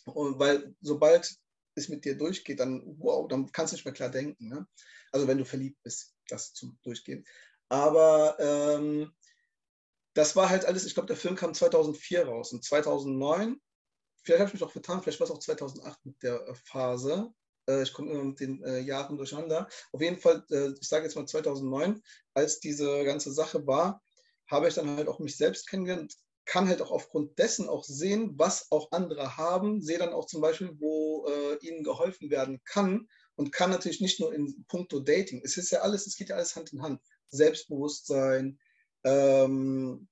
Und 0.06 0.40
weil 0.40 0.76
sobald 0.82 1.36
es 1.76 1.90
mit 1.90 2.06
dir 2.06 2.18
durchgeht, 2.18 2.60
dann 2.60 2.84
wow, 2.98 3.28
dann 3.28 3.52
kannst 3.52 3.74
du 3.74 3.76
nicht 3.76 3.86
mehr 3.86 3.94
klar 3.94 4.10
denken. 4.10 4.50
Ne? 4.50 4.68
Also 5.12 5.28
wenn 5.28 5.38
du 5.38 5.46
verliebt 5.46 5.82
bist, 5.84 6.14
das 6.28 6.54
zum 6.54 6.78
Durchgehen. 6.84 7.26
Aber 7.70 8.38
ähm, 8.40 9.12
das 10.14 10.36
war 10.36 10.50
halt 10.50 10.66
alles, 10.66 10.86
ich 10.86 10.94
glaube, 10.94 11.08
der 11.08 11.18
Film 11.18 11.36
kam 11.36 11.54
2004 11.54 12.28
raus 12.28 12.54
und 12.54 12.64
2009, 12.64 13.60
vielleicht 14.24 14.40
habe 14.40 14.48
ich 14.50 14.54
mich 14.54 14.64
auch 14.64 14.72
vertan, 14.72 15.02
vielleicht 15.02 15.20
war 15.20 15.26
es 15.26 15.32
auch 15.32 15.40
2008 15.40 16.06
mit 16.06 16.22
der 16.22 16.54
Phase, 16.66 17.34
ich 17.67 17.93
komme 17.93 18.12
immer 18.12 18.23
mit 18.23 18.39
den 18.39 18.63
äh, 18.63 18.80
Jahren 18.80 19.17
durcheinander. 19.17 19.67
Auf 19.91 20.02
jeden 20.02 20.17
Fall, 20.17 20.43
äh, 20.52 20.71
ich 20.80 20.88
sage 20.88 21.06
jetzt 21.06 21.15
mal 21.15 21.26
2009, 21.26 22.02
als 22.34 22.60
diese 22.60 23.04
ganze 23.04 23.32
Sache 23.32 23.65
war, 23.65 24.02
habe 24.47 24.67
ich 24.67 24.76
dann 24.76 24.97
halt 24.97 25.08
auch 25.08 25.19
mich 25.19 25.38
selbst 25.38 25.67
kennengelernt, 25.69 26.15
kann 26.45 26.67
halt 26.67 26.82
auch 26.82 26.91
aufgrund 26.91 27.39
dessen 27.39 27.69
auch 27.69 27.84
sehen, 27.84 28.34
was 28.38 28.71
auch 28.71 28.91
andere 28.91 29.38
haben, 29.38 29.82
sehe 29.82 29.97
dann 29.97 30.13
auch 30.13 30.26
zum 30.26 30.41
Beispiel, 30.41 30.71
wo 30.80 31.26
äh, 31.28 31.65
ihnen 31.65 31.84
geholfen 31.84 32.30
werden 32.30 32.62
kann 32.65 33.08
und 33.36 33.52
kann 33.52 33.69
natürlich 33.69 34.02
nicht 34.02 34.19
nur 34.19 34.34
in 34.34 34.65
puncto 34.67 34.99
Dating. 34.99 35.41
Es 35.43 35.58
ist 35.58 35.71
ja 35.71 35.80
alles, 35.80 36.06
es 36.06 36.17
geht 36.17 36.30
ja 36.30 36.36
alles 36.36 36.56
Hand 36.56 36.73
in 36.73 36.82
Hand. 36.82 37.02
Selbstbewusstsein, 37.30 38.60
ähm, 39.06 40.08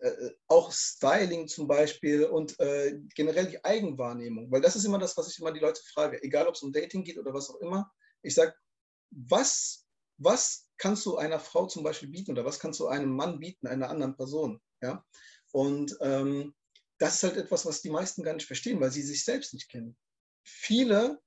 äh, 0.00 0.30
auch 0.48 0.72
Styling 0.72 1.48
zum 1.48 1.66
Beispiel 1.66 2.24
und 2.24 2.58
äh, 2.60 2.98
generell 3.14 3.46
die 3.46 3.64
Eigenwahrnehmung, 3.64 4.50
weil 4.50 4.60
das 4.60 4.76
ist 4.76 4.84
immer 4.84 4.98
das, 4.98 5.16
was 5.16 5.28
ich 5.28 5.38
immer 5.38 5.52
die 5.52 5.60
Leute 5.60 5.80
frage, 5.92 6.22
egal 6.22 6.46
ob 6.46 6.54
es 6.54 6.62
um 6.62 6.72
Dating 6.72 7.04
geht 7.04 7.18
oder 7.18 7.32
was 7.32 7.50
auch 7.50 7.60
immer. 7.60 7.90
Ich 8.22 8.34
sage, 8.34 8.54
was, 9.10 9.86
was 10.18 10.68
kannst 10.78 11.04
du 11.06 11.16
einer 11.16 11.40
Frau 11.40 11.66
zum 11.66 11.82
Beispiel 11.82 12.08
bieten 12.08 12.32
oder 12.32 12.44
was 12.44 12.58
kannst 12.58 12.80
du 12.80 12.86
einem 12.86 13.10
Mann 13.10 13.38
bieten, 13.38 13.66
einer 13.66 13.90
anderen 13.90 14.16
Person? 14.16 14.60
Ja? 14.80 15.04
Und 15.52 15.96
ähm, 16.00 16.54
das 16.98 17.16
ist 17.16 17.22
halt 17.24 17.36
etwas, 17.36 17.66
was 17.66 17.82
die 17.82 17.90
meisten 17.90 18.22
gar 18.22 18.34
nicht 18.34 18.46
verstehen, 18.46 18.80
weil 18.80 18.92
sie 18.92 19.02
sich 19.02 19.24
selbst 19.24 19.54
nicht 19.54 19.68
kennen. 19.68 19.96
Viele 20.44 21.20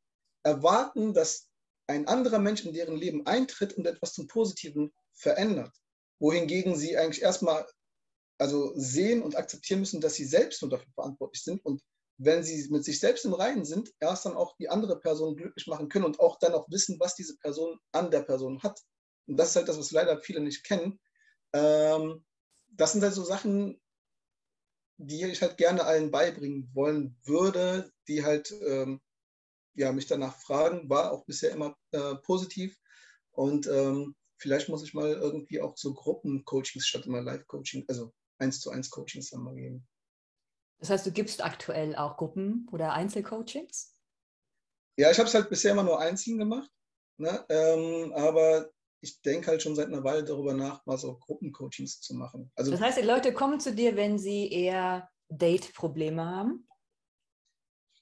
erwarten, 0.43 1.13
dass 1.13 1.49
ein 1.87 2.07
anderer 2.07 2.39
Mensch 2.39 2.65
in 2.65 2.73
deren 2.73 2.95
Leben 2.95 3.25
eintritt 3.25 3.73
und 3.73 3.85
etwas 3.85 4.13
zum 4.13 4.27
Positiven 4.27 4.93
verändert 5.13 5.73
wohingegen 6.19 6.75
sie 6.75 6.97
eigentlich 6.97 7.21
erstmal 7.21 7.65
also 8.37 8.73
sehen 8.75 9.21
und 9.21 9.37
akzeptieren 9.37 9.79
müssen, 9.79 10.01
dass 10.01 10.15
sie 10.15 10.25
selbst 10.25 10.61
nur 10.61 10.71
dafür 10.71 10.91
verantwortlich 10.93 11.43
sind 11.43 11.63
und 11.65 11.81
wenn 12.17 12.43
sie 12.43 12.69
mit 12.71 12.85
sich 12.85 12.99
selbst 12.99 13.25
im 13.25 13.33
Reinen 13.33 13.65
sind, 13.65 13.93
erst 13.99 14.25
dann 14.25 14.35
auch 14.35 14.55
die 14.57 14.69
andere 14.69 14.99
Person 14.99 15.35
glücklich 15.35 15.67
machen 15.67 15.89
können 15.89 16.05
und 16.05 16.19
auch 16.19 16.39
dann 16.39 16.53
auch 16.53 16.69
wissen, 16.69 16.99
was 16.99 17.15
diese 17.15 17.37
Person 17.37 17.77
an 17.91 18.09
der 18.09 18.21
Person 18.21 18.61
hat. 18.63 18.79
Und 19.27 19.37
das 19.37 19.49
ist 19.49 19.55
halt 19.57 19.67
das, 19.67 19.77
was 19.77 19.91
leider 19.91 20.17
viele 20.19 20.39
nicht 20.39 20.63
kennen. 20.63 20.99
Ähm, 21.53 22.23
das 22.67 22.93
sind 22.93 23.03
halt 23.03 23.13
so 23.13 23.23
Sachen, 23.23 23.81
die 24.97 25.25
ich 25.25 25.41
halt 25.41 25.57
gerne 25.57 25.83
allen 25.83 26.09
beibringen 26.09 26.69
wollen 26.73 27.17
würde, 27.25 27.91
die 28.07 28.23
halt 28.23 28.53
ähm, 28.65 29.01
ja, 29.73 29.91
mich 29.91 30.07
danach 30.07 30.37
fragen, 30.37 30.89
war 30.89 31.11
auch 31.11 31.25
bisher 31.25 31.51
immer 31.51 31.75
äh, 31.91 32.15
positiv. 32.15 32.77
Und 33.31 33.67
ähm, 33.67 34.15
vielleicht 34.37 34.69
muss 34.69 34.83
ich 34.83 34.93
mal 34.93 35.11
irgendwie 35.11 35.59
auch 35.59 35.75
so 35.77 35.93
Gruppencoachings 35.93 36.87
statt 36.87 37.05
immer 37.05 37.21
Live-Coaching, 37.21 37.85
also 37.89 38.13
eins 38.39 38.59
zu 38.59 38.69
eins 38.69 38.89
Coachings 38.89 39.29
dann 39.29 39.41
mal 39.41 39.55
geben. 39.55 39.87
Das 40.79 40.89
heißt, 40.89 41.05
du 41.05 41.11
gibst 41.11 41.43
aktuell 41.43 41.95
auch 41.95 42.17
Gruppen- 42.17 42.67
oder 42.71 42.93
Einzelcoachings? 42.93 43.93
Ja, 44.97 45.11
ich 45.11 45.17
habe 45.17 45.27
es 45.27 45.33
halt 45.33 45.49
bisher 45.49 45.71
immer 45.71 45.83
nur 45.83 45.99
einzeln 45.99 46.37
gemacht, 46.37 46.69
ne? 47.17 47.45
Ähm, 47.49 48.13
aber 48.13 48.69
ich 49.01 49.21
denke 49.21 49.47
halt 49.47 49.61
schon 49.61 49.75
seit 49.75 49.87
einer 49.87 50.03
Weile 50.03 50.23
darüber 50.23 50.53
nach, 50.53 50.85
mal 50.85 50.97
so 50.97 51.17
Gruppencoachings 51.17 52.01
zu 52.01 52.15
machen. 52.15 52.51
Also, 52.55 52.71
das 52.71 52.81
heißt, 52.81 52.97
die 52.97 53.05
Leute 53.05 53.33
kommen 53.33 53.59
zu 53.59 53.73
dir, 53.73 53.95
wenn 53.95 54.17
sie 54.17 54.51
eher 54.51 55.09
Date-Probleme 55.29 56.25
haben? 56.25 56.67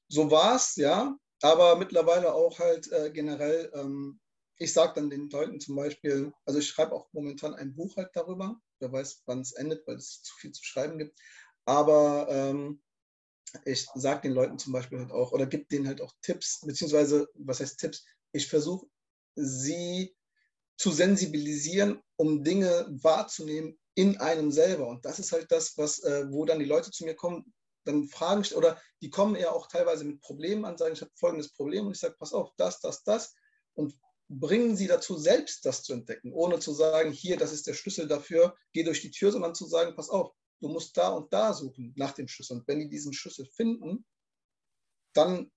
So 0.07 0.29
war 0.29 0.55
es, 0.55 0.75
ja. 0.75 1.17
Aber 1.41 1.75
mittlerweile 1.75 2.33
auch 2.33 2.57
halt 2.59 2.91
äh, 2.91 3.11
generell 3.11 3.71
ähm, 3.73 4.21
ich 4.63 4.73
sage 4.73 4.93
dann 4.95 5.09
den 5.09 5.29
Leuten 5.29 5.59
zum 5.59 5.75
Beispiel, 5.75 6.31
also 6.45 6.59
ich 6.59 6.67
schreibe 6.67 6.93
auch 6.93 7.07
momentan 7.11 7.53
ein 7.53 7.75
Buch 7.75 7.97
halt 7.97 8.11
darüber, 8.13 8.59
wer 8.79 8.91
weiß, 8.91 9.23
wann 9.25 9.41
es 9.41 9.53
endet, 9.53 9.85
weil 9.87 9.95
es 9.95 10.21
zu 10.21 10.35
viel 10.35 10.51
zu 10.51 10.63
schreiben 10.63 10.97
gibt. 10.97 11.17
Aber 11.65 12.27
ähm, 12.29 12.81
ich 13.65 13.87
sage 13.95 14.21
den 14.23 14.33
Leuten 14.33 14.57
zum 14.57 14.73
Beispiel 14.73 14.99
halt 14.99 15.11
auch 15.11 15.31
oder 15.31 15.45
gebe 15.45 15.65
denen 15.65 15.87
halt 15.87 16.01
auch 16.01 16.13
Tipps, 16.21 16.61
beziehungsweise, 16.61 17.29
was 17.35 17.59
heißt 17.59 17.79
Tipps? 17.79 18.03
Ich 18.31 18.47
versuche 18.47 18.87
sie 19.35 20.15
zu 20.77 20.91
sensibilisieren, 20.91 22.01
um 22.15 22.43
Dinge 22.43 22.87
wahrzunehmen 22.89 23.77
in 23.95 24.17
einem 24.17 24.51
selber. 24.51 24.87
Und 24.87 25.05
das 25.05 25.19
ist 25.19 25.31
halt 25.31 25.51
das, 25.51 25.77
was, 25.77 25.99
äh, 25.99 26.25
wo 26.29 26.45
dann 26.45 26.59
die 26.59 26.65
Leute 26.65 26.91
zu 26.91 27.05
mir 27.05 27.15
kommen, 27.15 27.53
dann 27.85 28.07
fragen 28.07 28.43
oder 28.55 28.81
die 29.01 29.09
kommen 29.09 29.35
eher 29.35 29.53
auch 29.53 29.67
teilweise 29.67 30.05
mit 30.05 30.21
Problemen 30.21 30.65
an, 30.65 30.77
sagen, 30.77 30.93
ich 30.93 31.01
habe 31.01 31.11
folgendes 31.15 31.53
Problem 31.53 31.85
und 31.85 31.93
ich 31.93 31.99
sage, 31.99 32.15
pass 32.17 32.33
auf, 32.33 32.49
das, 32.57 32.79
das, 32.79 33.03
das. 33.03 33.35
Und 33.73 33.93
bringen 34.39 34.75
sie 34.75 34.87
dazu, 34.87 35.17
selbst 35.17 35.65
das 35.65 35.83
zu 35.83 35.93
entdecken, 35.93 36.33
ohne 36.33 36.59
zu 36.59 36.73
sagen, 36.73 37.11
hier, 37.11 37.37
das 37.37 37.51
ist 37.51 37.67
der 37.67 37.73
Schlüssel 37.73 38.07
dafür, 38.07 38.55
geh 38.73 38.83
durch 38.83 39.01
die 39.01 39.11
Tür, 39.11 39.31
sondern 39.31 39.55
zu 39.55 39.65
sagen, 39.65 39.95
pass 39.95 40.09
auf, 40.09 40.31
du 40.61 40.69
musst 40.69 40.97
da 40.97 41.09
und 41.09 41.31
da 41.31 41.53
suchen 41.53 41.93
nach 41.95 42.13
dem 42.13 42.27
Schlüssel. 42.27 42.57
Und 42.57 42.67
wenn 42.67 42.79
die 42.79 42.89
diesen 42.89 43.13
Schlüssel 43.13 43.45
finden, 43.45 44.05
dann, 45.13 45.51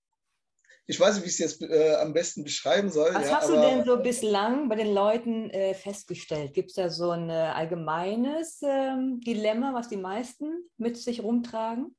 ich 0.85 0.99
weiß 0.99 1.15
nicht, 1.15 1.23
wie 1.23 1.29
ich 1.29 1.33
es 1.33 1.39
jetzt 1.39 1.61
äh, 1.61 1.95
am 1.95 2.13
besten 2.13 2.43
beschreiben 2.43 2.91
soll. 2.91 3.13
Was 3.13 3.29
ja, 3.29 3.37
hast 3.37 3.49
du 3.49 3.55
denn 3.59 3.83
so 3.83 3.97
bislang 3.97 4.69
bei 4.69 4.75
den 4.75 4.93
Leuten 4.93 5.49
äh, 5.49 5.73
festgestellt? 5.73 6.53
Gibt 6.53 6.69
es 6.69 6.75
da 6.75 6.89
so 6.89 7.11
ein 7.11 7.29
äh, 7.29 7.33
allgemeines 7.33 8.61
ähm, 8.63 9.19
Dilemma, 9.21 9.73
was 9.73 9.89
die 9.89 9.97
meisten 9.97 10.69
mit 10.77 10.97
sich 10.97 11.23
rumtragen? 11.23 11.95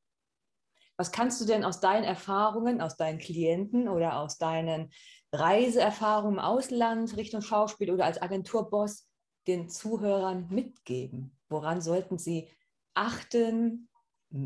Was 1.00 1.12
kannst 1.12 1.40
du 1.40 1.44
denn 1.44 1.64
aus 1.64 1.80
deinen 1.80 2.02
Erfahrungen, 2.02 2.80
aus 2.80 2.96
deinen 2.96 3.20
Klienten 3.20 3.88
oder 3.88 4.18
aus 4.18 4.36
deinen 4.36 4.90
Reiseerfahrung 5.32 6.34
im 6.34 6.38
Ausland 6.38 7.16
Richtung 7.16 7.42
Schauspiel 7.42 7.90
oder 7.90 8.04
als 8.04 8.20
Agenturboss 8.20 9.08
den 9.46 9.68
Zuhörern 9.68 10.48
mitgeben? 10.48 11.36
Woran 11.48 11.80
sollten 11.80 12.18
sie 12.18 12.50
achten, 12.94 13.88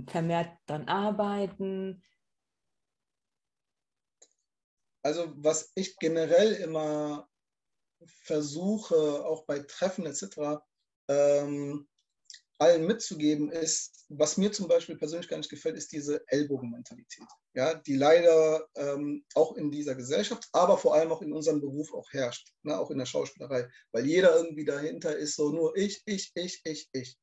vermehrt 0.06 0.50
daran 0.66 0.88
arbeiten? 0.88 2.02
Also 5.04 5.32
was 5.36 5.72
ich 5.74 5.96
generell 5.96 6.52
immer 6.54 7.28
versuche, 8.06 9.24
auch 9.24 9.44
bei 9.46 9.60
Treffen 9.60 10.06
etc., 10.06 10.62
ähm, 11.08 11.88
allen 12.62 12.86
mitzugeben, 12.86 13.50
ist, 13.50 14.06
was 14.08 14.36
mir 14.36 14.52
zum 14.52 14.68
Beispiel 14.68 14.96
persönlich 14.96 15.28
gar 15.28 15.36
nicht 15.36 15.50
gefällt, 15.50 15.76
ist 15.76 15.92
diese 15.92 16.22
Ellbogenmentalität, 16.28 17.26
ja, 17.54 17.74
die 17.74 17.96
leider 17.96 18.66
ähm, 18.76 19.24
auch 19.34 19.56
in 19.56 19.70
dieser 19.70 19.94
Gesellschaft, 19.94 20.48
aber 20.52 20.78
vor 20.78 20.94
allem 20.94 21.10
auch 21.12 21.22
in 21.22 21.32
unserem 21.32 21.60
Beruf 21.60 21.92
auch 21.94 22.10
herrscht, 22.12 22.52
ne, 22.62 22.78
auch 22.78 22.90
in 22.90 22.98
der 22.98 23.06
Schauspielerei, 23.06 23.68
weil 23.92 24.06
jeder 24.06 24.36
irgendwie 24.36 24.64
dahinter 24.64 25.16
ist 25.16 25.36
so 25.36 25.50
nur 25.50 25.76
ich, 25.76 26.02
ich, 26.06 26.30
ich, 26.34 26.60
ich, 26.64 26.88
ich. 26.92 27.18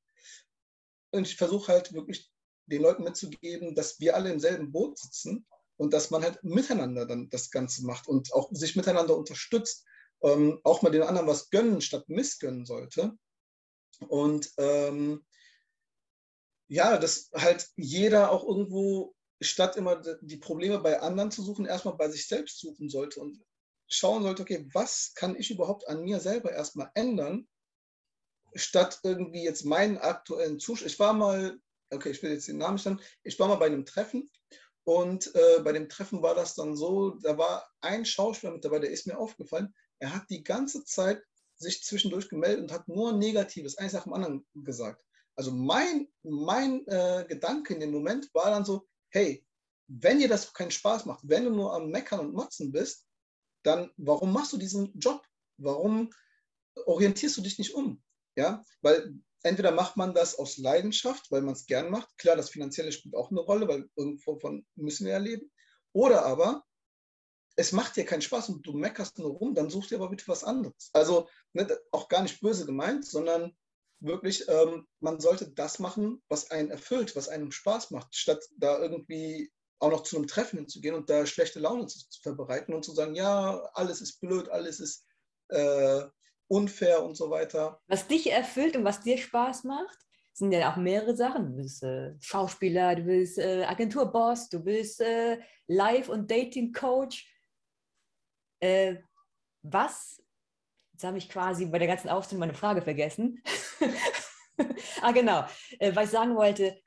Und 1.12 1.28
ich 1.28 1.36
versuche 1.36 1.72
halt 1.72 1.94
wirklich 1.94 2.32
den 2.66 2.82
Leuten 2.82 3.04
mitzugeben, 3.04 3.76
dass 3.76 4.00
wir 4.00 4.16
alle 4.16 4.32
im 4.32 4.40
selben 4.40 4.72
Boot 4.72 5.00
sitzen 5.00 5.48
und 5.78 5.94
dass 5.94 6.12
man 6.12 6.24
halt 6.24 6.44
miteinander 6.44 7.06
dann 7.06 7.30
das 7.30 7.50
Ganze 7.50 7.86
macht 7.86 8.08
und 8.08 8.34
auch 8.34 8.50
sich 8.52 8.76
miteinander 8.76 9.18
unterstützt, 9.18 9.86
ähm, 10.22 10.60
auch 10.64 10.82
mal 10.82 10.92
den 10.92 11.04
anderen 11.04 11.28
was 11.28 11.50
gönnen 11.50 11.82
statt 11.82 12.08
missgönnen 12.10 12.66
sollte. 12.66 13.14
Und 14.08 14.52
ähm, 14.58 15.26
ja, 16.70 16.98
dass 16.98 17.32
halt 17.34 17.68
jeder 17.76 18.32
auch 18.32 18.48
irgendwo, 18.48 19.16
statt 19.42 19.76
immer 19.76 20.02
die 20.22 20.38
Probleme 20.38 20.80
bei 20.80 21.02
anderen 21.02 21.32
zu 21.32 21.42
suchen, 21.42 21.66
erstmal 21.66 21.96
bei 21.96 22.10
sich 22.10 22.28
selbst 22.28 22.60
suchen 22.60 22.90
sollte 22.90 23.20
und 23.20 23.42
schauen 23.88 24.24
sollte, 24.24 24.44
okay, 24.44 24.70
was 24.74 25.14
kann 25.16 25.36
ich 25.36 25.50
überhaupt 25.50 25.88
an 25.88 26.04
mir 26.04 26.20
selber 26.20 26.52
erstmal 26.52 26.92
ändern, 26.94 27.48
statt 28.54 29.00
irgendwie 29.04 29.44
jetzt 29.44 29.66
meinen 29.66 29.98
aktuellen 29.98 30.60
Zustand. 30.60 30.92
Ich 30.92 31.00
war 31.00 31.14
mal, 31.14 31.60
okay, 31.90 32.12
ich 32.12 32.22
will 32.22 32.32
jetzt 32.32 32.48
den 32.48 32.58
Namen 32.58 32.76
nicht 32.76 33.20
ich 33.24 33.40
war 33.40 33.48
mal 33.48 33.56
bei 33.56 33.66
einem 33.66 33.86
Treffen 33.86 34.30
und 34.84 35.34
äh, 35.36 35.62
bei 35.64 35.72
dem 35.72 35.90
Treffen 35.90 36.22
war 36.22 36.36
das 36.36 36.54
dann 36.54 36.76
so, 36.76 37.12
da 37.22 37.38
war 37.38 37.68
ein 37.82 38.06
Schauspieler 38.06 38.54
mit 38.54 38.64
dabei, 38.64 38.80
der 38.80 38.92
ist 38.92 39.08
mir 39.08 39.18
aufgefallen, 39.18 39.74
er 39.98 40.14
hat 40.14 40.30
die 40.30 40.44
ganze 40.44 40.84
Zeit 40.86 41.24
sich 41.56 41.84
zwischendurch 41.84 42.30
gemeldet 42.30 42.62
und 42.62 42.72
hat 42.72 42.88
nur 42.88 43.14
Negatives, 43.14 43.78
eins 43.78 43.94
nach 43.94 44.04
dem 44.04 44.14
anderen 44.14 44.46
gesagt. 44.54 45.04
Also 45.40 45.54
mein, 45.54 46.10
mein 46.24 46.86
äh, 46.88 47.24
Gedanke 47.26 47.74
in 47.74 47.80
dem 47.80 47.92
Moment 47.92 48.30
war 48.34 48.52
dann 48.52 48.66
so, 48.66 48.90
hey, 49.08 49.48
wenn 49.88 50.20
dir 50.20 50.28
das 50.28 50.52
keinen 50.52 50.70
Spaß 50.70 51.06
macht, 51.06 51.22
wenn 51.24 51.46
du 51.46 51.52
nur 51.52 51.74
am 51.74 51.92
Meckern 51.92 52.20
und 52.20 52.34
Motzen 52.34 52.74
bist, 52.74 53.06
dann 53.64 53.90
warum 53.96 54.34
machst 54.34 54.52
du 54.52 54.58
diesen 54.58 55.00
Job? 55.00 55.26
Warum 55.56 56.10
orientierst 56.86 57.38
du 57.38 57.42
dich 57.42 57.58
nicht 57.58 57.74
um? 57.74 58.04
Ja, 58.36 58.66
weil 58.82 59.18
entweder 59.42 59.72
macht 59.72 59.96
man 59.96 60.14
das 60.14 60.38
aus 60.38 60.58
Leidenschaft, 60.58 61.32
weil 61.32 61.42
man 61.42 61.54
es 61.54 61.68
gern 61.68 61.90
macht. 61.90 62.10
Klar, 62.18 62.36
das 62.36 62.50
Finanzielle 62.50 62.92
spielt 62.92 63.16
auch 63.16 63.32
eine 63.32 63.40
Rolle, 63.40 63.66
weil 63.70 63.90
irgendwo 63.96 64.38
von 64.40 64.66
müssen 64.76 65.06
wir 65.06 65.14
ja 65.14 65.20
leben. 65.20 65.50
Oder 65.94 66.26
aber 66.26 66.66
es 67.56 67.72
macht 67.72 67.96
dir 67.96 68.04
keinen 68.04 68.22
Spaß 68.22 68.50
und 68.50 68.68
du 68.68 68.74
meckerst 68.74 69.20
nur 69.20 69.32
rum, 69.32 69.56
dann 69.56 69.70
such 69.70 69.88
dir 69.88 70.00
aber 70.00 70.10
bitte 70.10 70.28
was 70.28 70.44
anderes. 70.44 70.90
Also 70.92 71.30
ne, 71.54 71.80
auch 71.94 72.10
gar 72.10 72.24
nicht 72.24 72.42
böse 72.42 72.66
gemeint, 72.66 73.06
sondern 73.06 73.56
wirklich, 74.00 74.48
ähm, 74.48 74.88
man 75.00 75.20
sollte 75.20 75.50
das 75.52 75.80
machen, 75.80 76.22
was 76.30 76.52
einen 76.52 76.72
erfüllt, 76.72 77.16
was 77.16 77.30
einem 77.30 77.52
Spaß 77.52 77.92
macht, 77.92 78.16
statt 78.16 78.44
da 78.58 78.80
irgendwie 78.80 79.52
auch 79.80 79.92
noch 79.92 80.04
zu 80.04 80.18
einem 80.18 80.28
Treffen 80.28 80.60
hinzugehen 80.60 80.96
und 80.96 81.10
da 81.10 81.26
schlechte 81.26 81.60
Laune 81.60 81.88
zu, 81.88 82.00
zu 82.10 82.22
verbreiten 82.22 82.74
und 82.74 82.84
zu 82.84 82.94
sagen, 82.94 83.16
ja, 83.16 83.62
alles 83.74 84.02
ist 84.02 84.20
blöd, 84.20 84.50
alles 84.50 84.80
ist 84.80 85.06
äh, 85.50 86.02
unfair 86.48 87.04
und 87.04 87.16
so 87.16 87.30
weiter. 87.30 87.82
Was 87.88 88.08
dich 88.08 88.32
erfüllt 88.32 88.76
und 88.76 88.84
was 88.84 89.02
dir 89.02 89.18
Spaß 89.18 89.64
macht, 89.64 89.98
sind 90.34 90.52
ja 90.52 90.72
auch 90.72 90.78
mehrere 90.78 91.16
Sachen. 91.16 91.52
Du 91.52 91.56
bist 91.58 91.84
äh, 91.84 92.16
Schauspieler, 92.20 92.96
du 92.96 93.04
bist 93.04 93.38
äh, 93.38 93.64
Agenturboss, 93.64 94.50
du 94.50 94.64
bist 94.64 95.02
äh, 95.02 95.40
Live- 95.68 96.10
und 96.10 96.30
Dating-Coach. 96.30 97.32
Äh, 98.62 98.98
was, 99.62 100.22
jetzt 101.00 101.08
habe 101.08 101.18
ich 101.18 101.30
quasi 101.30 101.66
bei 101.66 101.80
der 101.80 101.88
ganzen 101.88 102.10
Aufzählung 102.10 102.42
meine 102.42 102.54
Frage 102.54 102.82
vergessen. 102.82 103.42
ah, 105.02 105.14
genau, 105.14 105.46
äh, 105.80 105.96
was 105.96 106.06
ich 106.06 106.10
sagen 106.10 106.36
wollte, 106.36 106.78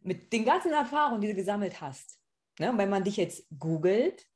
mit 0.00 0.32
den 0.32 0.46
ganzen 0.46 0.72
Erfahrungen, 0.72 1.20
die 1.20 1.28
du 1.28 1.34
gesammelt 1.34 1.82
hast, 1.82 2.18
ne, 2.58 2.72
wenn 2.74 2.88
man 2.88 3.04
dich 3.04 3.18
jetzt 3.18 3.46
googelt, 3.58 4.26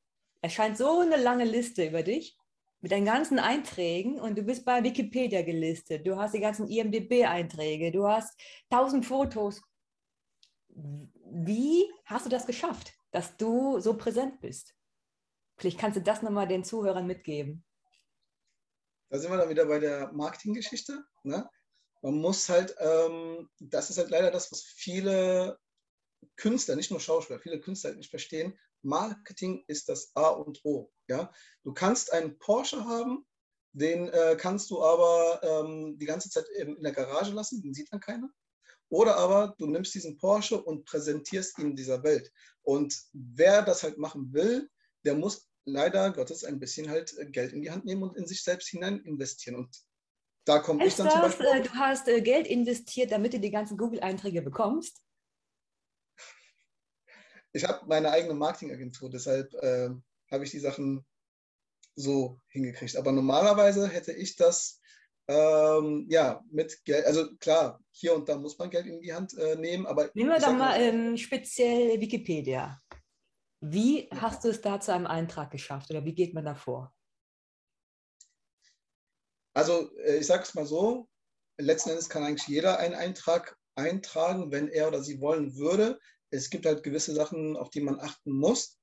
erscheint 0.43 0.77
so 0.77 1.01
eine 1.01 1.17
lange 1.17 1.45
Liste 1.45 1.87
über 1.87 2.03
dich 2.03 2.37
mit 2.83 2.93
deinen 2.93 3.07
ganzen 3.07 3.39
Einträgen 3.39 4.21
und 4.21 4.37
du 4.37 4.43
bist 4.43 4.67
bei 4.67 4.85
Wikipedia 4.85 5.41
gelistet, 5.41 6.07
du 6.07 6.19
hast 6.19 6.35
die 6.35 6.41
ganzen 6.41 6.69
IMDB-Einträge, 6.69 7.93
du 7.93 8.07
hast 8.07 8.39
tausend 8.69 9.07
Fotos. 9.07 9.62
Wie 10.69 11.91
hast 12.05 12.27
du 12.27 12.31
das 12.31 12.45
geschafft, 12.45 12.93
dass 13.12 13.35
du 13.39 13.81
so 13.81 13.97
präsent 13.97 14.43
bist? 14.43 14.75
Vielleicht 15.57 15.79
kannst 15.79 15.97
du 15.97 16.03
das 16.03 16.21
nochmal 16.21 16.47
den 16.47 16.64
Zuhörern 16.64 17.07
mitgeben. 17.07 17.66
Da 19.09 19.19
sind 19.19 19.31
wir 19.31 19.39
dann 19.39 19.49
wieder 19.49 19.67
bei 19.67 19.79
der 19.79 20.13
Marketinggeschichte. 20.13 21.05
Ne? 21.23 21.49
Man 22.03 22.15
muss 22.15 22.49
halt, 22.49 22.75
ähm, 22.79 23.49
das 23.61 23.91
ist 23.91 23.99
halt 23.99 24.11
leider 24.11 24.31
das, 24.31 24.51
was 24.53 24.63
viele 24.63 25.59
Künstler, 26.37 26.77
nicht 26.77 26.91
nur 26.91 27.01
Schauspieler, 27.01 27.39
viele 27.39 27.61
Künstler 27.61 27.91
halt 27.91 27.99
nicht 27.99 28.11
verstehen. 28.11 28.59
Marketing 28.83 29.65
ist 29.69 29.89
das 29.89 30.11
A 30.15 30.29
und 30.29 30.65
O. 30.65 30.93
Ja? 31.09 31.33
Du 31.63 31.73
kannst 31.73 32.13
einen 32.13 32.39
Porsche 32.39 32.85
haben, 32.85 33.27
den 33.73 34.09
äh, 34.09 34.37
kannst 34.39 34.71
du 34.71 34.83
aber 34.83 35.41
ähm, 35.43 35.99
die 35.99 36.07
ganze 36.07 36.31
Zeit 36.31 36.49
in 36.57 36.83
der 36.83 36.93
Garage 36.93 37.33
lassen, 37.33 37.63
den 37.63 37.75
sieht 37.75 37.93
dann 37.93 38.01
keiner. 38.01 38.31
Oder 38.89 39.17
aber 39.17 39.55
du 39.59 39.67
nimmst 39.67 39.95
diesen 39.95 40.17
Porsche 40.17 40.63
und 40.63 40.85
präsentierst 40.85 41.59
ihn 41.59 41.75
dieser 41.77 42.03
Welt. 42.03 42.33
Und 42.63 42.97
wer 43.13 43.63
das 43.63 43.83
halt 43.83 43.99
machen 43.99 44.33
will, 44.33 44.71
der 45.05 45.15
muss 45.15 45.49
leider 45.67 46.12
Gottes 46.12 46.45
ein 46.45 46.59
bisschen 46.59 46.89
halt 46.89 47.17
äh, 47.19 47.27
Geld 47.27 47.53
in 47.53 47.61
die 47.61 47.71
Hand 47.71 47.85
nehmen 47.85 48.03
und 48.03 48.17
in 48.17 48.27
sich 48.27 48.43
selbst 48.43 48.69
hinein 48.69 49.01
investieren. 49.01 49.57
Und 49.57 49.77
da 50.47 50.61
komme 50.61 50.87
ich 50.87 50.95
dann 50.95 51.11
zum 51.11 51.21
Beispiel. 51.21 51.47
Äh, 51.47 51.62
du 51.62 51.71
hast 51.75 52.09
äh, 52.09 52.23
Geld 52.23 52.47
investiert, 52.47 53.12
damit 53.12 53.35
du 53.35 53.41
die 53.41 53.51
ganzen 53.51 53.77
Google-Einträge 53.77 54.43
bekommst? 54.43 55.03
Ich 57.53 57.64
habe 57.64 57.87
meine 57.87 58.11
eigene 58.11 58.35
Marketingagentur, 58.35 59.11
deshalb 59.11 59.53
äh, 59.55 59.91
habe 60.31 60.45
ich 60.45 60.51
die 60.51 60.61
Sachen 60.61 61.05
so 61.95 62.41
hingekriegt. 62.49 62.97
Aber 62.97 63.12
normalerweise 63.12 63.89
hätte 63.89 64.12
ich 64.12 64.37
das 64.37 64.81
ähm, 65.29 66.07
ja 66.09 66.45
mit 66.51 66.85
Geld, 66.85 67.07
also 67.07 67.35
klar, 67.39 67.81
hier 67.91 68.14
und 68.14 68.29
da 68.29 68.37
muss 68.37 68.59
man 68.59 68.71
Geld 68.71 68.87
in 68.87 69.01
die 69.01 69.12
Hand 69.12 69.37
äh, 69.39 69.57
nehmen, 69.57 69.87
aber. 69.87 70.11
Nehmen 70.14 70.31
wir 70.31 70.39
dann 70.39 70.59
mal 70.59 70.81
ähm, 70.81 71.17
speziell 71.17 72.01
Wikipedia. 72.01 72.81
Wie 73.69 74.09
hast 74.12 74.45
du 74.45 74.49
es 74.49 74.61
da 74.61 74.81
zu 74.81 74.93
einem 74.93 75.07
Eintrag 75.07 75.51
geschafft 75.51 75.91
oder 75.91 76.05
wie 76.05 76.14
geht 76.14 76.35
man 76.35 76.45
da 76.45 76.55
vor? 76.55 76.95
Also 79.55 79.91
äh, 79.99 80.19
ich 80.19 80.27
sage 80.27 80.45
es 80.45 80.55
mal 80.55 80.67
so, 80.67 81.09
letzten 81.59 81.91
Endes 81.91 82.09
kann 82.09 82.23
eigentlich 82.23 82.47
jeder 82.47 82.79
einen 82.79 82.95
Eintrag 82.95 83.57
eintragen, 83.75 84.53
wenn 84.53 84.69
er 84.69 84.87
oder 84.87 85.03
sie 85.03 85.21
wollen 85.21 85.57
würde. 85.57 85.99
Es 86.31 86.49
gibt 86.51 86.64
halt 86.64 86.85
gewisse 86.85 87.12
Sachen, 87.12 87.57
auf 87.57 87.71
die 87.71 87.81
man 87.81 87.99
achten 87.99 88.33
muss. 88.33 88.79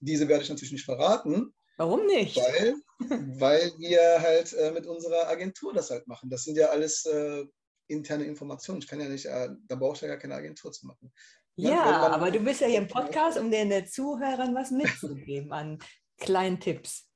Diese 0.00 0.26
werde 0.26 0.42
ich 0.42 0.48
natürlich 0.48 0.72
nicht 0.72 0.84
verraten. 0.84 1.54
Warum 1.76 2.06
nicht? 2.06 2.36
Weil, 2.36 2.74
weil 3.38 3.72
wir 3.78 4.20
halt 4.20 4.52
äh, 4.54 4.72
mit 4.72 4.86
unserer 4.86 5.28
Agentur 5.28 5.72
das 5.72 5.90
halt 5.90 6.08
machen. 6.08 6.28
Das 6.28 6.42
sind 6.42 6.56
ja 6.56 6.70
alles 6.70 7.04
äh, 7.06 7.44
interne 7.86 8.24
Informationen. 8.24 8.80
Ich 8.80 8.88
kann 8.88 9.00
ja 9.00 9.08
nicht, 9.08 9.26
äh, 9.26 9.48
da 9.68 9.76
brauche 9.76 9.94
ich 9.94 10.00
ja 10.00 10.08
gar 10.08 10.18
keine 10.18 10.34
Agentur 10.34 10.72
zu 10.72 10.86
machen. 10.86 11.12
Ja, 11.56 11.84
man, 11.84 12.12
aber 12.12 12.30
du 12.30 12.40
bist 12.40 12.60
ja 12.60 12.66
hier 12.66 12.78
im 12.78 12.88
Podcast, 12.88 13.38
um 13.38 13.50
den 13.50 13.70
äh, 13.70 13.84
Zuhörern 13.84 14.54
was 14.54 14.70
mitzugeben 14.70 15.52
an 15.52 15.78
kleinen 16.18 16.58
Tipps. 16.58 17.08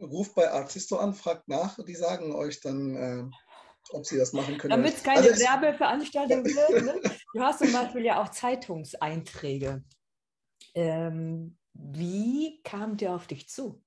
Ruft 0.00 0.34
bei 0.34 0.50
Artisto 0.50 0.96
an, 0.96 1.14
fragt 1.14 1.48
nach, 1.48 1.78
die 1.84 1.94
sagen 1.94 2.34
euch 2.34 2.60
dann, 2.60 2.94
äh, 2.94 3.24
ob 3.90 4.04
sie 4.04 4.18
das 4.18 4.32
machen 4.32 4.58
können. 4.58 4.70
Damit 4.70 4.94
es 4.94 5.02
keine 5.02 5.28
also 5.28 5.40
Werbeveranstaltung 5.40 6.44
wird. 6.44 6.84
Ne? 6.84 7.10
Du 7.34 7.40
hast 7.40 7.58
zum 7.58 7.72
Beispiel 7.72 8.04
ja 8.04 8.22
auch 8.22 8.28
Zeitungseinträge. 8.28 9.82
Ähm, 10.74 11.58
wie 11.72 12.62
kam 12.62 12.96
der 12.96 13.14
auf 13.14 13.26
dich 13.26 13.48
zu? 13.48 13.82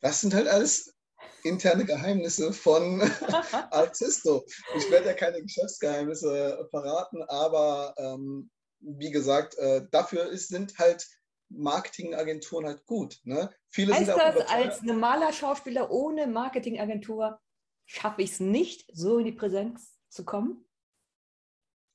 Das 0.00 0.20
sind 0.20 0.34
halt 0.34 0.46
alles 0.46 0.95
interne 1.42 1.84
Geheimnisse 1.84 2.52
von 2.52 3.00
Artisto. 3.70 4.44
Ich 4.76 4.90
werde 4.90 5.08
ja 5.08 5.14
keine 5.14 5.42
Geschäftsgeheimnisse 5.42 6.66
verraten, 6.70 7.22
aber 7.24 7.94
ähm, 7.98 8.50
wie 8.80 9.10
gesagt, 9.10 9.56
äh, 9.58 9.86
dafür 9.90 10.26
ist, 10.26 10.48
sind 10.48 10.78
halt 10.78 11.06
Marketingagenturen 11.48 12.66
halt 12.66 12.84
gut. 12.86 13.20
Ne? 13.24 13.50
Viele 13.68 13.94
heißt 13.94 14.06
sind 14.06 14.18
das, 14.18 14.48
als 14.48 14.82
normaler 14.82 15.32
Schauspieler 15.32 15.90
ohne 15.90 16.26
Marketingagentur 16.26 17.40
schaffe 17.84 18.22
ich 18.22 18.32
es 18.32 18.40
nicht, 18.40 18.84
so 18.92 19.18
in 19.18 19.26
die 19.26 19.32
Präsenz 19.32 19.96
zu 20.08 20.24
kommen? 20.24 20.64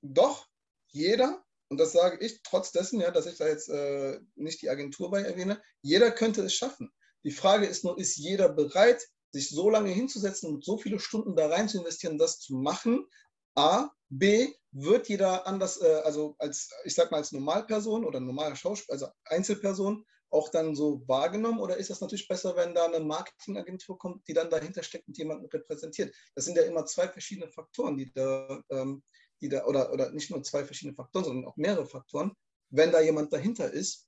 Doch, 0.02 0.48
jeder, 0.88 1.44
und 1.70 1.78
das 1.78 1.92
sage 1.92 2.24
ich 2.26 2.42
trotz 2.44 2.72
dessen, 2.72 3.00
ja, 3.00 3.12
dass 3.12 3.26
ich 3.26 3.38
da 3.38 3.48
jetzt 3.48 3.70
äh, 3.70 4.20
nicht 4.36 4.62
die 4.62 4.70
Agentur 4.70 5.12
bei 5.12 5.22
erwähne, 5.22 5.62
jeder 5.82 6.12
könnte 6.12 6.42
es 6.44 6.54
schaffen. 6.54 6.92
Die 7.24 7.32
Frage 7.32 7.68
ist 7.68 7.84
nur, 7.84 8.00
ist 8.00 8.18
jeder 8.18 8.50
bereit, 8.50 9.08
sich 9.32 9.50
so 9.50 9.70
lange 9.70 9.90
hinzusetzen 9.90 10.54
und 10.54 10.64
so 10.64 10.78
viele 10.78 11.00
Stunden 11.00 11.36
da 11.36 11.48
rein 11.48 11.70
zu 11.70 11.80
investieren, 11.80 12.18
das 12.18 12.40
zu 12.40 12.56
machen. 12.56 13.08
A. 13.56 13.90
B. 14.10 14.54
Wird 14.74 15.10
jeder 15.10 15.48
anders, 15.48 15.82
äh, 15.82 16.02
also 16.04 16.36
als, 16.38 16.72
ich 16.86 16.96
sag 16.96 17.12
mal, 17.12 17.18
als 17.18 17.32
Normalperson 17.32 18.06
oder 18.06 18.20
normaler 18.20 18.56
Schauspieler, 18.56 18.94
also 18.94 19.08
Einzelperson, 19.26 20.06
auch 20.32 20.50
dann 20.50 20.76
so 20.76 21.04
wahrgenommen? 21.08 21.60
Oder 21.60 21.78
ist 21.78 21.90
das 21.90 22.02
natürlich 22.02 22.28
besser, 22.28 22.56
wenn 22.56 22.74
da 22.74 22.86
eine 22.86 23.00
Marketingagentur 23.00 23.98
kommt, 23.98 24.28
die 24.28 24.34
dann 24.34 24.50
dahinter 24.50 24.82
steckt 24.82 25.08
und 25.08 25.18
jemanden 25.18 25.46
repräsentiert? 25.48 26.16
Das 26.36 26.46
sind 26.46 26.56
ja 26.56 26.64
immer 26.64 26.86
zwei 26.86 27.08
verschiedene 27.08 27.50
Faktoren, 27.50 27.98
die 27.98 28.12
da, 28.12 28.64
ähm, 28.70 29.04
die 29.42 29.50
da 29.50 29.66
oder, 29.66 29.92
oder 29.92 30.12
nicht 30.12 30.32
nur 30.32 30.42
zwei 30.44 30.64
verschiedene 30.64 30.96
Faktoren, 30.96 31.26
sondern 31.26 31.46
auch 31.46 31.58
mehrere 31.58 31.86
Faktoren, 31.86 32.32
wenn 32.70 32.92
da 32.92 33.02
jemand 33.02 33.34
dahinter 33.34 33.72
ist, 33.72 34.08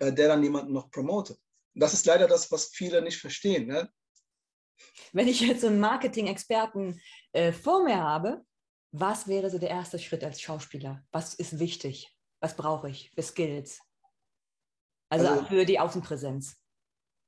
äh, 0.00 0.12
der 0.12 0.28
dann 0.28 0.42
jemanden 0.42 0.72
noch 0.72 0.90
promotet. 0.90 1.38
Das 1.74 1.94
ist 1.94 2.06
leider 2.06 2.26
das, 2.26 2.50
was 2.50 2.66
viele 2.66 3.00
nicht 3.02 3.20
verstehen. 3.20 3.68
Ne? 3.68 3.88
Wenn 5.12 5.28
ich 5.28 5.40
jetzt 5.40 5.62
so 5.62 5.66
einen 5.68 5.80
Marketing-Experten 5.80 7.00
äh, 7.32 7.52
vor 7.52 7.84
mir 7.84 7.98
habe, 7.98 8.44
was 8.92 9.28
wäre 9.28 9.50
so 9.50 9.58
der 9.58 9.70
erste 9.70 9.98
Schritt 9.98 10.24
als 10.24 10.40
Schauspieler? 10.40 11.04
Was 11.12 11.34
ist 11.34 11.58
wichtig? 11.58 12.14
Was 12.40 12.56
brauche 12.56 12.88
ich 12.88 13.10
für 13.14 13.22
Skills? 13.22 13.80
Also, 15.10 15.28
also, 15.28 15.44
für 15.46 15.64
die 15.64 15.78
Außenpräsenz. 15.78 16.56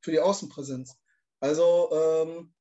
Für 0.02 0.10
die 0.10 0.20
Außenpräsenz. 0.20 0.96
Also, 1.40 1.90
ähm, 1.92 2.54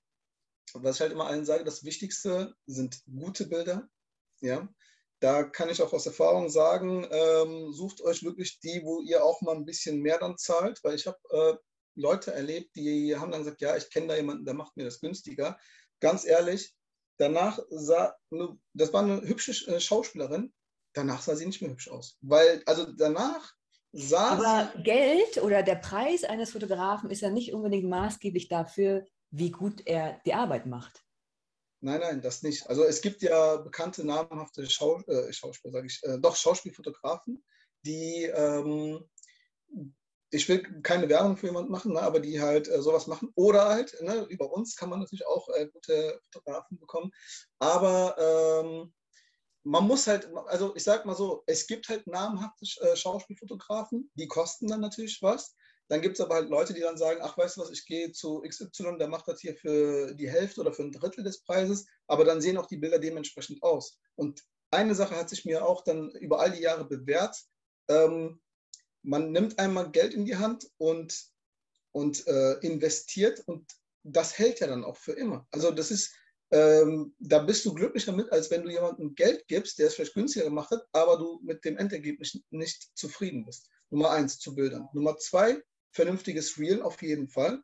was 0.73 0.95
ich 0.95 1.01
halt 1.01 1.11
immer 1.11 1.27
allen 1.27 1.45
sage, 1.45 1.63
das 1.63 1.83
Wichtigste 1.83 2.53
sind 2.65 3.01
gute 3.05 3.47
Bilder. 3.47 3.87
Ja, 4.41 4.67
da 5.19 5.43
kann 5.43 5.69
ich 5.69 5.81
auch 5.81 5.91
aus 5.91 6.05
Erfahrung 6.05 6.49
sagen, 6.49 7.05
ähm, 7.11 7.73
sucht 7.73 8.01
euch 8.01 8.23
wirklich 8.23 8.59
die, 8.61 8.81
wo 8.83 9.01
ihr 9.01 9.23
auch 9.23 9.41
mal 9.41 9.55
ein 9.55 9.65
bisschen 9.65 9.99
mehr 9.99 10.17
dann 10.17 10.37
zahlt, 10.37 10.81
weil 10.83 10.95
ich 10.95 11.07
habe 11.07 11.17
äh, 11.31 11.57
Leute 11.99 12.33
erlebt, 12.33 12.75
die 12.75 13.15
haben 13.15 13.31
dann 13.31 13.41
gesagt, 13.43 13.61
ja, 13.61 13.75
ich 13.75 13.89
kenne 13.89 14.07
da 14.07 14.15
jemanden, 14.15 14.45
der 14.45 14.53
macht 14.53 14.77
mir 14.77 14.85
das 14.85 14.99
günstiger. 14.99 15.57
Ganz 15.99 16.25
ehrlich, 16.25 16.75
danach 17.17 17.59
sah, 17.69 18.15
das 18.73 18.93
war 18.93 19.03
eine 19.03 19.21
hübsche 19.21 19.51
äh, 19.67 19.79
Schauspielerin, 19.79 20.53
danach 20.93 21.21
sah 21.21 21.35
sie 21.35 21.45
nicht 21.45 21.61
mehr 21.61 21.71
hübsch 21.71 21.89
aus. 21.89 22.17
Weil, 22.21 22.63
also 22.65 22.91
danach 22.93 23.53
sah 23.91 24.29
Aber 24.29 24.71
sie, 24.75 24.83
Geld 24.83 25.37
oder 25.43 25.61
der 25.63 25.75
Preis 25.75 26.23
eines 26.23 26.51
Fotografen 26.51 27.09
ist 27.11 27.21
ja 27.21 27.29
nicht 27.29 27.53
unbedingt 27.53 27.89
maßgeblich 27.89 28.47
dafür, 28.47 29.05
wie 29.31 29.51
gut 29.51 29.85
er 29.85 30.19
die 30.25 30.33
Arbeit 30.33 30.65
macht. 30.65 31.03
Nein, 31.81 32.01
nein, 32.01 32.21
das 32.21 32.41
nicht. 32.43 32.67
Also 32.67 32.83
es 32.83 33.01
gibt 33.01 33.21
ja 33.21 33.57
bekannte 33.57 34.05
namhafte 34.05 34.69
Schau, 34.69 34.99
äh, 35.01 35.31
Schauspieler, 35.31 35.71
sage 35.71 35.87
ich, 35.87 36.01
äh, 36.03 36.19
doch 36.19 36.35
Schauspielfotografen, 36.35 37.43
die 37.85 38.25
ähm, 38.25 39.09
ich 40.31 40.47
will 40.47 40.61
keine 40.83 41.09
Werbung 41.09 41.37
für 41.37 41.47
jemanden 41.47 41.71
machen, 41.71 41.93
ne, 41.93 42.01
aber 42.01 42.19
die 42.19 42.41
halt 42.41 42.67
äh, 42.67 42.81
sowas 42.81 43.07
machen. 43.07 43.31
Oder 43.35 43.69
halt, 43.69 43.95
ne, 44.01 44.25
über 44.29 44.51
uns 44.51 44.75
kann 44.75 44.89
man 44.89 44.99
natürlich 44.99 45.25
auch 45.25 45.49
äh, 45.49 45.67
gute 45.67 46.21
Fotografen 46.31 46.79
bekommen. 46.79 47.11
Aber 47.59 48.15
ähm, 48.63 48.93
man 49.63 49.85
muss 49.85 50.07
halt, 50.07 50.29
also 50.47 50.75
ich 50.75 50.83
sag 50.83 51.05
mal 51.05 51.15
so, 51.15 51.43
es 51.47 51.67
gibt 51.67 51.89
halt 51.89 52.07
namhafte 52.07 52.65
äh, 52.81 52.95
Schauspielfotografen, 52.95 54.09
die 54.15 54.27
kosten 54.27 54.67
dann 54.67 54.81
natürlich 54.81 55.19
was. 55.21 55.55
Dann 55.89 56.01
gibt 56.01 56.19
es 56.19 56.21
aber 56.21 56.35
halt 56.35 56.49
Leute, 56.49 56.73
die 56.75 56.81
dann 56.81 56.97
sagen, 56.97 57.19
ach, 57.23 57.35
weißt 57.35 57.57
du 57.57 57.61
was, 57.61 57.71
ich 57.71 57.85
gehe 57.85 58.11
zu 58.11 58.41
XY, 58.41 58.97
der 58.99 59.07
macht 59.07 59.27
das 59.27 59.41
hier 59.41 59.55
für 59.55 60.13
die 60.13 60.29
Hälfte 60.29 60.61
oder 60.61 60.71
für 60.71 60.83
ein 60.83 60.91
Drittel 60.91 61.23
des 61.23 61.41
Preises, 61.41 61.87
aber 62.05 62.25
dann 62.25 62.41
sehen 62.41 62.57
auch 62.57 62.67
die 62.67 62.77
Bilder 62.77 62.99
dementsprechend 62.99 63.63
aus. 63.63 63.97
Und 64.15 64.43
eine 64.69 64.93
Sache 64.93 65.15
hat 65.15 65.29
sich 65.29 65.45
mir 65.45 65.65
auch 65.65 65.83
dann 65.83 66.11
über 66.11 66.39
all 66.39 66.51
die 66.51 66.61
Jahre 66.61 66.85
bewährt. 66.85 67.35
Ähm, 67.87 68.39
man 69.03 69.31
nimmt 69.31 69.59
einmal 69.59 69.91
Geld 69.91 70.13
in 70.13 70.25
die 70.25 70.35
Hand 70.35 70.69
und, 70.77 71.25
und 71.91 72.25
äh, 72.27 72.53
investiert 72.59 73.41
und 73.47 73.71
das 74.03 74.37
hält 74.37 74.59
ja 74.59 74.67
dann 74.67 74.83
auch 74.83 74.97
für 74.97 75.13
immer. 75.13 75.47
Also 75.51 75.71
das 75.71 75.91
ist, 75.91 76.13
ähm, 76.51 77.15
da 77.19 77.39
bist 77.39 77.65
du 77.65 77.73
glücklicher 77.73 78.11
mit, 78.11 78.31
als 78.31 78.49
wenn 78.49 78.63
du 78.63 78.71
jemandem 78.71 79.15
Geld 79.15 79.47
gibst, 79.47 79.77
der 79.79 79.87
es 79.87 79.95
vielleicht 79.95 80.13
günstiger 80.13 80.45
gemacht 80.45 80.71
hat, 80.71 80.85
aber 80.91 81.17
du 81.17 81.39
mit 81.43 81.63
dem 81.65 81.77
Endergebnis 81.77 82.39
nicht 82.49 82.89
zufrieden 82.95 83.45
bist. 83.45 83.69
Nummer 83.89 84.11
eins 84.11 84.39
zu 84.39 84.55
Bildern. 84.55 84.87
Nummer 84.93 85.17
zwei, 85.17 85.61
vernünftiges 85.91 86.57
Reel 86.57 86.81
auf 86.81 87.01
jeden 87.01 87.27
Fall. 87.27 87.61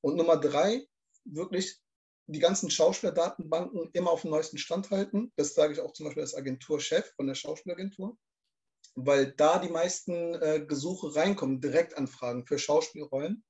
Und 0.00 0.16
Nummer 0.16 0.36
drei, 0.36 0.86
wirklich 1.24 1.80
die 2.26 2.38
ganzen 2.38 2.70
Schauspielerdatenbanken 2.70 3.90
immer 3.92 4.10
auf 4.10 4.22
dem 4.22 4.30
neuesten 4.30 4.58
Stand 4.58 4.90
halten. 4.90 5.32
Das 5.36 5.54
sage 5.54 5.72
ich 5.72 5.80
auch 5.80 5.92
zum 5.92 6.06
Beispiel 6.06 6.22
als 6.22 6.34
Agenturchef 6.34 7.12
von 7.16 7.26
der 7.26 7.34
Schauspielagentur, 7.34 8.16
weil 8.94 9.32
da 9.32 9.58
die 9.58 9.70
meisten 9.70 10.34
äh, 10.34 10.64
Gesuche 10.66 11.14
reinkommen, 11.14 11.60
Direktanfragen 11.60 12.46
für 12.46 12.58
Schauspielrollen. 12.58 13.44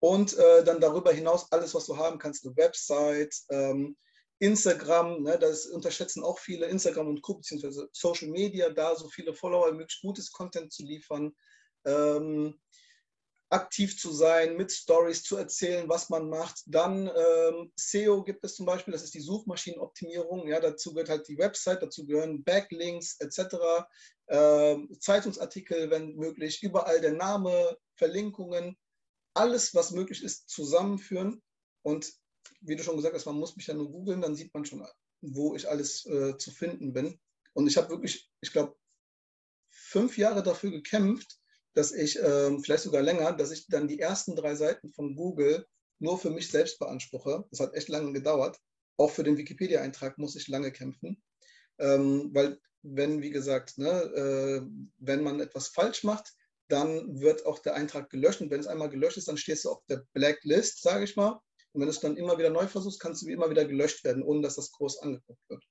Und 0.00 0.36
äh, 0.36 0.64
dann 0.64 0.80
darüber 0.80 1.12
hinaus 1.12 1.50
alles, 1.52 1.74
was 1.74 1.86
du 1.86 1.96
haben 1.96 2.18
kannst, 2.18 2.44
eine 2.44 2.56
Website, 2.56 3.34
ähm, 3.50 3.96
Instagram, 4.40 5.22
ne, 5.22 5.38
das 5.38 5.66
unterschätzen 5.66 6.24
auch 6.24 6.40
viele, 6.40 6.66
Instagram 6.66 7.06
und 7.06 7.22
Co., 7.22 7.34
beziehungsweise 7.34 7.88
Social 7.92 8.28
Media, 8.28 8.70
da 8.70 8.96
so 8.96 9.08
viele 9.08 9.32
Follower, 9.34 9.70
möglichst 9.70 10.02
gutes 10.02 10.32
Content 10.32 10.72
zu 10.72 10.82
liefern. 10.82 11.32
Ähm, 11.84 12.58
aktiv 13.52 13.98
zu 13.98 14.10
sein, 14.12 14.56
mit 14.56 14.72
Stories 14.72 15.22
zu 15.22 15.36
erzählen, 15.36 15.86
was 15.88 16.08
man 16.08 16.30
macht. 16.30 16.62
Dann 16.66 17.06
ähm, 17.06 17.70
SEO 17.76 18.24
gibt 18.24 18.42
es 18.44 18.56
zum 18.56 18.64
Beispiel, 18.64 18.92
das 18.92 19.02
ist 19.02 19.12
die 19.12 19.20
Suchmaschinenoptimierung. 19.20 20.48
Ja, 20.48 20.58
dazu 20.58 20.94
gehört 20.94 21.10
halt 21.10 21.28
die 21.28 21.36
Website, 21.36 21.82
dazu 21.82 22.06
gehören 22.06 22.42
Backlinks 22.42 23.20
etc., 23.20 23.84
ähm, 24.28 24.88
Zeitungsartikel, 24.98 25.90
wenn 25.90 26.14
möglich, 26.16 26.62
überall 26.62 27.00
der 27.02 27.12
Name, 27.12 27.76
Verlinkungen, 27.96 28.78
alles, 29.34 29.74
was 29.74 29.90
möglich 29.90 30.22
ist, 30.22 30.48
zusammenführen. 30.48 31.42
Und 31.82 32.10
wie 32.62 32.76
du 32.76 32.82
schon 32.82 32.96
gesagt 32.96 33.14
hast, 33.14 33.26
man 33.26 33.36
muss 33.36 33.56
mich 33.56 33.66
ja 33.66 33.74
nur 33.74 33.90
googeln, 33.90 34.22
dann 34.22 34.34
sieht 34.34 34.54
man 34.54 34.64
schon, 34.64 34.86
wo 35.20 35.54
ich 35.54 35.68
alles 35.68 36.06
äh, 36.06 36.38
zu 36.38 36.50
finden 36.50 36.94
bin. 36.94 37.20
Und 37.52 37.66
ich 37.66 37.76
habe 37.76 37.90
wirklich, 37.90 38.30
ich 38.40 38.50
glaube, 38.50 38.74
fünf 39.68 40.16
Jahre 40.16 40.42
dafür 40.42 40.70
gekämpft, 40.70 41.41
dass 41.74 41.92
ich, 41.92 42.18
äh, 42.18 42.58
vielleicht 42.60 42.84
sogar 42.84 43.02
länger, 43.02 43.32
dass 43.32 43.50
ich 43.50 43.66
dann 43.66 43.88
die 43.88 43.98
ersten 43.98 44.36
drei 44.36 44.54
Seiten 44.54 44.92
von 44.92 45.14
Google 45.16 45.66
nur 45.98 46.18
für 46.18 46.30
mich 46.30 46.50
selbst 46.50 46.78
beanspruche. 46.78 47.44
Das 47.50 47.60
hat 47.60 47.74
echt 47.74 47.88
lange 47.88 48.12
gedauert. 48.12 48.58
Auch 48.96 49.10
für 49.10 49.22
den 49.22 49.38
Wikipedia-Eintrag 49.38 50.18
muss 50.18 50.36
ich 50.36 50.48
lange 50.48 50.72
kämpfen. 50.72 51.22
Ähm, 51.78 52.30
weil, 52.32 52.58
wenn, 52.82 53.22
wie 53.22 53.30
gesagt, 53.30 53.78
ne, 53.78 53.90
äh, 53.90 54.62
wenn 54.98 55.22
man 55.22 55.40
etwas 55.40 55.68
falsch 55.68 56.04
macht, 56.04 56.32
dann 56.68 57.20
wird 57.20 57.46
auch 57.46 57.58
der 57.60 57.74
Eintrag 57.74 58.10
gelöscht. 58.10 58.40
Und 58.40 58.50
wenn 58.50 58.60
es 58.60 58.66
einmal 58.66 58.90
gelöscht 58.90 59.16
ist, 59.16 59.28
dann 59.28 59.36
stehst 59.36 59.64
du 59.64 59.70
auf 59.70 59.82
der 59.88 60.04
Blacklist, 60.12 60.82
sage 60.82 61.04
ich 61.04 61.16
mal. 61.16 61.40
Und 61.72 61.80
wenn 61.80 61.86
du 61.88 61.90
es 61.90 62.00
dann 62.00 62.16
immer 62.16 62.38
wieder 62.38 62.50
neu 62.50 62.66
versuchst, 62.66 63.00
kannst 63.00 63.22
du 63.22 63.28
immer 63.28 63.48
wieder 63.48 63.64
gelöscht 63.64 64.04
werden, 64.04 64.22
ohne 64.22 64.42
dass 64.42 64.56
das 64.56 64.72
groß 64.72 64.98
angeguckt 64.98 65.40
wird. 65.48 65.64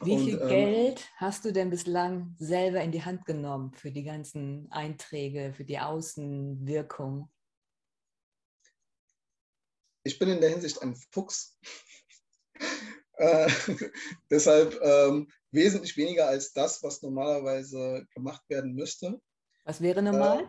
Wie 0.00 0.12
und, 0.12 0.24
viel 0.24 0.40
ähm, 0.40 0.48
Geld 0.48 1.10
hast 1.16 1.44
du 1.44 1.52
denn 1.52 1.70
bislang 1.70 2.36
selber 2.38 2.80
in 2.82 2.92
die 2.92 3.04
Hand 3.04 3.24
genommen 3.24 3.72
für 3.74 3.90
die 3.90 4.04
ganzen 4.04 4.70
Einträge, 4.70 5.52
für 5.52 5.64
die 5.64 5.78
Außenwirkung? 5.78 7.28
Ich 10.04 10.18
bin 10.18 10.28
in 10.28 10.40
der 10.40 10.50
Hinsicht 10.50 10.80
ein 10.82 10.94
Fuchs. 11.10 11.58
äh, 13.14 13.50
deshalb 14.30 14.78
ähm, 14.82 15.28
wesentlich 15.50 15.96
weniger 15.96 16.28
als 16.28 16.52
das, 16.52 16.82
was 16.82 17.02
normalerweise 17.02 18.06
gemacht 18.14 18.42
werden 18.48 18.74
müsste. 18.74 19.20
Was 19.64 19.80
wäre 19.80 20.00
normal? 20.00 20.44
Äh, 20.44 20.46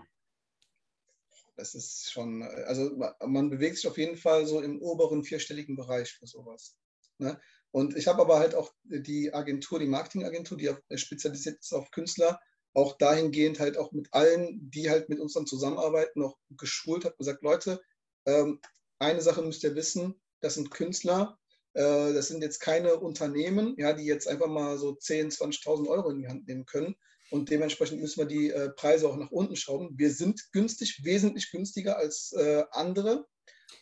das 1.57 1.75
ist 1.75 2.11
schon, 2.11 2.43
also 2.43 2.97
man 3.25 3.49
bewegt 3.49 3.75
sich 3.75 3.87
auf 3.87 3.97
jeden 3.97 4.15
Fall 4.15 4.45
so 4.45 4.61
im 4.61 4.81
oberen 4.81 5.23
vierstelligen 5.23 5.75
Bereich 5.75 6.13
für 6.13 6.25
sowas. 6.25 6.77
Ne? 7.17 7.37
Und 7.71 7.95
ich 7.95 8.07
habe 8.07 8.21
aber 8.21 8.39
halt 8.39 8.55
auch 8.55 8.71
die 8.83 9.33
Agentur, 9.33 9.79
die 9.79 9.87
Marketingagentur, 9.87 10.57
die 10.57 10.73
spezialisiert 10.97 11.59
ist 11.59 11.73
auf 11.73 11.91
Künstler, 11.91 12.39
auch 12.73 12.97
dahingehend 12.97 13.59
halt 13.59 13.77
auch 13.77 13.91
mit 13.91 14.07
allen, 14.11 14.69
die 14.71 14.89
halt 14.89 15.09
mit 15.09 15.19
uns 15.19 15.33
dann 15.33 15.45
zusammenarbeiten, 15.45 16.19
noch 16.19 16.37
geschult 16.49 17.05
habe, 17.05 17.15
gesagt, 17.17 17.43
Leute, 17.43 17.81
ähm, 18.25 18.59
eine 18.99 19.21
Sache 19.21 19.41
müsst 19.41 19.63
ihr 19.63 19.75
wissen, 19.75 20.19
das 20.41 20.55
sind 20.55 20.71
Künstler, 20.71 21.37
äh, 21.73 22.13
das 22.13 22.27
sind 22.27 22.41
jetzt 22.41 22.59
keine 22.59 22.95
Unternehmen, 22.97 23.75
ja, 23.77 23.93
die 23.93 24.05
jetzt 24.05 24.27
einfach 24.27 24.47
mal 24.47 24.77
so 24.77 24.91
10.000, 24.91 25.63
20.000 25.63 25.87
Euro 25.87 26.09
in 26.09 26.19
die 26.19 26.27
Hand 26.27 26.47
nehmen 26.47 26.65
können. 26.65 26.95
Und 27.31 27.51
dementsprechend 27.51 28.01
müssen 28.01 28.19
wir 28.19 28.25
die 28.25 28.49
äh, 28.49 28.69
Preise 28.71 29.07
auch 29.07 29.15
nach 29.15 29.29
unten 29.29 29.55
schrauben. 29.55 29.97
Wir 29.97 30.11
sind 30.11 30.51
günstig, 30.51 31.01
wesentlich 31.03 31.51
günstiger 31.51 31.97
als 31.97 32.31
äh, 32.33 32.63
andere. 32.71 33.27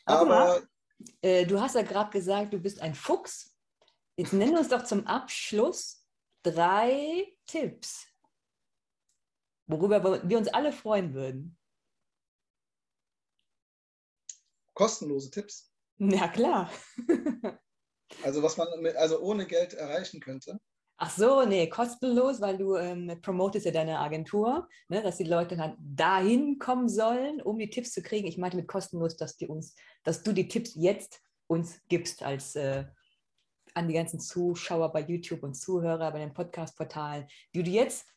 Aber, 0.06 0.36
aber 0.36 0.68
äh, 1.22 1.46
du 1.46 1.62
hast 1.62 1.76
ja 1.76 1.84
gerade 1.84 2.12
gesagt, 2.12 2.54
du 2.54 2.60
bist 2.60 2.82
ein 2.82 2.94
Fuchs. 2.94 3.57
Jetzt 4.18 4.34
nennen 4.34 4.58
uns 4.58 4.70
doch 4.70 4.84
zum 4.84 5.06
Abschluss 5.06 6.04
drei 6.42 7.36
Tipps, 7.46 8.08
worüber 9.68 10.28
wir 10.28 10.38
uns 10.38 10.48
alle 10.48 10.72
freuen 10.72 11.14
würden. 11.14 11.58
Kostenlose 14.74 15.30
Tipps. 15.30 15.72
Ja, 16.00 16.28
klar. 16.28 16.72
also 18.24 18.42
was 18.42 18.58
man 18.58 18.68
mit, 18.82 18.96
also 18.96 19.20
ohne 19.20 19.46
Geld 19.46 19.74
erreichen 19.74 20.20
könnte. 20.20 20.60
Ach 21.00 21.12
so, 21.12 21.46
nee, 21.46 21.70
kostenlos, 21.70 22.42
weil 22.42 22.58
du 22.58 22.76
ähm, 22.76 23.20
promotest 23.22 23.68
ja 23.68 23.72
deine 23.72 24.00
Agentur, 24.00 24.68
ne, 24.90 25.04
dass 25.04 25.18
die 25.18 25.26
Leute 25.26 25.56
dann 25.56 25.78
dahin 25.80 26.58
kommen 26.58 26.90
sollen, 26.90 27.40
um 27.40 27.60
die 27.60 27.70
Tipps 27.70 27.92
zu 27.92 28.02
kriegen. 28.02 28.28
Ich 28.28 28.40
meinte 28.40 28.58
mit 28.58 28.68
kostenlos, 28.68 29.16
dass, 29.16 29.38
die 29.38 29.48
uns, 29.48 29.76
dass 30.04 30.24
du 30.24 30.34
die 30.34 30.48
Tipps 30.48 30.74
jetzt 30.74 31.22
uns 31.46 31.80
gibst 31.88 32.24
als 32.24 32.56
äh, 32.56 32.86
an 33.78 33.88
die 33.88 33.94
ganzen 33.94 34.20
Zuschauer 34.20 34.92
bei 34.92 35.02
YouTube 35.02 35.44
und 35.44 35.54
Zuhörer 35.54 36.12
bei 36.12 36.18
den 36.18 36.34
Podcast-Portalen, 36.34 37.28
die 37.54 37.62
du 37.62 37.70
jetzt 37.70 38.08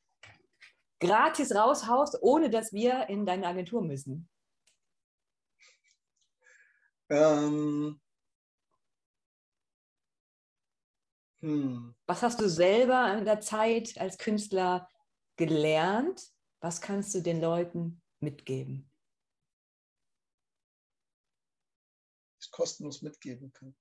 gratis 1.00 1.54
raushaust, 1.54 2.16
ohne 2.22 2.48
dass 2.48 2.72
wir 2.72 3.10
in 3.10 3.26
deine 3.26 3.46
Agentur 3.46 3.82
müssen? 3.82 4.28
Ähm. 7.10 8.00
Hm. 11.40 11.94
Was 12.06 12.22
hast 12.22 12.40
du 12.40 12.48
selber 12.48 13.18
in 13.18 13.26
der 13.26 13.40
Zeit 13.40 13.98
als 13.98 14.16
Künstler 14.16 14.88
gelernt? 15.36 16.22
Was 16.60 16.80
kannst 16.80 17.14
du 17.14 17.20
den 17.20 17.40
Leuten 17.40 18.00
mitgeben? 18.20 18.90
Ich 22.40 22.50
kostenlos 22.50 23.02
mitgeben 23.02 23.52
kann. 23.52 23.76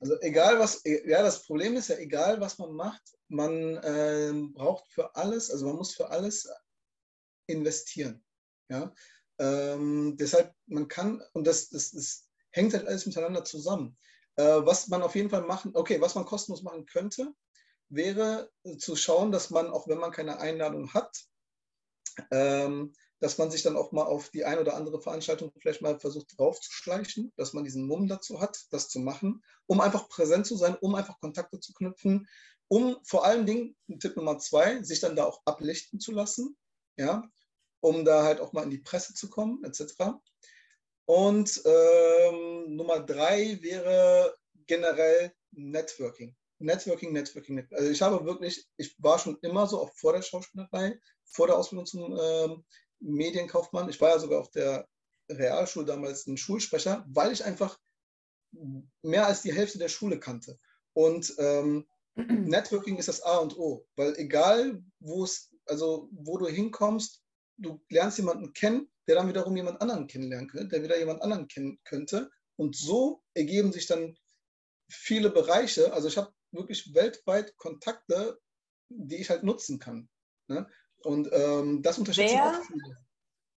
Also 0.00 0.20
egal 0.20 0.58
was, 0.58 0.84
e, 0.84 1.08
ja, 1.08 1.22
das 1.22 1.44
Problem 1.44 1.76
ist 1.76 1.88
ja, 1.88 1.96
egal 1.96 2.40
was 2.40 2.58
man 2.58 2.72
macht, 2.72 3.02
man 3.28 3.76
äh, 3.76 4.32
braucht 4.52 4.86
für 4.88 5.14
alles, 5.16 5.50
also 5.50 5.66
man 5.66 5.76
muss 5.76 5.94
für 5.94 6.10
alles 6.10 6.48
investieren. 7.46 8.22
Ja? 8.68 8.92
Ähm, 9.38 10.16
deshalb, 10.18 10.54
man 10.66 10.88
kann, 10.88 11.22
und 11.32 11.46
das, 11.46 11.70
das, 11.70 11.92
das 11.92 12.28
hängt 12.52 12.74
halt 12.74 12.86
alles 12.86 13.06
miteinander 13.06 13.44
zusammen. 13.44 13.96
Äh, 14.36 14.44
was 14.44 14.88
man 14.88 15.02
auf 15.02 15.14
jeden 15.14 15.30
Fall 15.30 15.42
machen, 15.42 15.72
okay, 15.74 16.00
was 16.00 16.14
man 16.14 16.26
kostenlos 16.26 16.62
machen 16.62 16.86
könnte, 16.86 17.32
wäre 17.88 18.50
zu 18.78 18.96
schauen, 18.96 19.32
dass 19.32 19.50
man, 19.50 19.70
auch 19.70 19.88
wenn 19.88 19.98
man 19.98 20.10
keine 20.10 20.38
Einladung 20.38 20.92
hat, 20.92 21.16
ähm, 22.30 22.92
dass 23.20 23.38
man 23.38 23.50
sich 23.50 23.62
dann 23.62 23.76
auch 23.76 23.92
mal 23.92 24.04
auf 24.04 24.30
die 24.30 24.44
ein 24.44 24.58
oder 24.58 24.74
andere 24.74 25.00
Veranstaltung 25.00 25.50
vielleicht 25.60 25.82
mal 25.82 25.98
versucht 25.98 26.34
draufzuschleichen, 26.36 27.32
dass 27.36 27.52
man 27.52 27.64
diesen 27.64 27.86
Mumm 27.86 28.08
dazu 28.08 28.40
hat, 28.40 28.66
das 28.70 28.88
zu 28.88 29.00
machen, 29.00 29.42
um 29.66 29.80
einfach 29.80 30.08
präsent 30.08 30.46
zu 30.46 30.56
sein, 30.56 30.76
um 30.80 30.94
einfach 30.94 31.18
Kontakte 31.20 31.60
zu 31.60 31.72
knüpfen, 31.72 32.28
um 32.68 32.96
vor 33.04 33.24
allen 33.24 33.46
Dingen, 33.46 33.76
Tipp 34.00 34.16
Nummer 34.16 34.38
zwei, 34.38 34.82
sich 34.82 35.00
dann 35.00 35.16
da 35.16 35.24
auch 35.24 35.40
ablichten 35.44 36.00
zu 36.00 36.12
lassen, 36.12 36.56
ja, 36.96 37.22
um 37.80 38.04
da 38.04 38.24
halt 38.24 38.40
auch 38.40 38.52
mal 38.52 38.64
in 38.64 38.70
die 38.70 38.78
Presse 38.78 39.14
zu 39.14 39.30
kommen, 39.30 39.62
etc. 39.64 39.94
Und 41.06 41.62
ähm, 41.64 42.76
Nummer 42.76 43.00
drei 43.00 43.58
wäre 43.62 44.34
generell 44.66 45.32
Networking. 45.52 46.34
Networking, 46.58 47.12
Networking, 47.12 47.54
Networking. 47.54 47.78
Also 47.78 47.90
ich 47.92 48.02
habe 48.02 48.24
wirklich, 48.24 48.66
ich 48.76 48.94
war 48.98 49.18
schon 49.18 49.38
immer 49.42 49.66
so, 49.66 49.80
auch 49.80 49.92
vor 49.94 50.12
der 50.12 50.22
Schauspielerei, 50.22 50.98
vor 51.24 51.46
der 51.46 51.56
Ausbildung 51.56 51.86
zum 51.86 52.18
ähm, 52.18 52.64
Medienkaufmann. 53.00 53.88
Ich 53.88 54.00
war 54.00 54.10
ja 54.10 54.18
sogar 54.18 54.40
auf 54.40 54.50
der 54.50 54.88
Realschule 55.30 55.86
damals 55.86 56.26
ein 56.26 56.36
Schulsprecher, 56.36 57.04
weil 57.08 57.32
ich 57.32 57.44
einfach 57.44 57.78
mehr 59.02 59.26
als 59.26 59.42
die 59.42 59.52
Hälfte 59.52 59.78
der 59.78 59.88
Schule 59.88 60.18
kannte. 60.18 60.58
Und 60.92 61.34
ähm, 61.38 61.86
Networking 62.14 62.96
ist 62.96 63.08
das 63.08 63.22
A 63.22 63.38
und 63.38 63.56
O, 63.58 63.86
weil 63.96 64.16
egal, 64.16 64.82
wo 65.00 65.24
es, 65.24 65.52
also 65.66 66.08
wo 66.12 66.38
du 66.38 66.46
hinkommst, 66.46 67.22
du 67.58 67.82
lernst 67.90 68.18
jemanden 68.18 68.52
kennen, 68.52 68.90
der 69.06 69.16
dann 69.16 69.28
wiederum 69.28 69.56
jemand 69.56 69.80
anderen 69.80 70.06
kennenlernen 70.06 70.48
könnte, 70.48 70.68
der 70.68 70.82
wieder 70.82 70.98
jemand 70.98 71.22
anderen 71.22 71.48
kennen 71.48 71.78
könnte. 71.84 72.30
Und 72.56 72.76
so 72.76 73.22
ergeben 73.34 73.72
sich 73.72 73.86
dann 73.86 74.16
viele 74.90 75.30
Bereiche. 75.30 75.92
Also 75.92 76.08
ich 76.08 76.16
habe 76.16 76.32
wirklich 76.52 76.94
weltweit 76.94 77.56
Kontakte, 77.56 78.40
die 78.88 79.16
ich 79.16 79.30
halt 79.30 79.42
nutzen 79.42 79.78
kann. 79.78 80.08
Ne? 80.48 80.68
Und 81.02 81.28
ähm, 81.32 81.82
das 81.82 81.98
unterschätzen 81.98 82.34
wer, 82.34 82.50
auch 82.50 82.62
viele. 82.62 82.96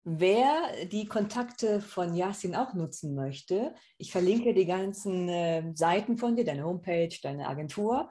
Wer 0.03 0.85
die 0.85 1.05
Kontakte 1.05 1.81
von 1.81 2.15
Yasin 2.15 2.55
auch 2.55 2.73
nutzen 2.73 3.15
möchte, 3.15 3.75
ich 3.97 4.11
verlinke 4.11 4.53
die 4.53 4.65
ganzen 4.65 5.29
äh, 5.29 5.71
Seiten 5.75 6.17
von 6.17 6.35
dir, 6.35 6.45
deine 6.45 6.63
Homepage, 6.63 7.09
deine 7.21 7.47
Agentur. 7.47 8.09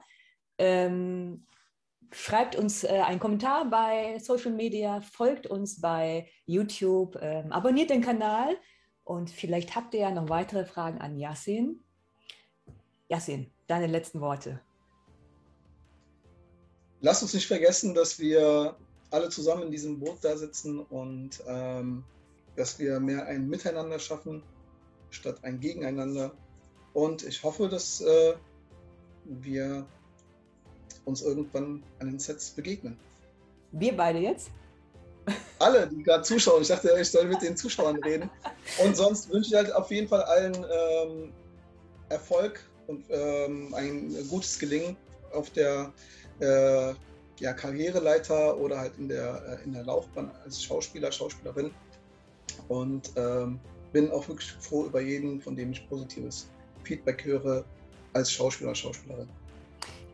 Ähm, 0.57 1.45
schreibt 2.11 2.55
uns 2.55 2.83
äh, 2.83 3.01
einen 3.05 3.19
Kommentar 3.19 3.69
bei 3.69 4.17
Social 4.19 4.51
Media, 4.51 5.01
folgt 5.01 5.47
uns 5.47 5.81
bei 5.81 6.29
YouTube, 6.45 7.15
äh, 7.15 7.43
abonniert 7.49 7.89
den 7.89 8.01
Kanal 8.01 8.57
und 9.03 9.29
vielleicht 9.29 9.75
habt 9.75 9.93
ihr 9.93 10.01
ja 10.01 10.11
noch 10.11 10.29
weitere 10.29 10.65
Fragen 10.65 10.99
an 10.99 11.17
Yasin. 11.17 11.83
Yasin, 13.07 13.51
deine 13.67 13.87
letzten 13.87 14.21
Worte. 14.21 14.61
Lasst 17.01 17.23
uns 17.23 17.33
nicht 17.33 17.47
vergessen, 17.47 17.95
dass 17.95 18.19
wir 18.19 18.77
alle 19.11 19.29
zusammen 19.29 19.63
in 19.63 19.71
diesem 19.71 19.99
Boot 19.99 20.17
da 20.21 20.37
sitzen 20.37 20.79
und 20.79 21.41
ähm, 21.47 22.03
dass 22.55 22.77
wir 22.79 22.99
mehr 22.99 23.25
ein 23.25 23.47
Miteinander 23.47 23.99
schaffen 23.99 24.43
statt 25.09 25.37
ein 25.43 25.59
Gegeneinander. 25.59 26.31
Und 26.93 27.23
ich 27.23 27.43
hoffe, 27.43 27.67
dass 27.69 28.01
äh, 28.01 28.33
wir 29.25 29.85
uns 31.05 31.21
irgendwann 31.21 31.83
an 31.99 32.07
den 32.07 32.19
Sets 32.19 32.51
begegnen. 32.51 32.97
Wir 33.71 33.95
beide 33.95 34.19
jetzt? 34.19 34.51
Alle, 35.59 35.87
die 35.87 36.03
gerade 36.03 36.23
zuschauen. 36.23 36.61
Ich 36.61 36.69
dachte, 36.69 36.95
ich 36.99 37.09
soll 37.09 37.25
mit 37.25 37.41
den 37.41 37.55
Zuschauern 37.55 37.97
reden. 38.03 38.29
Und 38.83 38.95
sonst 38.95 39.29
wünsche 39.29 39.49
ich 39.49 39.55
halt 39.55 39.73
auf 39.73 39.91
jeden 39.91 40.07
Fall 40.07 40.23
allen 40.23 40.55
ähm, 40.55 41.33
Erfolg 42.09 42.63
und 42.87 43.05
ähm, 43.09 43.73
ein 43.75 44.15
gutes 44.29 44.57
Gelingen 44.57 44.97
auf 45.31 45.51
der 45.51 45.93
äh, 46.39 46.93
ja, 47.39 47.53
Karriereleiter 47.53 48.57
oder 48.57 48.79
halt 48.79 48.97
in 48.97 49.09
der, 49.09 49.59
äh, 49.59 49.63
in 49.65 49.73
der 49.73 49.83
Laufbahn 49.83 50.31
als 50.43 50.61
Schauspieler, 50.63 51.11
Schauspielerin. 51.11 51.71
Und 52.67 53.11
ähm, 53.15 53.59
bin 53.91 54.11
auch 54.11 54.27
wirklich 54.27 54.51
froh 54.51 54.85
über 54.85 55.01
jeden, 55.01 55.41
von 55.41 55.55
dem 55.55 55.71
ich 55.71 55.87
positives 55.89 56.49
Feedback 56.83 57.23
höre 57.25 57.63
als 58.13 58.31
Schauspieler, 58.31 58.75
Schauspielerin. 58.75 59.29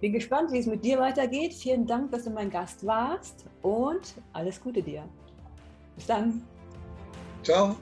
Bin 0.02 0.14
gespannt, 0.14 0.52
wie 0.52 0.60
es 0.60 0.66
mit 0.66 0.84
dir 0.84 1.00
weitergeht. 1.00 1.54
Vielen 1.54 1.88
Dank, 1.88 2.12
dass 2.12 2.26
du 2.26 2.30
mein 2.30 2.50
Gast 2.50 2.86
warst 2.86 3.46
und 3.62 4.16
alles 4.34 4.62
Gute 4.62 4.82
dir. 4.82 5.08
Bis 5.96 6.06
dann. 6.06 6.44
Ciao. 7.44 7.76